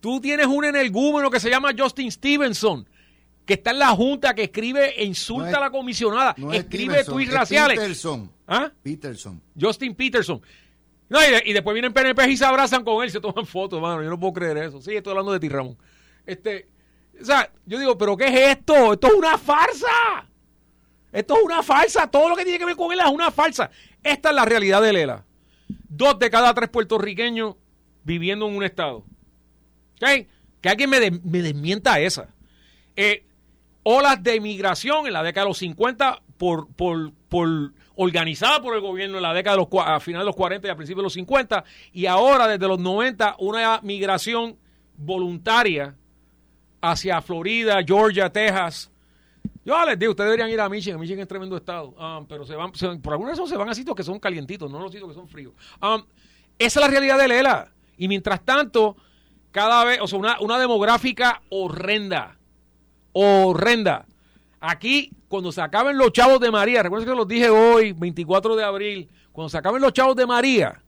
Tú 0.00 0.20
tienes 0.20 0.46
un 0.46 0.64
energúmeno 0.64 1.30
que 1.30 1.38
se 1.38 1.48
llama 1.48 1.70
Justin 1.78 2.10
Stevenson, 2.10 2.88
que 3.44 3.54
está 3.54 3.70
en 3.72 3.78
la 3.80 3.88
junta, 3.90 4.34
que 4.34 4.44
escribe 4.44 5.00
e 5.00 5.04
insulta 5.04 5.44
No 5.44 5.50
es- 5.50 5.56
a 5.56 5.60
la 5.60 5.70
comisionada, 5.70 6.34
No 6.38 6.52
es 6.52 6.60
escribe 6.60 6.94
Stevenson, 6.94 7.14
tweets 7.14 7.30
es 7.32 7.34
raciales. 7.38 7.78
Peterson. 7.78 8.30
¿Ah? 8.46 8.72
Peterson. 8.82 9.42
Justin 9.60 9.94
Peterson. 9.94 10.40
No, 11.08 11.18
y, 11.20 11.30
de- 11.30 11.42
y 11.46 11.52
después 11.52 11.74
vienen 11.74 11.92
PNP 11.92 12.30
y 12.30 12.36
se 12.36 12.44
abrazan 12.44 12.84
con 12.84 13.02
él, 13.04 13.10
se 13.10 13.20
toman 13.20 13.44
fotos, 13.46 13.80
mano. 13.82 14.02
Yo 14.02 14.08
no 14.10 14.18
puedo 14.18 14.32
creer 14.32 14.56
eso. 14.58 14.80
Sí, 14.80 14.94
estoy 14.94 15.10
hablando 15.10 15.32
de 15.32 15.40
ti, 15.40 15.48
Ramón. 15.48 15.76
Este, 16.24 16.68
o 17.20 17.24
sea, 17.24 17.50
yo 17.66 17.78
digo, 17.78 17.98
¿pero 17.98 18.16
qué 18.16 18.28
es 18.28 18.56
esto? 18.58 18.94
Esto 18.94 19.08
es 19.08 19.14
una 19.14 19.36
farsa. 19.36 20.26
Esto 21.12 21.36
es 21.36 21.42
una 21.44 21.62
farsa. 21.62 22.06
Todo 22.10 22.28
lo 22.30 22.36
que 22.36 22.44
tiene 22.44 22.58
que 22.58 22.64
ver 22.64 22.76
con 22.76 22.92
él 22.92 23.00
es 23.00 23.10
una 23.10 23.30
farsa. 23.30 23.70
Esta 24.02 24.30
es 24.30 24.34
la 24.34 24.44
realidad 24.44 24.80
de 24.80 24.92
Lela. 24.92 25.24
Dos 25.88 26.18
de 26.18 26.30
cada 26.30 26.54
tres 26.54 26.70
puertorriqueños 26.70 27.56
viviendo 28.04 28.48
en 28.48 28.56
un 28.56 28.62
estado. 28.64 29.04
¿Ok? 30.00 30.26
Que 30.60 30.68
alguien 30.68 30.88
me, 30.88 31.00
de- 31.00 31.10
me 31.22 31.42
desmienta 31.42 32.00
esa. 32.00 32.28
Eh, 32.96 33.24
olas 33.82 34.22
de 34.22 34.40
migración 34.40 35.06
en 35.06 35.12
la 35.12 35.22
década 35.22 35.44
de 35.44 35.50
los 35.50 35.58
50 35.58 36.22
por, 36.36 36.68
por, 36.74 37.12
por 37.28 37.72
organizada 37.96 38.60
por 38.62 38.74
el 38.74 38.80
gobierno 38.80 39.16
en 39.16 39.22
la 39.22 39.34
década 39.34 39.56
de 39.56 39.62
los 39.62 39.86
a 39.86 40.00
finales 40.00 40.22
de 40.22 40.26
los 40.26 40.36
40 40.36 40.66
y 40.66 40.70
a 40.70 40.76
principios 40.76 41.00
de 41.00 41.04
los 41.04 41.12
50 41.14 41.64
y 41.92 42.06
ahora 42.06 42.48
desde 42.48 42.66
los 42.68 42.78
90 42.78 43.36
una 43.38 43.80
migración 43.82 44.56
voluntaria 44.96 45.94
hacia 46.80 47.22
Florida, 47.22 47.80
Georgia, 47.86 48.30
Texas. 48.30 48.90
Yo 49.64 49.84
les 49.86 49.98
digo, 49.98 50.10
ustedes 50.10 50.30
deberían 50.30 50.50
ir 50.50 50.60
a 50.60 50.68
Michigan. 50.68 50.98
Michigan 50.98 51.22
es 51.22 51.28
tremendo 51.28 51.56
estado. 51.56 51.94
Ah, 51.96 52.20
pero 52.28 52.44
se 52.44 52.56
van, 52.56 52.72
por 53.00 53.12
alguna 53.12 53.30
razón 53.30 53.46
se 53.46 53.56
van 53.56 53.68
a 53.68 53.74
sitios 53.74 53.94
que 53.94 54.02
son 54.02 54.18
calientitos, 54.18 54.70
no 54.70 54.78
a 54.78 54.82
los 54.82 54.90
sitios 54.90 55.08
que 55.08 55.14
son 55.14 55.28
fríos. 55.28 55.54
Ah, 55.80 56.02
esa 56.58 56.80
es 56.80 56.84
la 56.84 56.90
realidad 56.90 57.18
de 57.18 57.28
Lela. 57.28 57.70
Y 57.96 58.08
mientras 58.08 58.44
tanto, 58.44 58.96
cada 59.52 59.84
vez, 59.84 60.00
o 60.00 60.08
sea, 60.08 60.18
una, 60.18 60.40
una 60.40 60.58
demográfica 60.58 61.42
horrenda. 61.50 62.38
Horrenda. 63.12 64.06
Aquí, 64.60 65.10
cuando 65.28 65.50
se 65.50 65.60
acaben 65.60 65.98
los 65.98 66.12
chavos 66.12 66.40
de 66.40 66.50
María, 66.50 66.82
recuerden 66.82 67.08
que 67.08 67.16
los 67.16 67.26
dije 67.26 67.50
hoy, 67.50 67.92
24 67.92 68.54
de 68.56 68.64
abril, 68.64 69.10
cuando 69.32 69.48
se 69.48 69.58
acaben 69.58 69.82
los 69.82 69.92
chavos 69.92 70.14
de 70.14 70.26
María, 70.26 70.82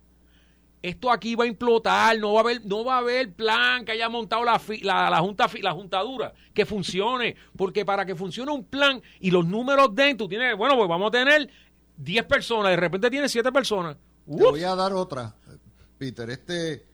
esto 0.84 1.10
aquí 1.10 1.34
va 1.34 1.44
a 1.44 1.46
implotar, 1.46 2.18
no 2.18 2.34
va 2.34 2.40
a 2.40 2.42
haber, 2.42 2.66
no 2.66 2.84
va 2.84 2.96
a 2.96 2.98
haber 2.98 3.32
plan 3.32 3.86
que 3.86 3.92
haya 3.92 4.10
montado 4.10 4.44
la, 4.44 4.60
la, 4.82 5.08
la, 5.08 5.18
junta, 5.20 5.48
la 5.62 5.72
juntadura, 5.72 6.34
que 6.52 6.66
funcione, 6.66 7.36
porque 7.56 7.86
para 7.86 8.04
que 8.04 8.14
funcione 8.14 8.52
un 8.52 8.64
plan 8.64 9.02
y 9.18 9.30
los 9.30 9.46
números 9.46 9.94
den, 9.94 10.18
tú 10.18 10.28
tienes, 10.28 10.54
bueno, 10.58 10.76
pues 10.76 10.86
vamos 10.86 11.08
a 11.08 11.10
tener 11.10 11.48
10 11.96 12.24
personas, 12.26 12.70
de 12.70 12.76
repente 12.76 13.08
tienes 13.10 13.32
7 13.32 13.50
personas. 13.50 13.96
Te 14.26 14.42
voy 14.42 14.62
a 14.62 14.74
dar 14.74 14.92
otra, 14.92 15.34
Peter, 15.96 16.28
este, 16.28 16.84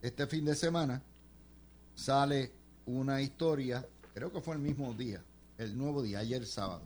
este 0.00 0.26
fin 0.26 0.44
de 0.46 0.54
semana 0.54 1.02
sale 1.94 2.52
una 2.86 3.20
historia, 3.20 3.84
creo 4.16 4.32
que 4.32 4.40
fue 4.40 4.54
el 4.54 4.62
mismo 4.62 4.94
día, 4.94 5.22
el 5.58 5.76
nuevo 5.76 6.02
día, 6.02 6.20
ayer 6.20 6.46
sábado. 6.46 6.80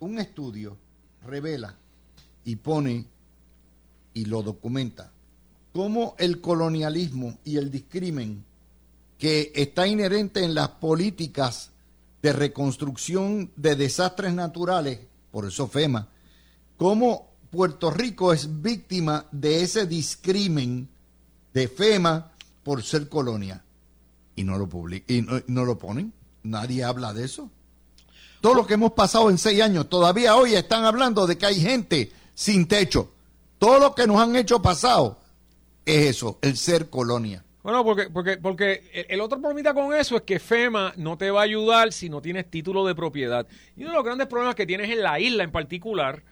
Un 0.00 0.18
estudio 0.18 0.74
revela 1.26 1.76
y 2.46 2.56
pone 2.56 3.04
y 4.14 4.24
lo 4.24 4.42
documenta 4.42 5.12
cómo 5.74 6.14
el 6.18 6.40
colonialismo 6.40 7.36
y 7.44 7.58
el 7.58 7.70
discrimen 7.70 8.42
que 9.18 9.52
está 9.54 9.86
inherente 9.86 10.42
en 10.42 10.54
las 10.54 10.70
políticas 10.70 11.72
de 12.22 12.32
reconstrucción 12.32 13.50
de 13.56 13.76
desastres 13.76 14.32
naturales, 14.32 15.00
por 15.30 15.44
eso 15.46 15.68
FEMA, 15.68 16.08
cómo 16.78 17.34
Puerto 17.50 17.90
Rico 17.90 18.32
es 18.32 18.62
víctima 18.62 19.26
de 19.30 19.62
ese 19.62 19.86
discrimen 19.86 20.88
de 21.52 21.68
FEMA 21.68 22.32
por 22.62 22.82
ser 22.82 23.10
colonia. 23.10 23.62
Y 24.36 24.44
no 24.44 24.58
lo, 24.58 24.68
y 25.06 25.26
no, 25.46 25.64
lo 25.64 25.78
ponen. 25.78 26.12
Nadie 26.42 26.84
habla 26.84 27.12
de 27.12 27.24
eso. 27.24 27.50
Todo 28.40 28.54
lo 28.54 28.66
que 28.66 28.74
hemos 28.74 28.92
pasado 28.92 29.30
en 29.30 29.38
seis 29.38 29.62
años, 29.62 29.88
todavía 29.88 30.36
hoy 30.36 30.54
están 30.54 30.84
hablando 30.84 31.26
de 31.26 31.38
que 31.38 31.46
hay 31.46 31.60
gente 31.60 32.12
sin 32.34 32.66
techo. 32.66 33.10
Todo 33.58 33.78
lo 33.78 33.94
que 33.94 34.06
nos 34.06 34.20
han 34.20 34.36
hecho 34.36 34.60
pasado 34.60 35.18
es 35.86 36.10
eso, 36.10 36.38
el 36.42 36.56
ser 36.56 36.90
colonia. 36.90 37.42
Bueno, 37.62 37.82
porque, 37.82 38.10
porque, 38.10 38.36
porque 38.36 39.06
el 39.08 39.22
otro 39.22 39.40
problema 39.40 39.72
con 39.72 39.94
eso 39.94 40.16
es 40.16 40.22
que 40.22 40.38
FEMA 40.38 40.92
no 40.96 41.16
te 41.16 41.30
va 41.30 41.40
a 41.40 41.44
ayudar 41.44 41.94
si 41.94 42.10
no 42.10 42.20
tienes 42.20 42.50
título 42.50 42.84
de 42.84 42.94
propiedad. 42.94 43.46
Y 43.74 43.80
uno 43.80 43.92
de 43.92 43.96
los 43.96 44.04
grandes 44.04 44.26
problemas 44.26 44.54
que 44.54 44.66
tienes 44.66 44.90
en 44.90 45.02
la 45.02 45.18
isla 45.18 45.44
en 45.44 45.50
particular 45.50 46.22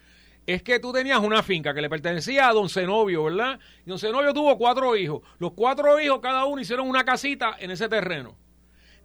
es 0.47 0.62
que 0.62 0.80
tú 0.80 0.93
tenías 0.93 1.20
una 1.20 1.43
finca 1.43 1.72
que 1.72 1.80
le 1.80 1.88
pertenecía 1.88 2.49
a 2.49 2.53
don 2.53 2.68
Zenobio, 2.68 3.24
¿verdad? 3.24 3.59
Y 3.86 3.90
don 3.90 3.99
Zenobio 3.99 4.34
tuvo 4.34 4.59
cuatro 4.59 4.97
hijos. 4.97 5.22
Los 5.38 5.53
cuatro 5.53 6.01
hijos, 6.01 6.20
cada 6.20 6.45
uno 6.45 6.61
hicieron 6.61 6.88
una 6.88 7.05
casita 7.05 7.57
en 7.59 7.70
ese 7.70 7.88
terreno. 7.88 8.36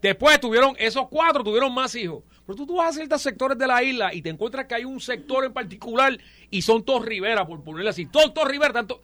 Después 0.02 0.40
tuvieron, 0.40 0.76
esos 0.78 1.08
cuatro 1.10 1.44
tuvieron 1.44 1.74
más 1.74 1.96
hijos. 1.96 2.24
Pero 2.46 2.56
tú, 2.56 2.66
tú 2.66 2.76
vas 2.76 2.90
a 2.90 2.94
ciertos 2.94 3.22
sectores 3.22 3.58
de 3.58 3.68
la 3.68 3.84
isla 3.84 4.14
y 4.14 4.22
te 4.22 4.30
encuentras 4.30 4.66
que 4.66 4.76
hay 4.76 4.86
un 4.86 5.00
sector 5.00 5.46
en 5.46 5.54
particular 5.54 6.18
y 6.50 6.62
son 6.62 6.84
todos 6.84 7.06
Rivera, 7.06 7.46
por 7.46 7.64
ponerle 7.64 7.90
así. 7.90 8.06
Todos, 8.06 8.34
todos 8.34 8.48
Rivera, 8.48 8.74
tanto 8.74 9.02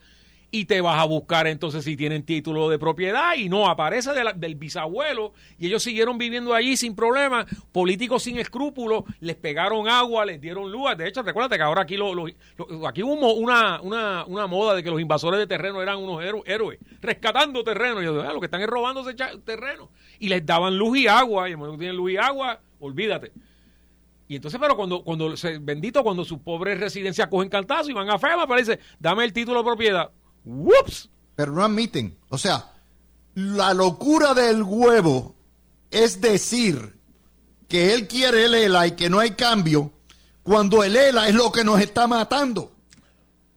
y 0.56 0.66
te 0.66 0.82
vas 0.82 0.99
a 0.99 1.06
buscar 1.06 1.47
entonces 1.47 1.84
si 1.84 1.97
tienen 1.97 2.22
título 2.22 2.70
de 2.70 2.78
propiedad 2.78 3.34
y 3.36 3.49
no, 3.49 3.68
aparece 3.68 4.12
del 4.36 4.54
bisabuelo 4.54 5.34
y 5.58 5.66
ellos 5.66 5.82
siguieron 5.82 6.20
viviendo 6.20 6.54
allí 6.54 6.78
sin 6.78 6.95
problema, 6.95 7.47
políticos 7.72 8.22
sin 8.22 8.38
escrúpulos, 8.38 9.04
les 9.20 9.36
pegaron 9.36 9.88
agua, 9.88 10.28
les 10.28 10.39
dieron 10.39 10.72
luz. 10.72 10.95
De 10.95 11.08
hecho, 11.08 11.24
recuérdate 11.24 11.58
que 11.58 11.64
ahora 11.64 11.82
aquí, 11.82 11.97
lo, 11.97 12.28
aquí 12.88 13.01
hubo 13.01 13.34
una, 13.34 13.82
una, 13.82 14.26
una, 14.26 14.45
moda 14.45 14.76
de 14.76 14.84
que 14.84 14.91
los 14.91 15.01
invasores 15.01 15.39
de 15.39 15.47
terreno 15.47 15.82
eran 15.82 15.97
unos 15.97 16.24
héroes, 16.45 16.78
rescatando 17.01 17.64
terreno. 17.64 17.99
Y 17.99 18.06
yo, 18.06 18.22
ah, 18.22 18.32
lo 18.32 18.39
que 18.39 18.45
están 18.45 18.62
es 18.62 18.68
robándose 18.68 19.16
terreno. 19.43 19.89
Y 20.20 20.30
les 20.30 20.45
daban 20.45 20.78
luz 20.78 20.99
y 20.99 21.08
agua, 21.08 21.49
y 21.49 21.54
el 21.54 21.58
momento 21.58 21.80
que 21.80 21.86
tienen 21.86 21.97
luz 21.97 22.12
y 22.12 22.18
agua, 22.18 22.60
olvídate. 22.80 23.32
Y 24.28 24.36
entonces, 24.36 24.60
pero 24.62 24.76
cuando, 24.76 25.04
cuando 25.04 25.34
bendito, 25.62 26.04
cuando 26.04 26.24
sus 26.24 26.38
pobres 26.38 26.80
residencias 26.80 27.28
cogen 27.28 27.49
cantazo 27.49 27.89
y 27.89 27.93
van 27.93 28.12
a 28.12 28.20
FEMA, 28.20 28.45
parece, 28.45 28.80
dame 28.99 29.24
el 29.24 29.34
título 29.34 29.58
de 29.58 29.66
propiedad 29.66 30.12
¡Whoops! 30.46 31.10
Pero 31.36 31.52
no 31.52 31.64
admiten. 31.64 32.18
O 32.30 32.38
sea, 32.38 32.74
la 33.36 33.74
locura 33.74 34.34
del 34.34 34.64
huevo 34.64 35.36
es 35.89 36.22
decir 36.22 37.00
que 37.68 37.94
él 37.94 38.08
quiere 38.08 38.46
el 38.46 38.54
ELA 38.54 38.88
y 38.88 38.91
que 38.91 39.10
no 39.10 39.20
hay 39.20 39.32
cambio 39.32 39.91
cuando 40.44 40.84
el 40.84 40.96
ELA 40.96 41.30
es 41.30 41.36
lo 41.36 41.52
que 41.52 41.64
nos 41.64 41.80
está 41.82 42.08
matando. 42.08 42.72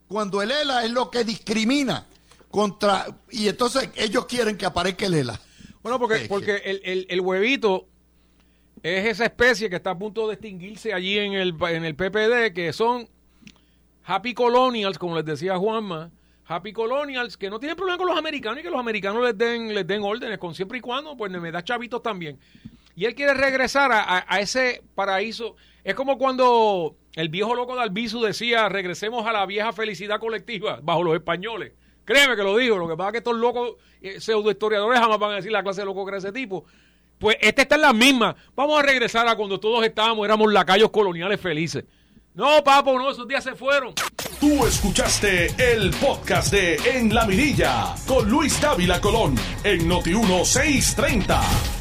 Cuando 0.08 0.40
el 0.40 0.50
ELA 0.52 0.84
es 0.84 0.90
lo 0.90 1.10
que 1.10 1.24
discrimina 1.24 2.06
contra... 2.50 3.06
Y 3.30 3.48
entonces 3.48 3.90
ellos 3.96 4.26
quieren 4.26 4.56
que 4.56 4.64
aparezca 4.64 5.06
el 5.06 5.14
ELA. 5.14 5.40
Bueno, 5.82 5.98
porque, 5.98 6.26
porque 6.28 6.56
el, 6.64 7.06
el, 7.08 7.20
huevito 7.20 7.86
es 8.82 9.06
esa 9.06 9.24
especie 9.24 9.68
que 9.68 9.76
está 9.76 9.90
a 9.90 9.98
punto 9.98 10.26
de 10.26 10.34
extinguirse 10.34 10.92
allí 10.92 11.18
en 11.18 11.34
el, 11.34 11.54
en 11.68 11.84
el 11.84 11.94
PPD, 11.94 12.54
que 12.54 12.72
son 12.72 13.08
happy 14.04 14.34
colonials, 14.34 14.98
como 14.98 15.16
les 15.16 15.24
decía 15.24 15.58
Juanma, 15.58 16.10
Happy 16.48 16.72
Colonials, 16.72 17.36
que 17.36 17.50
no 17.50 17.58
tienen 17.58 17.76
problema 17.76 17.98
con 17.98 18.06
los 18.08 18.18
americanos 18.18 18.60
y 18.60 18.62
que 18.62 18.70
los 18.70 18.78
americanos 18.78 19.22
les 19.24 19.36
den, 19.36 19.74
les 19.74 19.86
den 19.86 20.02
órdenes, 20.02 20.38
con 20.38 20.54
siempre 20.54 20.78
y 20.78 20.80
cuando, 20.80 21.16
pues 21.16 21.30
me 21.32 21.50
da 21.50 21.64
chavitos 21.64 22.02
también. 22.02 22.38
Y 22.94 23.04
él 23.04 23.14
quiere 23.14 23.34
regresar 23.34 23.90
a, 23.92 24.40
ese 24.40 24.82
paraíso. 24.94 25.56
Es 25.84 25.94
como 25.94 26.16
cuando 26.16 26.96
el 27.14 27.28
viejo 27.28 27.54
loco 27.54 27.74
de 27.74 27.82
Albizu 27.82 28.22
decía, 28.22 28.68
regresemos 28.70 29.26
a 29.26 29.32
la 29.32 29.44
vieja 29.44 29.72
felicidad 29.72 30.18
colectiva 30.18 30.80
bajo 30.82 31.04
los 31.04 31.14
españoles. 31.14 31.72
Créeme 32.06 32.36
que 32.36 32.42
lo 32.42 32.56
digo, 32.56 32.78
lo 32.78 32.88
que 32.88 32.96
pasa 32.96 33.08
es 33.08 33.12
que 33.12 33.18
estos 33.18 33.36
locos 33.36 33.74
eh, 34.00 34.20
pseudo 34.20 34.50
historiadores 34.50 34.98
jamás 34.98 35.18
van 35.18 35.32
a 35.32 35.36
decir 35.36 35.52
la 35.52 35.62
clase 35.62 35.82
de 35.82 35.86
loco 35.86 36.06
que 36.06 36.10
era 36.10 36.18
ese 36.18 36.32
tipo. 36.32 36.64
Pues 37.18 37.36
este 37.40 37.62
está 37.62 37.74
en 37.74 37.82
la 37.82 37.92
misma. 37.92 38.34
Vamos 38.54 38.78
a 38.78 38.82
regresar 38.82 39.28
a 39.28 39.36
cuando 39.36 39.60
todos 39.60 39.84
estábamos, 39.84 40.24
éramos 40.24 40.50
lacayos 40.52 40.90
coloniales 40.90 41.40
felices. 41.40 41.84
No, 42.36 42.62
papo, 42.62 42.98
no, 42.98 43.10
esos 43.10 43.26
días 43.26 43.42
se 43.42 43.54
fueron. 43.54 43.94
Tú 44.38 44.66
escuchaste 44.66 45.54
el 45.72 45.88
podcast 45.92 46.52
de 46.52 46.76
En 46.84 47.14
la 47.14 47.24
Mirilla 47.24 47.94
con 48.06 48.28
Luis 48.28 48.60
Dávila 48.60 49.00
Colón 49.00 49.34
en 49.64 49.88
Noti 49.88 50.10
1630. 50.10 51.75